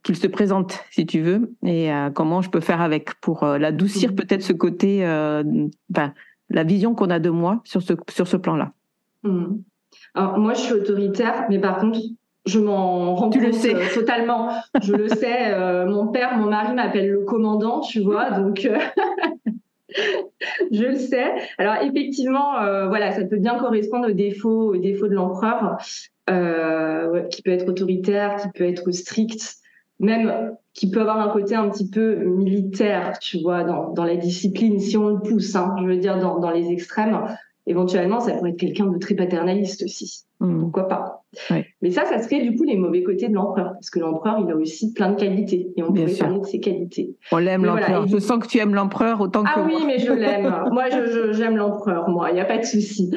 qu'il 0.04 0.18
se 0.18 0.28
présente, 0.28 0.84
si 0.92 1.06
tu 1.06 1.22
veux, 1.22 1.56
et 1.66 1.90
comment 2.14 2.42
je 2.42 2.50
peux 2.50 2.60
faire 2.60 2.82
avec 2.82 3.16
pour 3.22 3.46
l'adoucir 3.46 4.12
mmh. 4.12 4.16
peut-être 4.16 4.44
ce 4.44 4.54
côté, 4.54 5.00
ben, 5.90 6.14
la 6.50 6.64
vision 6.64 6.94
qu'on 6.94 7.10
a 7.10 7.20
de 7.20 7.30
moi 7.30 7.62
sur 7.64 7.82
ce, 7.82 7.94
sur 8.10 8.28
ce 8.28 8.38
plan-là. 8.38 8.74
Hmm. 9.24 9.58
Alors, 10.14 10.38
moi, 10.38 10.54
je 10.54 10.60
suis 10.60 10.74
autoritaire, 10.74 11.46
mais 11.50 11.60
par 11.60 11.80
contre, 11.80 12.00
je 12.46 12.60
m'en 12.60 13.16
rends 13.16 13.30
tu 13.30 13.40
compte 13.40 13.48
le 13.48 13.54
sais. 13.54 13.76
Euh, 13.76 13.94
totalement. 13.94 14.50
Je 14.82 14.94
le 14.94 15.08
sais. 15.10 15.54
Euh, 15.54 15.86
mon 15.86 16.08
père, 16.08 16.38
mon 16.38 16.50
mari 16.50 16.74
m'appelle 16.74 17.10
le 17.10 17.22
commandant, 17.22 17.82
tu 17.82 18.02
vois, 18.02 18.32
donc 18.32 18.66
euh, 18.66 18.78
je 20.72 20.84
le 20.84 20.96
sais. 20.96 21.32
Alors 21.58 21.76
effectivement, 21.82 22.54
voilà, 22.88 23.12
ça 23.12 23.24
peut 23.26 23.38
bien 23.38 23.58
correspondre 23.58 24.10
aux 24.10 24.14
défauts, 24.14 24.74
aux 24.74 24.78
défauts 24.78 25.08
de 25.08 25.16
l'empereur, 25.16 25.78
qui 26.28 27.42
peut 27.42 27.52
être 27.52 27.70
autoritaire, 27.70 28.38
qui 28.38 28.50
peut 28.50 28.66
être 28.66 28.92
strict, 28.92 29.58
même 30.00 30.56
qui 30.74 30.90
peut 30.90 31.02
avoir 31.02 31.20
un 31.20 31.32
côté 31.32 31.56
un 31.56 31.70
petit 31.70 31.90
peu 31.90 32.16
militaire, 32.16 33.20
tu 33.20 33.40
vois, 33.42 33.64
dans, 33.64 33.92
dans 33.94 34.06
la 34.06 34.16
discipline, 34.16 34.80
si 34.80 34.98
on 34.98 35.10
le 35.10 35.20
pousse, 35.20 35.56
hein, 35.56 35.76
je 35.80 35.86
veux 35.86 35.98
dire, 35.98 36.20
dans, 36.20 36.40
dans 36.40 36.52
les 36.52 36.70
extrêmes. 36.70 37.26
Éventuellement, 37.66 38.20
ça 38.20 38.34
pourrait 38.34 38.52
être 38.52 38.60
quelqu'un 38.60 38.88
de 38.88 38.98
très 38.98 39.16
paternaliste 39.16 39.84
aussi. 39.84 40.26
Hmm. 40.40 40.60
Pourquoi 40.60 40.88
pas 40.88 41.23
Mais 41.82 41.92
ça, 41.92 42.06
ça 42.06 42.20
serait 42.20 42.42
du 42.42 42.56
coup 42.56 42.64
les 42.64 42.78
mauvais 42.78 43.04
côtés 43.04 43.30
de 43.30 43.34
l'empereur, 43.34 43.74
parce 43.74 43.90
que 43.90 44.00
l'empereur, 44.00 44.38
il 44.46 44.52
a 44.52 44.56
aussi 44.56 44.94
plein 44.94 45.12
de 45.12 45.20
qualités, 45.20 45.72
et 45.76 45.84
on 45.84 45.92
peut 45.92 46.06
parler 46.20 46.40
de 46.40 46.46
ses 46.46 46.60
qualités. 46.60 47.16
On 47.32 47.38
l'aime 47.38 47.66
l'empereur. 47.66 48.08
je 48.08 48.18
sens 48.18 48.40
que 48.40 48.48
tu 48.48 48.60
aimes 48.60 48.74
l'empereur 48.74 49.22
autant 49.22 49.44
que 49.44 49.50
Ah 49.54 49.64
oui, 49.66 49.76
mais 49.86 50.00
je 50.00 50.12
l'aime. 50.14 50.52
moi, 50.72 50.86
je, 50.90 51.34
j'aime 51.34 51.58
l'empereur, 51.58 52.10
moi, 52.10 52.30
il 52.32 52.36
n'y 52.36 52.42
a 52.42 52.46
pas 52.46 52.58
de 52.58 52.66
souci. 52.66 53.12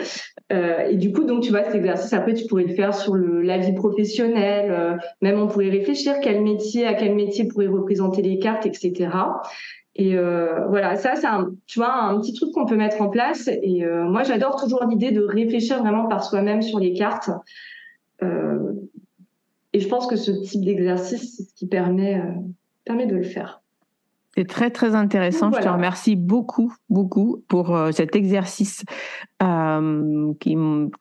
Euh, 0.52 0.88
et 0.88 0.96
du 0.96 1.12
coup, 1.12 1.24
donc, 1.24 1.42
tu 1.42 1.50
vois, 1.50 1.64
cet 1.64 1.74
exercice, 1.74 2.12
après, 2.12 2.34
tu 2.34 2.46
pourrais 2.46 2.64
le 2.64 2.74
faire 2.74 2.94
sur 2.94 3.14
le, 3.14 3.42
la 3.42 3.58
vie 3.58 3.74
professionnelle. 3.74 4.70
Euh, 4.70 4.94
même, 5.20 5.40
on 5.40 5.48
pourrait 5.48 5.70
réfléchir 5.70 6.14
quel 6.22 6.42
métier, 6.42 6.86
à 6.86 6.94
quel 6.94 7.14
métier 7.14 7.48
pourrait 7.48 7.66
représenter 7.66 8.22
les 8.22 8.38
cartes, 8.38 8.66
etc. 8.66 9.08
Et 9.98 10.14
euh, 10.14 10.66
voilà, 10.68 10.96
ça, 10.96 11.14
c'est 11.16 11.26
un, 11.26 11.48
tu 11.66 11.78
vois, 11.78 11.94
un 11.94 12.20
petit 12.20 12.34
truc 12.34 12.52
qu'on 12.52 12.66
peut 12.66 12.76
mettre 12.76 13.00
en 13.00 13.08
place. 13.08 13.48
Et 13.62 13.82
euh, 13.82 14.04
moi, 14.04 14.24
j'adore 14.24 14.56
toujours 14.60 14.84
l'idée 14.84 15.10
de 15.10 15.22
réfléchir 15.22 15.78
vraiment 15.78 16.06
par 16.06 16.22
soi-même 16.22 16.60
sur 16.60 16.78
les 16.78 16.92
cartes. 16.92 17.30
Euh, 18.22 18.72
Et 19.72 19.80
je 19.80 19.88
pense 19.88 20.06
que 20.06 20.16
ce 20.16 20.30
type 20.30 20.64
d'exercice, 20.64 21.36
c'est 21.36 21.42
ce 21.44 21.54
qui 21.54 21.66
permet, 21.66 22.22
permet 22.84 23.06
de 23.06 23.16
le 23.16 23.22
faire. 23.22 23.62
C'est 24.36 24.46
très 24.46 24.70
très 24.70 24.94
intéressant. 24.94 25.50
Je 25.50 25.60
te 25.60 25.68
remercie 25.68 26.14
beaucoup 26.14 26.74
beaucoup 26.90 27.42
pour 27.48 27.74
euh, 27.74 27.90
cet 27.90 28.14
exercice 28.14 28.84
euh, 29.42 30.32
qui, 30.40 30.58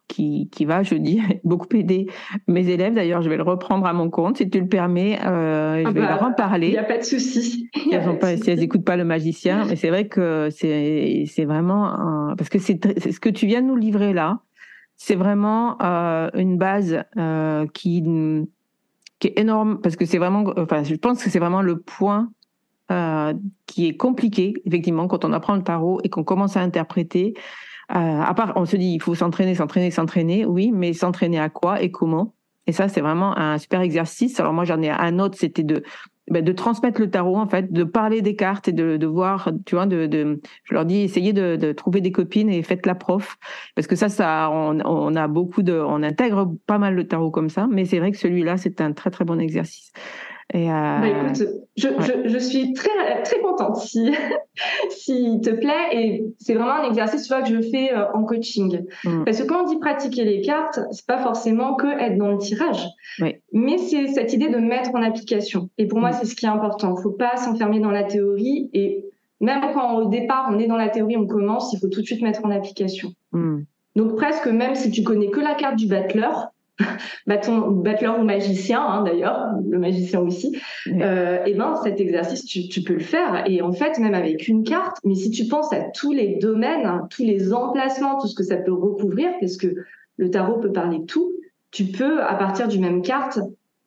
qui, 0.07 0.49
qui 0.49 0.66
va, 0.66 0.84
je 0.84 0.95
dis, 0.95 1.22
beaucoup 1.43 1.68
aider 1.74 2.07
mes 2.47 2.70
élèves. 2.70 2.93
D'ailleurs, 2.93 3.22
je 3.22 3.30
vais 3.30 3.36
le 3.36 3.43
reprendre 3.43 3.86
à 3.88 3.93
mon 3.93 4.09
compte 4.09 4.38
si 4.38 4.49
tu 4.49 4.61
le 4.61 4.68
permets. 4.68 5.20
Euh, 5.26 5.82
je 5.84 5.88
ah 5.88 5.91
vais 5.91 5.99
bah, 5.99 6.09
leur 6.11 6.24
en 6.24 6.32
parler. 6.32 6.68
Il 6.68 6.74
n'y 6.74 6.78
a 6.78 6.84
pas 6.84 6.97
de 6.97 7.03
souci. 7.03 7.70
Si 7.76 8.49
elles 8.49 8.59
n'écoutent 8.59 8.86
pas 8.86 8.95
le 8.95 9.03
magicien, 9.03 9.66
mais 9.66 9.76
c'est 9.76 9.89
vrai 9.89 10.07
que 10.07 10.47
c'est 10.49 11.26
c'est 11.28 11.45
vraiment 11.45 12.34
parce 12.38 12.49
que 12.49 12.59
c'est 12.59 12.80
ce 13.11 13.20
que 13.20 13.30
tu 13.30 13.47
viens 13.47 13.61
de 13.61 13.68
nous 13.68 13.76
livrer 13.76 14.13
là. 14.13 14.39
C'est 14.98 15.16
vraiment 15.16 15.78
euh, 15.82 16.30
une 16.34 16.58
base 16.58 17.04
euh, 17.18 17.68
qui 17.74 18.04
est 19.22 19.39
énorme 19.39 19.80
parce 19.82 19.96
que 19.96 20.06
c'est 20.06 20.18
vraiment. 20.18 20.46
Enfin, 20.58 20.84
je 20.84 20.96
pense 20.96 21.24
que 21.24 21.30
c'est 21.30 21.39
vraiment 21.39 21.62
le 21.62 21.80
point 21.80 22.30
euh, 22.91 23.34
qui 23.66 23.88
est 23.88 23.98
compliqué, 23.98 24.54
effectivement, 24.66 25.08
quand 25.08 25.26
on 25.26 25.34
apprend 25.34 25.56
le 25.56 25.64
tarot 25.64 26.00
et 26.04 26.10
qu'on 26.10 26.24
commence 26.24 26.58
à 26.58 26.62
interpréter. 26.62 27.34
À 27.88 28.34
part, 28.34 28.54
on 28.56 28.66
se 28.66 28.78
dit, 28.78 28.93
il 28.96 29.00
faut 29.00 29.14
s'entraîner, 29.14 29.54
s'entraîner, 29.54 29.91
s'entraîner, 29.91 30.43
oui, 30.43 30.72
mais 30.74 30.93
s'entraîner 30.93 31.39
à 31.39 31.50
quoi 31.50 31.84
et 31.84 31.91
comment? 31.91 32.34
Et 32.66 32.72
ça, 32.72 32.88
c'est 32.88 33.02
vraiment 33.02 33.38
un 33.38 33.60
super 33.60 33.82
exercice. 33.82 34.39
Alors 34.39 34.54
moi, 34.54 34.66
j'en 34.66 34.82
ai 34.82 34.89
un 34.89 35.20
autre, 35.20 35.38
c'était 35.38 35.62
de 35.62 35.84
ben, 36.30 36.43
de 36.43 36.51
transmettre 36.51 36.99
le 36.99 37.09
tarot 37.09 37.38
en 37.38 37.47
fait, 37.47 37.71
de 37.71 37.84
parler 37.84 38.21
des 38.21 38.36
cartes 38.36 38.67
et 38.67 38.71
de, 38.71 38.97
de 38.97 39.07
voir, 39.07 39.51
tu 39.65 39.76
vois, 39.76 39.86
de, 39.86 40.07
de, 40.07 40.41
je 40.63 40.73
leur 40.73 40.86
dis 40.86 41.01
essayez 41.01 41.34
de, 41.34 41.55
de 41.55 41.71
trouver 41.71 42.01
des 42.01 42.11
copines 42.11 42.49
et 42.49 42.63
faites 42.63 42.86
la 42.86 42.95
prof 42.95 43.38
parce 43.76 43.88
que 43.88 43.95
ça, 43.95 44.09
ça, 44.09 44.49
on, 44.51 44.80
on 44.84 45.15
a 45.15 45.28
beaucoup 45.28 45.61
de, 45.61 45.73
on 45.73 46.01
intègre 46.03 46.51
pas 46.65 46.78
mal 46.78 46.95
le 46.95 47.07
tarot 47.07 47.32
comme 47.32 47.49
ça, 47.49 47.67
mais 47.69 47.86
c'est 47.86 47.99
vrai 47.99 48.11
que 48.11 48.17
celui-là 48.17 48.57
c'est 48.57 48.82
un 48.82 48.93
très 48.93 49.11
très 49.11 49.26
bon 49.26 49.39
exercice. 49.39 49.91
Et 50.54 50.70
euh... 50.70 50.74
bah, 50.74 51.08
écoute, 51.08 51.43
je, 51.76 51.88
je, 52.00 52.30
je, 52.30 52.38
suis 52.38 52.74
très 52.74 53.24
très 53.24 53.39
contente 53.39 53.78
si 53.78 54.14
s'il 54.89 55.41
te 55.41 55.50
plaît 55.50 55.89
et 55.91 56.26
c'est 56.39 56.54
vraiment 56.54 56.76
un 56.76 56.88
exercice 56.88 57.24
tu 57.24 57.30
vois 57.30 57.41
que 57.41 57.50
je 57.50 57.62
fais 57.62 57.91
euh, 57.91 58.06
en 58.14 58.24
coaching 58.24 58.86
mm. 59.04 59.26
parce 59.26 59.41
que 59.41 59.48
quand 59.48 59.64
on 59.64 59.68
dit 59.68 59.80
pratiquer 59.80 60.24
les 60.24 60.41
cartes 60.41 60.80
c'est 60.91 61.06
pas 61.06 61.18
forcément 61.18 61.76
que 61.76 61.88
être 61.88 62.18
dans 62.18 62.30
le 62.30 62.38
tirage 62.38 62.86
oui. 63.20 63.36
mais 63.52 63.78
c'est 63.80 64.08
cette 64.08 64.34
idée 64.34 64.50
de 64.50 64.58
mettre 64.58 64.91
en 64.93 65.02
application 65.02 65.70
et 65.78 65.88
pour 65.88 66.00
moi 66.00 66.12
mm. 66.12 66.18
c'est 66.20 66.26
ce 66.28 66.36
qui 66.36 66.46
est 66.46 66.50
important 66.50 66.96
faut 66.96 67.12
pas 67.12 67.38
s'enfermer 67.38 67.80
dans 67.80 67.91
la 67.91 68.04
théorie 68.04 68.70
et 68.74 69.04
même 69.41 69.62
quand 69.74 69.96
au 69.98 70.10
départ 70.10 70.48
on 70.52 70.60
est 70.60 70.68
dans 70.68 70.78
la 70.78 70.89
théorie 70.89 71.18
on 71.18 71.28
commence 71.28 71.74
il 71.74 71.80
faut 71.80 71.88
tout 71.88 72.02
de 72.02 72.06
suite 72.06 72.22
mettre 72.22 72.46
en 72.46 72.52
application 72.52 73.10
mm. 73.34 73.64
donc 73.96 74.16
presque 74.16 74.48
même 74.48 74.76
si 74.76 74.91
tu 74.91 75.04
connais 75.04 75.30
que 75.32 75.39
la 75.39 75.56
carte 75.56 75.76
du 75.76 75.88
battleur 75.88 76.52
bâton, 77.28 77.71
battleur 77.71 78.19
ou 78.19 78.23
magicien 78.23 78.82
hein, 78.82 79.03
d'ailleurs, 79.03 79.47
le 79.67 79.80
magicien 79.80 80.19
aussi, 80.19 80.57
euh, 80.88 81.43
et 81.45 81.53
ben 81.53 81.76
cet 81.84 82.01
exercice 82.01 82.45
tu, 82.45 82.67
tu, 82.67 82.82
peux 82.82 82.93
le 82.93 82.99
faire 82.99 83.43
et 83.45 83.61
en 83.61 83.71
fait 83.71 83.97
même 83.99 84.13
avec 84.13 84.47
une 84.47 84.63
carte, 84.63 84.97
mais 85.03 85.15
si 85.15 85.32
tu 85.32 85.45
penses 85.47 85.71
à 85.71 85.82
tous 85.93 86.11
les 86.11 86.36
domaines, 86.36 87.01
tous 87.09 87.23
les 87.23 87.53
emplacements, 87.53 88.19
tout 88.19 88.28
ce 88.28 88.36
que 88.36 88.43
ça 88.43 88.57
peut 88.57 88.73
recouvrir, 88.73 89.30
parce 89.39 89.57
que 89.57 89.76
le 90.17 90.30
tarot 90.30 90.59
peut 90.59 90.71
parler 90.71 90.99
de 90.99 91.05
tout, 91.05 91.34
tu 91.71 91.86
peux 91.86 92.21
à 92.21 92.36
partir 92.36 92.67
du 92.67 92.80
même 92.80 93.01
carte 93.01 93.39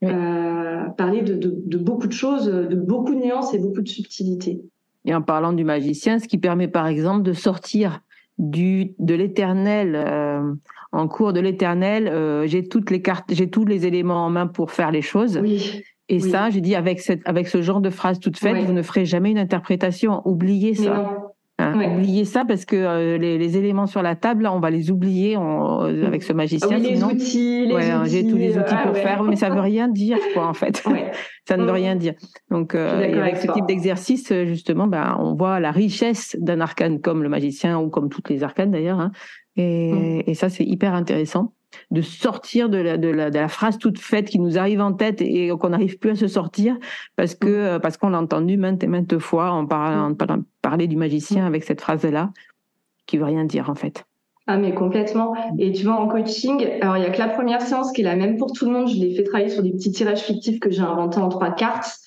euh, 0.05 0.85
parler 0.97 1.23
de, 1.23 1.35
de, 1.35 1.55
de, 1.65 1.79
beaucoup 1.79 2.07
de 2.07 2.13
choses, 2.13 2.47
de 2.47 2.77
beaucoup 2.77 3.15
de 3.15 3.21
nuances 3.21 3.53
et 3.53 3.59
beaucoup 3.59 3.83
de 3.83 3.89
subtilités. 3.89 4.61
Et 5.05 5.15
en 5.15 5.23
parlant 5.23 5.53
du 5.53 5.65
magicien, 5.65 6.19
ce 6.19 6.29
qui 6.29 6.39
permet 6.39 6.69
par 6.69 6.87
exemple 6.87 7.23
de 7.23 7.33
sortir 7.33 8.01
du 8.39 8.95
de 8.99 9.15
l'éternel. 9.15 9.95
Euh, 9.97 10.53
en 10.99 11.09
cours 11.09 11.33
de 11.33 11.41
l'éternel, 11.41 12.09
euh, 12.09 12.47
j'ai 12.47 12.65
toutes 12.65 12.91
les 12.91 13.01
cartes, 13.01 13.33
j'ai 13.33 13.49
tous 13.49 13.65
les 13.65 13.87
éléments 13.87 14.27
en 14.27 14.31
main 14.31 14.47
pour 14.47 14.73
faire 14.73 14.91
les 14.91 15.03
choses. 15.03 15.39
Oui. 15.41 15.83
Et 16.11 16.21
ça, 16.21 16.49
j'ai 16.51 16.63
dit 16.63 16.75
avec 16.75 17.01
cette, 17.01 17.21
avec 17.27 17.49
ce 17.49 17.61
genre 17.61 17.81
de 17.81 17.91
phrase 17.91 18.19
toute 18.19 18.39
faite, 18.39 18.57
vous 18.65 18.73
ne 18.73 18.83
ferez 18.83 19.05
jamais 19.05 19.31
une 19.31 19.39
interprétation. 19.39 20.23
Oubliez 20.25 20.75
ça. 20.75 21.17
Hein, 21.61 21.97
Oubliez 21.97 22.25
ça 22.25 22.45
parce 22.45 22.65
que 22.65 22.77
euh, 22.77 23.19
les, 23.19 23.37
les, 23.37 23.57
éléments 23.57 23.87
sur 23.87 24.01
la 24.01 24.15
table, 24.15 24.45
là, 24.45 24.53
on 24.53 24.61
va 24.61 24.71
les 24.71 24.93
oublier 24.93 25.37
on, 25.37 25.83
euh, 25.83 26.07
avec 26.07 26.23
ce 26.23 26.33
magicien. 26.33 26.69
Ah 26.73 26.79
les 26.79 27.03
outils, 27.03 27.67
les 27.67 27.75
ouais, 27.75 27.91
J'ai 28.05 28.27
tous 28.27 28.37
les 28.37 28.57
outils 28.57 28.77
pour 28.85 28.97
faire, 28.97 29.25
mais 29.25 29.35
ça 29.35 29.51
veut 29.51 29.61
rien 29.61 29.89
dire, 29.89 30.19
quoi, 30.33 30.47
en 30.47 30.55
fait. 30.55 30.83
ça 31.49 31.57
ne 31.57 31.65
veut 31.65 31.73
rien 31.73 31.97
dire. 31.97 32.15
Donc, 32.51 32.77
avec, 32.77 33.39
ce 33.39 33.53
type 33.53 33.67
d'exercice, 33.67 34.33
justement, 34.45 34.87
ben, 34.87 35.17
on 35.19 35.35
voit 35.35 35.59
la 35.59 35.73
richesse 35.73 36.37
d'un 36.39 36.61
arcane 36.61 37.01
comme 37.01 37.25
le 37.25 37.29
magicien 37.29 37.79
ou 37.81 37.91
comme 37.91 38.09
toutes 38.09 38.31
les 38.31 38.45
arcanes 38.45 38.71
d'ailleurs. 38.71 39.01
Hein, 39.01 39.11
et, 39.59 39.93
mm. 39.93 40.23
et 40.27 40.35
ça, 40.35 40.49
c'est 40.49 40.65
hyper 40.65 40.95
intéressant 40.95 41.53
de 41.91 42.01
sortir 42.01 42.71
de 42.71 42.79
la, 42.79 42.97
de, 42.97 43.09
la, 43.09 43.31
de 43.31 43.39
la 43.39 43.49
phrase 43.49 43.77
toute 43.77 43.99
faite 43.99 44.31
qui 44.31 44.39
nous 44.39 44.57
arrive 44.57 44.81
en 44.81 44.95
tête 44.95 45.21
et 45.21 45.51
qu'on 45.61 45.69
n'arrive 45.69 45.99
plus 45.99 46.13
à 46.13 46.15
se 46.15 46.27
sortir 46.27 46.79
parce 47.17 47.35
que 47.35 47.47
mm. 47.47 47.51
euh, 47.51 47.79
parce 47.79 47.97
qu'on 47.99 48.11
l'a 48.11 48.21
entendu 48.21 48.57
maintes 48.57 48.83
et 48.83 48.87
maintes 48.87 49.19
fois 49.19 49.51
en 49.51 49.67
parlant, 49.67 50.11
mm. 50.11 50.45
parler 50.63 50.87
du 50.87 50.97
magicien 50.97 51.45
avec 51.47 51.65
cette 51.65 51.81
phrase-là 51.81 52.31
qui 53.07 53.19
veut 53.19 53.25
rien 53.25 53.45
dire 53.45 53.69
en 53.69 53.75
fait. 53.75 54.05
Ah 54.47 54.57
mais 54.57 54.73
complètement. 54.73 55.35
Et 55.59 55.73
tu 55.73 55.85
vois 55.85 55.97
en 55.97 56.09
coaching, 56.09 56.67
alors 56.81 56.97
il 56.97 57.03
y 57.03 57.07
a 57.07 57.11
que 57.11 57.19
la 57.19 57.29
première 57.29 57.61
séance 57.61 57.93
qui 57.93 58.01
est 58.01 58.05
la 58.05 58.17
même 58.17 58.39
pour 58.39 58.53
tout 58.53 58.65
le 58.65 58.71
monde. 58.71 58.89
Je 58.89 58.95
l'ai 58.95 59.15
fait 59.15 59.25
travailler 59.25 59.51
sur 59.51 59.63
des 59.63 59.73
petits 59.73 59.93
tirages 59.93 60.23
fictifs 60.23 60.59
que 60.59 60.71
j'ai 60.71 60.81
inventés 60.81 61.19
en 61.19 61.29
trois 61.29 61.51
cartes. 61.51 61.99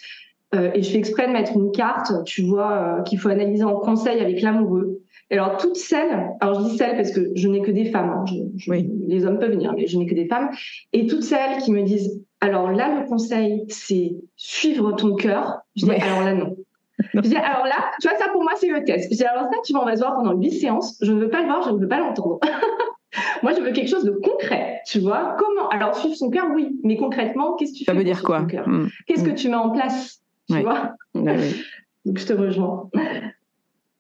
Euh, 0.56 0.72
et 0.74 0.82
je 0.82 0.90
fais 0.90 0.98
exprès 0.98 1.28
de 1.28 1.34
mettre 1.34 1.54
une 1.54 1.72
carte, 1.72 2.12
tu 2.26 2.42
vois, 2.42 2.72
euh, 2.72 3.04
qu'il 3.04 3.20
faut 3.20 3.30
analyser 3.30 3.64
en 3.64 3.76
conseil 3.76 4.20
avec 4.20 4.42
l'amoureux 4.42 5.01
alors 5.38 5.58
toutes 5.58 5.78
celles, 5.78 6.30
alors 6.40 6.62
je 6.62 6.70
dis 6.70 6.78
celles 6.78 6.96
parce 6.96 7.12
que 7.12 7.32
je 7.36 7.48
n'ai 7.48 7.62
que 7.62 7.72
des 7.72 7.86
femmes, 7.86 8.10
hein, 8.10 8.26
les 9.08 9.26
hommes 9.26 9.40
peuvent 9.40 9.52
venir, 9.52 9.74
mais 9.74 9.88
je 9.88 9.98
n'ai 9.98 10.06
que 10.06 10.16
des 10.16 10.28
femmes, 10.28 10.50
et 10.94 11.08
toutes 11.08 11.24
celles 11.24 11.62
qui 11.62 11.72
me 11.72 11.84
disent, 11.84 12.22
alors 12.42 12.72
là 12.72 13.00
le 13.00 13.08
conseil 13.08 13.66
c'est 13.70 14.16
suivre 14.36 14.92
ton 14.94 15.16
cœur, 15.16 15.60
je 15.76 15.86
dis 15.86 15.92
alors 15.92 16.24
là 16.24 16.34
non. 16.34 16.58
Je 17.14 17.20
dis 17.22 17.36
alors 17.36 17.66
là, 17.66 17.92
tu 18.00 18.08
vois 18.08 18.18
ça 18.18 18.28
pour 18.32 18.44
moi 18.44 18.52
c'est 18.58 18.68
le 18.68 18.84
test. 18.84 19.12
Je 19.12 19.18
dis 19.18 19.24
alors 19.24 19.44
ça 19.44 19.58
tu 19.64 19.74
vas 19.74 19.82
on 19.82 19.86
va 19.86 19.96
se 19.96 20.02
voir 20.02 20.16
pendant 20.16 20.34
huit 20.34 20.52
séances, 20.52 20.98
je 21.02 21.12
ne 21.12 21.20
veux 21.20 21.30
pas 21.30 21.42
le 21.42 21.48
voir, 21.48 21.64
je 21.64 21.72
ne 21.72 21.80
veux 21.80 21.88
pas 21.88 22.00
l'entendre. 22.00 22.40
moi 23.44 23.54
je 23.54 23.62
veux 23.62 23.72
quelque 23.72 23.90
chose 23.90 24.04
de 24.04 24.12
concret, 24.12 24.82
tu 24.86 25.00
vois. 25.00 25.36
Comment 25.40 25.70
Alors 25.70 25.96
suivre 25.96 26.16
son 26.16 26.30
cœur 26.30 26.48
oui, 26.54 26.80
mais 26.84 26.98
concrètement 26.98 27.56
qu'est-ce 27.56 27.72
que 27.72 27.78
tu 27.78 27.86
fais 27.86 27.92
Ça 27.92 27.98
veut 27.98 28.04
dire 28.04 28.22
quoi? 28.22 28.42
hmm. 28.42 28.90
Qu'est-ce 29.08 29.24
que 29.24 29.32
hmm. 29.32 29.36
tu 29.36 29.50
mets 29.50 29.56
en 29.56 29.70
place, 29.70 30.22
tu 30.50 30.60
vois? 30.60 30.94
Donc 31.16 32.18
je 32.18 32.26
te 32.26 32.34
rejoins. 32.34 32.90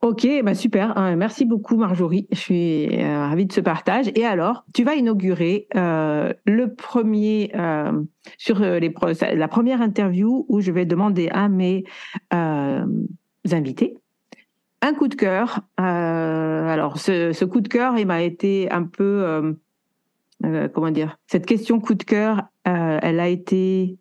Ok, 0.01 0.27
bah 0.43 0.55
super. 0.55 0.97
Hein, 0.97 1.15
merci 1.15 1.45
beaucoup 1.45 1.77
Marjorie. 1.77 2.27
Je 2.31 2.39
suis 2.39 2.99
euh, 2.99 3.19
ravie 3.19 3.45
de 3.45 3.53
ce 3.53 3.61
partage. 3.61 4.09
Et 4.15 4.25
alors, 4.25 4.65
tu 4.73 4.83
vas 4.83 4.95
inaugurer 4.95 5.67
euh, 5.75 6.33
le 6.43 6.73
premier 6.73 7.51
euh, 7.53 8.01
sur 8.39 8.59
les 8.59 8.91
la 9.33 9.47
première 9.47 9.79
interview 9.79 10.47
où 10.49 10.59
je 10.59 10.71
vais 10.71 10.85
demander 10.85 11.29
à 11.29 11.49
mes 11.49 11.83
invités 12.31 13.95
un 14.81 14.95
coup 14.95 15.07
de 15.07 15.13
cœur. 15.13 15.59
alors, 15.77 16.97
ce, 16.97 17.45
coup 17.45 17.61
de 17.61 17.67
cœur, 17.67 17.99
il 17.99 18.07
m'a 18.07 18.23
été 18.23 18.71
un 18.71 18.83
peu 18.83 19.55
comment 20.73 20.89
dire 20.89 21.19
Cette 21.27 21.45
question 21.45 21.79
coup 21.79 21.93
de 21.93 22.01
cœur, 22.01 22.41
elle 22.65 23.19
a 23.19 23.27
été 23.27 23.99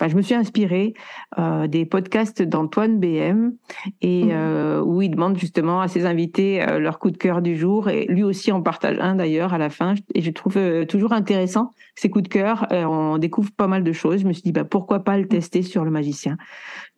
Enfin, 0.00 0.10
je 0.10 0.16
me 0.16 0.22
suis 0.22 0.34
inspirée 0.34 0.94
euh, 1.38 1.66
des 1.66 1.84
podcasts 1.84 2.40
d'Antoine 2.40 2.98
BM 2.98 3.52
et 4.00 4.24
mmh. 4.24 4.30
euh, 4.32 4.80
où 4.80 5.02
il 5.02 5.10
demande 5.10 5.36
justement 5.36 5.82
à 5.82 5.88
ses 5.88 6.06
invités 6.06 6.62
euh, 6.62 6.78
leur 6.78 6.98
coup 6.98 7.10
de 7.10 7.18
cœur 7.18 7.42
du 7.42 7.54
jour 7.54 7.90
et 7.90 8.06
lui 8.06 8.22
aussi 8.22 8.50
en 8.50 8.62
partage 8.62 8.96
un 8.98 9.16
d'ailleurs 9.16 9.52
à 9.52 9.58
la 9.58 9.68
fin 9.68 9.94
et 10.14 10.22
je 10.22 10.30
trouve 10.30 10.56
toujours 10.86 11.12
intéressant 11.12 11.74
ces 11.96 12.08
coups 12.08 12.24
de 12.24 12.28
cœur. 12.28 12.66
On 12.70 13.18
découvre 13.18 13.50
pas 13.52 13.66
mal 13.66 13.84
de 13.84 13.92
choses. 13.92 14.20
Je 14.20 14.26
me 14.26 14.32
suis 14.32 14.42
dit 14.42 14.52
bah 14.52 14.64
pourquoi 14.64 15.00
pas 15.00 15.18
le 15.18 15.28
tester 15.28 15.60
sur 15.60 15.84
le 15.84 15.90
magicien. 15.90 16.38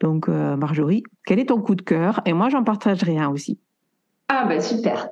Donc 0.00 0.28
Marjorie, 0.28 1.02
quel 1.26 1.40
est 1.40 1.46
ton 1.46 1.60
coup 1.60 1.74
de 1.74 1.82
cœur? 1.82 2.20
Et 2.24 2.32
moi 2.32 2.50
j'en 2.50 2.62
partagerai 2.62 3.18
un 3.18 3.30
aussi. 3.30 3.58
Ah 4.28 4.46
bah 4.46 4.60
super. 4.60 5.08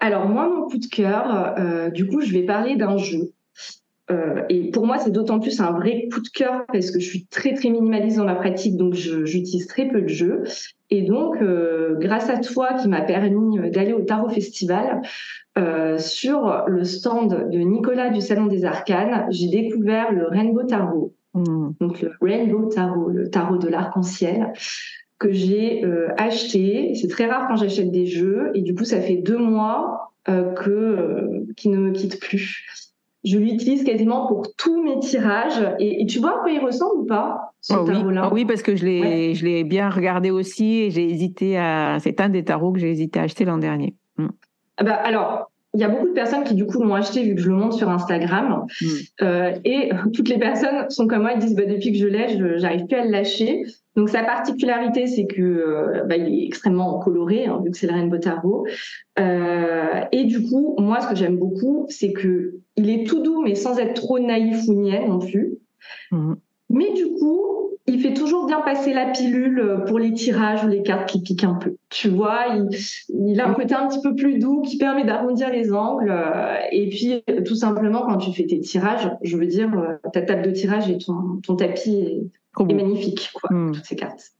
Alors 0.00 0.28
moi 0.28 0.48
mon 0.48 0.66
coup 0.66 0.78
de 0.78 0.86
cœur, 0.86 1.90
du 1.92 2.06
coup 2.06 2.22
je 2.22 2.32
vais 2.32 2.44
parler 2.44 2.76
d'un 2.76 2.96
jeu 2.96 3.32
euh, 4.10 4.42
et 4.50 4.70
pour 4.70 4.86
moi, 4.86 4.98
c'est 4.98 5.10
d'autant 5.10 5.40
plus 5.40 5.60
un 5.60 5.72
vrai 5.72 6.08
coup 6.12 6.20
de 6.20 6.28
cœur 6.28 6.64
parce 6.72 6.90
que 6.90 7.00
je 7.00 7.06
suis 7.06 7.26
très 7.26 7.54
très 7.54 7.70
minimaliste 7.70 8.18
dans 8.18 8.24
ma 8.24 8.34
pratique, 8.34 8.76
donc 8.76 8.94
j'utilise 8.94 9.66
très 9.66 9.88
peu 9.88 10.02
de 10.02 10.08
jeux. 10.08 10.44
Et 10.90 11.02
donc, 11.02 11.40
euh, 11.40 11.96
grâce 11.98 12.28
à 12.28 12.38
toi 12.38 12.74
qui 12.74 12.88
m'a 12.88 13.00
permis 13.00 13.70
d'aller 13.70 13.92
au 13.92 14.02
Tarot 14.02 14.28
Festival, 14.28 15.00
euh, 15.56 15.98
sur 15.98 16.64
le 16.66 16.84
stand 16.84 17.48
de 17.50 17.58
Nicolas 17.58 18.10
du 18.10 18.20
Salon 18.20 18.46
des 18.46 18.64
Arcanes, 18.64 19.26
j'ai 19.30 19.48
découvert 19.48 20.12
le 20.12 20.26
Rainbow 20.26 20.64
Tarot. 20.64 21.14
Mmh. 21.34 21.70
Donc 21.80 22.02
le 22.02 22.12
Rainbow 22.20 22.68
Tarot, 22.68 23.08
le 23.08 23.30
tarot 23.30 23.56
de 23.56 23.68
l'arc-en-ciel 23.68 24.52
que 25.18 25.32
j'ai 25.32 25.84
euh, 25.84 26.08
acheté. 26.18 26.94
C'est 26.94 27.08
très 27.08 27.26
rare 27.26 27.46
quand 27.48 27.56
j'achète 27.56 27.90
des 27.90 28.06
jeux 28.06 28.50
et 28.54 28.62
du 28.62 28.74
coup, 28.74 28.84
ça 28.84 29.00
fait 29.00 29.16
deux 29.16 29.38
mois 29.38 30.12
euh, 30.28 30.52
que 30.52 31.44
qui 31.56 31.68
ne 31.68 31.78
me 31.78 31.92
quitte 31.92 32.20
plus 32.20 32.83
je 33.24 33.38
l'utilise 33.38 33.84
quasiment 33.84 34.26
pour 34.26 34.54
tous 34.56 34.82
mes 34.82 34.98
tirages. 35.00 35.62
Et, 35.78 36.04
tu 36.06 36.18
vois 36.18 36.38
à 36.38 36.38
quoi 36.40 36.50
il 36.50 36.60
ressemble 36.60 37.00
ou 37.00 37.06
pas 37.06 37.52
ce 37.60 37.74
oh 37.74 37.84
oui. 37.88 37.94
Oh 38.22 38.28
oui, 38.32 38.44
parce 38.44 38.62
que 38.62 38.76
je 38.76 38.84
l'ai, 38.84 39.34
je 39.34 39.44
l'ai 39.44 39.64
bien 39.64 39.88
regardé 39.88 40.30
aussi 40.30 40.82
et 40.82 40.90
j'ai 40.90 41.08
hésité 41.08 41.56
à. 41.56 41.96
C'est 42.00 42.20
un 42.20 42.28
des 42.28 42.44
tarots 42.44 42.72
que 42.72 42.78
j'ai 42.78 42.90
hésité 42.90 43.18
à 43.20 43.22
acheter 43.22 43.46
l'an 43.46 43.56
dernier. 43.56 43.94
Mm. 44.18 44.26
Ah 44.76 44.84
bah, 44.84 44.94
alors, 44.94 45.50
il 45.72 45.80
y 45.80 45.84
a 45.84 45.88
beaucoup 45.88 46.08
de 46.08 46.12
personnes 46.12 46.44
qui 46.44 46.54
du 46.54 46.66
coup 46.66 46.82
l'ont 46.82 46.94
acheté 46.94 47.22
vu 47.22 47.34
que 47.34 47.40
je 47.40 47.48
le 47.48 47.56
montre 47.56 47.74
sur 47.74 47.88
Instagram. 47.88 48.66
Mm. 48.80 48.86
Euh, 49.22 49.52
et 49.64 49.90
toutes 50.12 50.28
les 50.28 50.38
personnes 50.38 50.90
sont 50.90 51.06
comme 51.06 51.22
moi, 51.22 51.32
ils 51.32 51.38
disent 51.38 51.56
bah, 51.56 51.64
depuis 51.64 51.92
que 51.92 51.98
je 51.98 52.06
l'ai, 52.06 52.36
je 52.36 52.58
j'arrive 52.58 52.86
plus 52.86 52.98
à 52.98 53.04
le 53.04 53.10
lâcher. 53.10 53.62
Donc 53.96 54.08
sa 54.08 54.22
particularité, 54.22 55.06
c'est 55.06 55.26
que 55.26 55.42
euh, 55.42 56.04
bah, 56.04 56.16
il 56.16 56.42
est 56.42 56.46
extrêmement 56.46 56.98
coloré, 56.98 57.46
hein, 57.46 57.60
vu 57.64 57.70
que 57.70 57.76
c'est 57.76 57.86
le 57.86 57.92
Rainbow 57.92 58.18
Tarot. 58.18 58.66
Euh, 59.18 60.00
et 60.12 60.24
du 60.24 60.42
coup, 60.42 60.74
moi, 60.78 61.00
ce 61.00 61.08
que 61.08 61.14
j'aime 61.14 61.36
beaucoup, 61.36 61.86
c'est 61.88 62.12
que 62.12 62.56
il 62.76 62.90
est 62.90 63.06
tout 63.06 63.22
doux, 63.22 63.40
mais 63.42 63.54
sans 63.54 63.78
être 63.78 63.94
trop 63.94 64.18
naïf 64.18 64.66
ou 64.68 64.74
niais 64.74 65.06
non 65.06 65.20
plus. 65.20 65.58
Mm. 66.10 66.34
Mais 66.70 66.92
du 66.92 67.04
coup, 67.04 67.64
il 67.86 68.00
fait 68.00 68.14
toujours 68.14 68.46
bien 68.46 68.62
passer 68.62 68.94
la 68.94 69.10
pilule 69.10 69.84
pour 69.86 69.98
les 69.98 70.12
tirages 70.12 70.64
ou 70.64 70.68
les 70.68 70.82
cartes 70.82 71.08
qui 71.08 71.20
piquent 71.20 71.44
un 71.44 71.54
peu. 71.54 71.76
Tu 71.90 72.08
vois, 72.08 72.46
il, 73.10 73.40
a 73.40 73.48
un 73.48 73.52
côté 73.52 73.74
un 73.74 73.86
petit 73.88 74.00
peu 74.00 74.14
plus 74.14 74.38
doux 74.38 74.62
qui 74.62 74.78
permet 74.78 75.04
d'arrondir 75.04 75.50
les 75.50 75.72
angles. 75.72 76.10
Euh, 76.10 76.56
et 76.72 76.88
puis, 76.88 77.22
tout 77.44 77.54
simplement, 77.54 78.02
quand 78.06 78.16
tu 78.16 78.32
fais 78.32 78.46
tes 78.46 78.60
tirages, 78.60 79.10
je 79.22 79.36
veux 79.36 79.46
dire, 79.46 79.70
euh, 79.78 80.08
ta 80.12 80.22
table 80.22 80.42
de 80.42 80.50
tirage 80.52 80.88
et 80.90 80.96
ton, 80.96 81.56
tapis 81.56 82.30
est, 82.58 82.74
magnifique, 82.74 83.30
quoi, 83.34 83.50
hmm. 83.52 83.72
toutes 83.72 83.84
ces 83.84 83.96
cartes. 83.96 84.32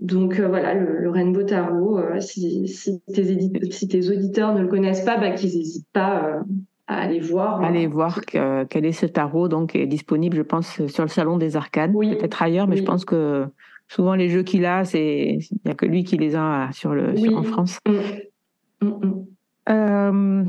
Donc 0.00 0.40
euh, 0.40 0.48
voilà, 0.48 0.74
le, 0.74 1.10
Rainbow 1.10 1.42
Tarot, 1.42 2.00
si, 2.20 2.66
tes 3.12 4.10
auditeurs 4.10 4.54
ne 4.54 4.62
le 4.62 4.68
connaissent 4.68 5.04
pas, 5.04 5.18
bah, 5.18 5.32
qu'ils 5.32 5.56
n'hésitent 5.56 5.92
pas 5.92 6.40
aller 6.86 7.20
voir. 7.20 7.62
Aller 7.62 7.86
voir 7.86 8.20
quel 8.24 8.84
est 8.84 8.92
ce 8.92 9.06
tarot, 9.06 9.48
donc 9.48 9.76
est 9.76 9.86
disponible, 9.86 10.36
je 10.36 10.42
pense, 10.42 10.86
sur 10.86 11.04
le 11.04 11.08
salon 11.08 11.36
des 11.36 11.56
arcades, 11.56 11.92
peut-être 11.92 12.42
ailleurs, 12.42 12.66
mais 12.66 12.76
je 12.76 12.82
pense 12.82 13.04
que 13.04 13.46
souvent 13.90 14.14
les 14.14 14.28
jeux 14.28 14.42
qu'il 14.42 14.64
a, 14.64 14.84
c'est 14.84 15.38
il 15.50 15.58
n'y 15.64 15.70
a 15.70 15.74
que 15.74 15.84
lui 15.84 16.04
qui 16.04 16.16
les 16.16 16.36
a 16.36 16.70
sur 16.72 16.94
le 16.94 17.14
en 17.36 17.42
France. 17.42 17.78
Mm. 17.86 18.86
Mm, 18.86 19.06
mm. 19.06 19.26
Euh, 19.68 20.44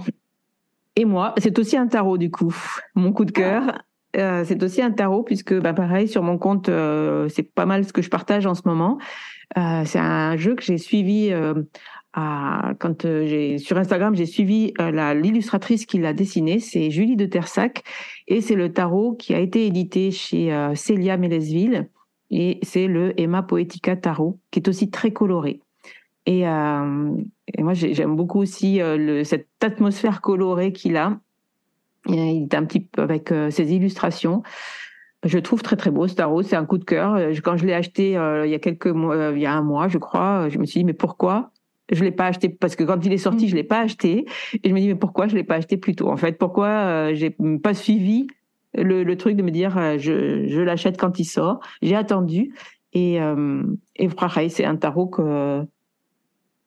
et 0.95 1.05
moi, 1.05 1.33
c'est 1.37 1.57
aussi 1.59 1.75
un 1.75 1.87
tarot 1.87 2.17
du 2.17 2.31
coup, 2.31 2.55
mon 2.95 3.11
coup 3.11 3.25
de 3.25 3.31
cœur. 3.31 3.81
Euh, 4.17 4.43
c'est 4.45 4.61
aussi 4.63 4.81
un 4.81 4.91
tarot 4.91 5.23
puisque, 5.23 5.53
bah, 5.53 5.73
pareil, 5.73 6.07
sur 6.07 6.23
mon 6.23 6.37
compte, 6.37 6.69
euh, 6.69 7.29
c'est 7.29 7.43
pas 7.43 7.65
mal 7.65 7.85
ce 7.85 7.93
que 7.93 8.01
je 8.01 8.09
partage 8.09 8.45
en 8.45 8.55
ce 8.55 8.63
moment. 8.65 8.97
c'est 9.55 9.99
un 9.99 10.37
jeu 10.37 10.55
que 10.55 10.63
j'ai 10.63 10.77
suivi 10.77 11.33
quand 12.13 13.05
euh, 13.05 13.25
j'ai 13.25 13.57
sur 13.57 13.77
Instagram, 13.77 14.15
j'ai 14.15 14.25
suivi 14.25 14.73
euh, 14.79 15.13
l'illustratrice 15.13 15.85
qui 15.85 15.99
l'a 15.99 16.13
dessiné, 16.13 16.59
c'est 16.59 16.91
Julie 16.91 17.15
de 17.15 17.25
Tersac, 17.25 17.83
et 18.27 18.41
c'est 18.41 18.55
le 18.55 18.71
tarot 18.71 19.13
qui 19.13 19.33
a 19.33 19.39
été 19.39 19.65
édité 19.65 20.11
chez 20.11 20.53
euh, 20.53 20.75
Célia 20.75 21.17
Mélesville, 21.17 21.89
et 22.29 22.59
c'est 22.63 22.87
le 22.87 23.19
Emma 23.19 23.43
Poetica 23.43 23.95
Tarot, 23.95 24.39
qui 24.51 24.59
est 24.59 24.67
aussi 24.67 24.89
très 24.89 25.11
coloré. 25.11 25.61
Et, 26.27 26.43
moi, 26.45 27.73
j'aime 27.73 28.15
beaucoup 28.15 28.39
aussi 28.39 28.79
cette 29.25 29.47
atmosphère 29.59 30.21
colorée 30.21 30.71
qu'il 30.71 30.95
a. 30.95 31.19
il 32.07 32.43
est 32.43 32.55
un 32.55 32.65
petit 32.65 32.79
peu 32.79 33.01
avec 33.01 33.33
ses 33.49 33.73
illustrations. 33.73 34.43
Je 35.23 35.37
trouve 35.37 35.61
très 35.61 35.75
très 35.75 35.91
beau 35.91 36.07
ce 36.07 36.15
tarot, 36.15 36.41
c'est 36.41 36.55
un 36.55 36.65
coup 36.65 36.77
de 36.77 36.83
cœur. 36.83 37.17
Quand 37.43 37.57
je 37.57 37.65
l'ai 37.65 37.73
acheté 37.73 38.11
il 38.11 38.49
y 38.49 38.55
a 38.55 38.59
quelques 38.59 38.87
mois, 38.87 39.31
il 39.33 39.39
y 39.39 39.45
a 39.45 39.53
un 39.53 39.61
mois, 39.61 39.87
je 39.87 39.97
crois, 39.97 40.49
je 40.49 40.57
me 40.57 40.65
suis 40.65 40.79
dit 40.79 40.85
mais 40.85 40.93
pourquoi 40.93 41.51
je 41.91 42.03
l'ai 42.03 42.11
pas 42.11 42.27
acheté? 42.27 42.49
Parce 42.49 42.75
que 42.75 42.83
quand 42.83 43.05
il 43.05 43.13
est 43.13 43.17
sorti, 43.17 43.47
je 43.47 43.55
l'ai 43.55 43.63
pas 43.63 43.79
acheté. 43.79 44.25
Et 44.63 44.69
je 44.69 44.73
me 44.73 44.79
dis 44.79 44.87
mais 44.87 44.95
pourquoi 44.95 45.27
je 45.27 45.35
l'ai 45.35 45.43
pas 45.43 45.55
acheté 45.55 45.77
plus 45.77 45.95
tôt 45.95 46.09
En 46.09 46.17
fait, 46.17 46.37
pourquoi 46.37 46.67
euh, 46.67 47.11
j'ai 47.13 47.35
pas 47.61 47.73
suivi 47.73 48.27
le, 48.73 49.03
le, 49.03 49.17
truc 49.17 49.35
de 49.35 49.43
me 49.43 49.51
dire 49.51 49.77
euh, 49.77 49.97
je, 49.97 50.47
je 50.47 50.61
l'achète 50.61 50.97
quand 50.97 51.19
il 51.19 51.25
sort? 51.25 51.59
J'ai 51.81 51.95
attendu 51.95 52.53
et 52.93 53.21
euh, 53.21 53.63
et 53.97 54.07
pareil, 54.07 54.49
c'est 54.49 54.65
un 54.65 54.77
tarot 54.77 55.07
que 55.07 55.63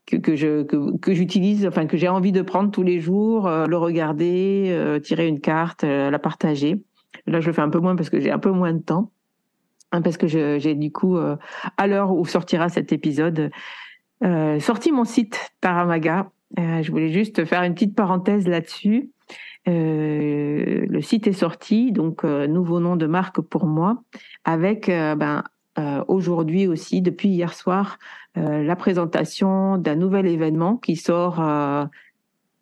que, 0.06 0.36
je 0.36 0.62
que, 0.62 0.96
que 0.98 1.14
j'utilise, 1.14 1.66
enfin 1.66 1.86
que 1.86 1.96
j'ai 1.96 2.08
envie 2.08 2.32
de 2.32 2.42
prendre 2.42 2.70
tous 2.70 2.82
les 2.82 3.00
jours, 3.00 3.46
euh, 3.46 3.66
le 3.66 3.76
regarder, 3.76 4.66
euh, 4.68 4.98
tirer 5.00 5.26
une 5.26 5.40
carte, 5.40 5.82
la 5.84 6.18
partager. 6.18 6.82
Là, 7.26 7.40
je 7.40 7.46
le 7.46 7.52
fais 7.52 7.62
un 7.62 7.70
peu 7.70 7.80
moins 7.80 7.96
parce 7.96 8.10
que 8.10 8.20
j'ai 8.20 8.30
un 8.30 8.38
peu 8.38 8.50
moins 8.50 8.72
de 8.72 8.82
temps, 8.82 9.10
hein, 9.92 10.02
parce 10.02 10.16
que 10.16 10.26
j'ai 10.26 10.74
du 10.74 10.92
coup 10.92 11.16
à 11.16 11.86
l'heure 11.86 12.12
où 12.12 12.24
sortira 12.26 12.68
cet 12.68 12.92
épisode, 12.92 13.50
euh, 14.22 14.58
sorti 14.60 14.92
mon 14.92 15.04
site 15.04 15.52
Taramaga. 15.60 16.30
Euh, 16.58 16.82
je 16.82 16.90
voulais 16.90 17.10
juste 17.10 17.44
faire 17.44 17.62
une 17.62 17.74
petite 17.74 17.94
parenthèse 17.94 18.46
là-dessus. 18.46 19.10
Euh, 19.66 20.84
le 20.88 21.00
site 21.00 21.26
est 21.26 21.32
sorti, 21.32 21.90
donc 21.90 22.24
euh, 22.24 22.46
nouveau 22.46 22.80
nom 22.80 22.96
de 22.96 23.06
marque 23.06 23.40
pour 23.40 23.66
moi, 23.66 24.02
avec 24.44 24.86
ben, 24.88 25.42
aujourd'hui 26.06 26.66
aussi, 26.66 27.02
depuis 27.02 27.28
hier 27.28 27.52
soir, 27.52 27.98
la 28.36 28.76
présentation 28.76 29.78
d'un 29.78 29.94
nouvel 29.94 30.26
événement 30.26 30.76
qui 30.76 30.96
sort 30.96 31.40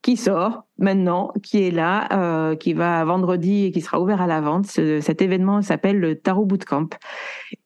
qui 0.03 0.17
sort 0.17 0.65
maintenant, 0.79 1.33
qui 1.43 1.63
est 1.63 1.71
là, 1.71 2.09
euh, 2.13 2.57
qui 2.57 2.75
va 2.75 3.05
vendredi 3.05 3.67
et 3.67 3.71
qui 3.71 3.81
sera 3.81 4.01
ouvert 4.01 4.21
à 4.21 4.27
la 4.27 4.41
vente. 4.41 4.67
cet 4.67 5.23
événement 5.23 5.63
s'appelle 5.63 6.01
le 6.01 6.17
Tarot 6.17 6.45
Bootcamp. 6.45 6.89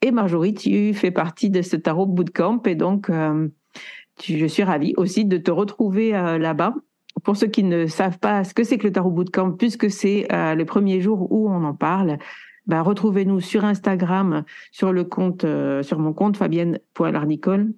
Et 0.03 0.11
Marjorie, 0.11 0.53
tu 0.53 0.93
fais 0.93 1.11
partie 1.11 1.49
de 1.49 1.63
ce 1.63 1.77
Tarot 1.77 2.07
Bootcamp 2.07 2.61
et 2.67 2.75
donc 2.75 3.09
euh, 3.09 3.49
je 4.23 4.47
suis 4.47 4.63
ravie 4.63 4.93
aussi 4.99 5.25
de 5.25 5.39
te 5.39 5.51
retrouver 5.51 6.15
euh, 6.15 6.37
là-bas. 6.37 6.75
Pour 7.25 7.37
ceux 7.39 7.47
qui 7.47 7.65
ne 7.65 7.87
savent 7.87 8.19
pas 8.19 8.45
ce 8.45 8.53
que 8.53 8.63
c'est 8.63 8.77
que 8.77 8.87
le 8.87 8.93
Tarot 8.93 9.11
Bootcamp, 9.11 9.53
puisque 9.53 9.91
c'est 9.91 10.31
euh, 10.31 10.55
le 10.55 10.65
premier 10.67 11.01
jour 11.01 11.33
où 11.33 11.49
on 11.49 11.65
en 11.65 11.75
parle, 11.75 12.19
bah, 12.67 12.83
retrouvez-nous 12.83 13.41
sur 13.41 13.65
Instagram, 13.65 14.45
sur 14.73 14.93
le 14.93 15.05
compte, 15.05 15.45
euh, 15.45 15.83
sur 15.83 15.99
mon 15.99 16.13
compte 16.13 16.37
Fabienne 16.37 16.81
Poilarnicole 16.93 17.73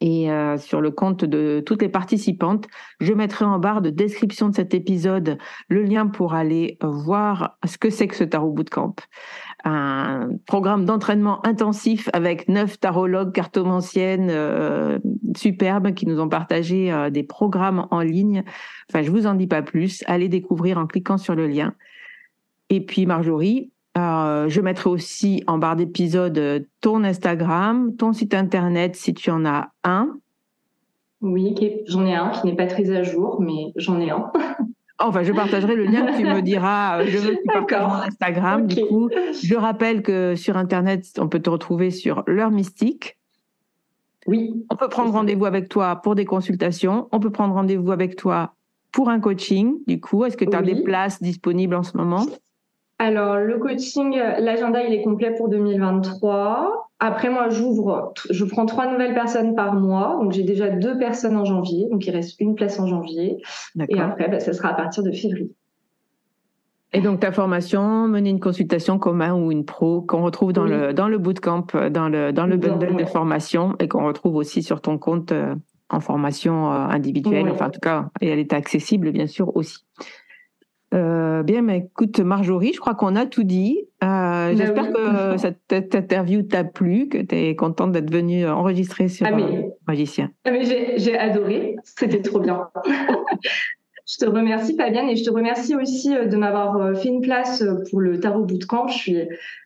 et 0.00 0.28
sur 0.58 0.80
le 0.80 0.90
compte 0.90 1.24
de 1.24 1.62
toutes 1.64 1.82
les 1.82 1.88
participantes. 1.88 2.66
Je 3.00 3.12
mettrai 3.12 3.44
en 3.44 3.58
barre 3.58 3.82
de 3.82 3.90
description 3.90 4.48
de 4.48 4.54
cet 4.54 4.74
épisode 4.74 5.38
le 5.68 5.82
lien 5.82 6.06
pour 6.06 6.34
aller 6.34 6.78
voir 6.82 7.56
ce 7.66 7.78
que 7.78 7.90
c'est 7.90 8.06
que 8.06 8.16
ce 8.16 8.24
Tarot 8.24 8.52
Bootcamp 8.52 8.94
un 9.66 10.28
programme 10.46 10.84
d'entraînement 10.84 11.44
intensif 11.44 12.08
avec 12.12 12.48
neuf 12.48 12.78
tarologues 12.78 13.32
cartomanciennes 13.32 14.30
euh, 14.30 15.00
superbes 15.36 15.92
qui 15.92 16.06
nous 16.06 16.20
ont 16.20 16.28
partagé 16.28 16.92
euh, 16.92 17.10
des 17.10 17.24
programmes 17.24 17.88
en 17.90 18.00
ligne. 18.00 18.44
Enfin, 18.88 19.02
je 19.02 19.10
vous 19.10 19.26
en 19.26 19.34
dis 19.34 19.48
pas 19.48 19.62
plus. 19.62 20.04
Allez 20.06 20.28
découvrir 20.28 20.78
en 20.78 20.86
cliquant 20.86 21.18
sur 21.18 21.34
le 21.34 21.48
lien. 21.48 21.74
Et 22.70 22.84
puis 22.84 23.06
Marjorie, 23.06 23.72
euh, 23.96 24.48
je 24.48 24.60
mettrai 24.60 24.90
aussi 24.90 25.42
en 25.46 25.58
barre 25.58 25.76
d'épisode 25.76 26.66
ton 26.80 27.04
Instagram, 27.04 27.96
ton 27.96 28.12
site 28.12 28.34
internet 28.34 28.96
si 28.96 29.14
tu 29.14 29.30
en 29.30 29.44
as 29.46 29.70
un. 29.84 30.18
Oui, 31.22 31.54
j'en 31.86 32.04
ai 32.04 32.14
un 32.14 32.30
qui 32.30 32.46
n'est 32.46 32.56
pas 32.56 32.66
très 32.66 32.90
à 32.90 33.02
jour, 33.02 33.40
mais 33.40 33.72
j'en 33.76 34.00
ai 34.00 34.10
un. 34.10 34.30
Enfin, 34.98 35.22
je 35.22 35.32
partagerai 35.32 35.74
le 35.74 35.84
lien 35.84 36.06
que 36.06 36.16
tu 36.16 36.24
me 36.24 36.40
diras. 36.40 37.00
Euh, 37.00 37.06
je 37.06 37.18
veux 37.18 37.34
que 37.34 37.42
tu 37.42 37.46
partages 37.52 38.08
Instagram. 38.08 38.66
Du 38.66 38.86
coup, 38.86 39.10
je 39.42 39.54
rappelle 39.54 40.02
que 40.02 40.34
sur 40.36 40.56
Internet, 40.56 41.04
on 41.18 41.28
peut 41.28 41.40
te 41.40 41.50
retrouver 41.50 41.90
sur 41.90 42.22
L'heure 42.26 42.50
mystique. 42.50 43.18
Oui. 44.26 44.64
On 44.70 44.76
peut 44.76 44.88
prendre 44.88 45.12
rendez-vous 45.12 45.44
avec 45.44 45.68
toi 45.68 45.96
pour 45.96 46.14
des 46.14 46.24
consultations. 46.24 47.08
On 47.12 47.20
peut 47.20 47.30
prendre 47.30 47.54
rendez-vous 47.54 47.92
avec 47.92 48.16
toi 48.16 48.54
pour 48.90 49.10
un 49.10 49.20
coaching. 49.20 49.74
Du 49.86 50.00
coup, 50.00 50.24
est-ce 50.24 50.36
que 50.36 50.46
tu 50.46 50.56
as 50.56 50.62
des 50.62 50.82
places 50.82 51.22
disponibles 51.22 51.74
en 51.74 51.82
ce 51.82 51.94
moment? 51.96 52.24
Alors, 52.98 53.36
le 53.36 53.58
coaching, 53.58 54.16
l'agenda, 54.38 54.82
il 54.82 54.94
est 54.94 55.02
complet 55.02 55.34
pour 55.34 55.48
2023. 55.50 56.88
Après, 56.98 57.28
moi, 57.28 57.50
j'ouvre, 57.50 58.14
je 58.30 58.44
prends 58.46 58.64
trois 58.64 58.90
nouvelles 58.90 59.12
personnes 59.12 59.54
par 59.54 59.74
mois. 59.74 60.18
Donc, 60.22 60.32
j'ai 60.32 60.44
déjà 60.44 60.70
deux 60.70 60.96
personnes 60.96 61.36
en 61.36 61.44
janvier. 61.44 61.88
Donc, 61.90 62.06
il 62.06 62.10
reste 62.10 62.40
une 62.40 62.54
place 62.54 62.80
en 62.80 62.86
janvier. 62.86 63.42
Et 63.88 64.00
après, 64.00 64.28
bah, 64.28 64.40
ça 64.40 64.54
sera 64.54 64.70
à 64.70 64.74
partir 64.74 65.02
de 65.02 65.12
février. 65.12 65.52
Et 66.94 67.02
donc, 67.02 67.20
ta 67.20 67.32
formation, 67.32 68.08
mener 68.08 68.30
une 68.30 68.40
consultation 68.40 68.98
commun 68.98 69.34
ou 69.34 69.52
une 69.52 69.66
pro 69.66 70.00
qu'on 70.00 70.22
retrouve 70.22 70.54
dans, 70.54 70.64
le, 70.64 70.94
dans 70.94 71.08
le 71.08 71.18
bootcamp, 71.18 71.66
dans 71.90 72.08
le, 72.08 72.32
dans 72.32 72.46
le 72.46 72.56
bundle 72.56 72.96
de 72.96 73.04
formation 73.04 73.76
et 73.78 73.88
qu'on 73.88 74.06
retrouve 74.06 74.36
aussi 74.36 74.62
sur 74.62 74.80
ton 74.80 74.96
compte 74.96 75.32
euh, 75.32 75.54
en 75.90 76.00
formation 76.00 76.72
euh, 76.72 76.76
individuelle. 76.86 77.50
Enfin, 77.50 77.66
en 77.66 77.70
tout 77.70 77.80
cas, 77.80 78.08
et 78.22 78.28
elle 78.28 78.38
est 78.38 78.54
accessible, 78.54 79.10
bien 79.10 79.26
sûr, 79.26 79.54
aussi. 79.54 79.84
Euh, 80.94 81.42
bien, 81.42 81.62
mais 81.62 81.78
écoute, 81.78 82.20
Marjorie, 82.20 82.72
je 82.72 82.80
crois 82.80 82.94
qu'on 82.94 83.16
a 83.16 83.26
tout 83.26 83.42
dit. 83.42 83.78
Euh, 84.02 84.06
bah 84.06 84.54
j'espère 84.54 84.92
que 84.92 85.36
cette, 85.68 85.94
interview 85.94 86.42
t'a 86.42 86.64
plu, 86.64 87.08
que 87.08 87.18
tu 87.18 87.34
es 87.34 87.56
contente 87.56 87.92
d'être 87.92 88.10
venue 88.10 88.46
enregistrer 88.46 89.08
sur 89.08 89.26
ah, 89.26 89.36
euh, 89.36 89.62
Magicien. 89.86 90.30
Ah, 90.44 90.52
j'ai 90.60 91.18
adoré, 91.18 91.76
c'était 91.84 92.22
trop 92.22 92.40
bien. 92.40 92.68
je 94.06 94.16
te 94.24 94.26
remercie 94.26 94.76
Fabienne 94.76 95.08
et 95.08 95.16
je 95.16 95.24
te 95.24 95.30
remercie 95.30 95.74
aussi 95.74 96.10
de 96.10 96.36
m'avoir 96.36 96.96
fait 96.96 97.08
une 97.08 97.20
place 97.20 97.64
pour 97.90 98.00
le 98.00 98.20
Tarot 98.20 98.44
Bootcamp. 98.44 98.86
Je 98.86 98.96
suis 98.96 99.18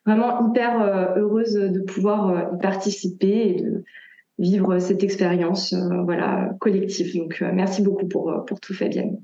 vraiment 0.06 0.48
hyper 0.48 1.16
heureuse 1.16 1.52
de 1.52 1.80
pouvoir 1.80 2.50
y 2.54 2.58
participer 2.62 3.50
et 3.50 3.62
de 3.62 3.84
vivre 4.38 4.78
cette 4.78 5.04
expérience 5.04 5.74
voilà, 5.74 6.54
collective. 6.60 7.14
Donc 7.14 7.44
merci 7.52 7.82
beaucoup 7.82 8.08
pour, 8.08 8.44
pour 8.46 8.58
tout 8.58 8.72
Fabienne. 8.72 9.18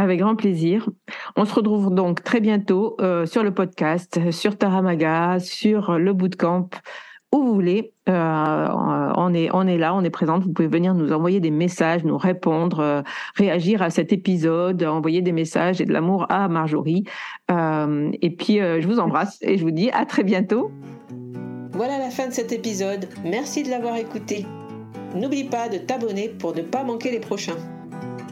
Avec 0.00 0.20
grand 0.20 0.36
plaisir. 0.36 0.88
On 1.34 1.44
se 1.44 1.52
retrouve 1.52 1.92
donc 1.92 2.22
très 2.22 2.38
bientôt 2.38 2.96
euh, 3.00 3.26
sur 3.26 3.42
le 3.42 3.52
podcast, 3.52 4.30
sur 4.30 4.56
Taramaga, 4.56 5.40
sur 5.40 5.98
le 5.98 6.12
bootcamp 6.12 6.70
où 7.32 7.42
vous 7.42 7.52
voulez. 7.52 7.92
on, 8.06 9.34
est, 9.34 9.50
on 9.52 9.66
est 9.66 9.76
là, 9.76 9.94
on 9.94 10.02
est 10.04 10.10
présente. 10.10 10.44
Vous 10.44 10.52
pouvez 10.52 10.68
venir 10.68 10.94
nous 10.94 11.12
envoyer 11.12 11.40
des 11.40 11.50
messages, 11.50 12.04
nous 12.04 12.16
répondre, 12.16 13.02
réagir 13.34 13.82
à 13.82 13.90
cet 13.90 14.14
épisode, 14.14 14.82
envoyer 14.84 15.20
des 15.20 15.32
messages 15.32 15.80
et 15.82 15.84
de 15.84 15.92
l'amour 15.92 16.24
à 16.30 16.48
Marjorie. 16.48 17.04
et 17.50 18.30
puis, 18.38 18.60
je 18.60 18.86
vous 18.86 18.98
embrasse 18.98 19.36
et 19.42 19.58
je 19.58 19.62
vous 19.62 19.72
dis 19.72 19.90
à 19.90 20.06
très 20.06 20.22
bientôt. 20.22 20.70
Voilà 21.72 21.98
la 21.98 22.08
fin 22.08 22.28
de 22.28 22.32
cet 22.32 22.50
épisode. 22.50 23.10
Merci 23.26 23.62
de 23.62 23.68
l'avoir 23.68 23.96
écouté. 23.96 24.46
N'oublie 25.14 25.44
pas 25.44 25.68
de 25.68 25.76
t'abonner 25.76 26.30
pour 26.30 26.54
ne 26.54 26.62
pas 26.62 26.82
manquer 26.82 27.10
les 27.10 27.20
prochains. 27.20 27.58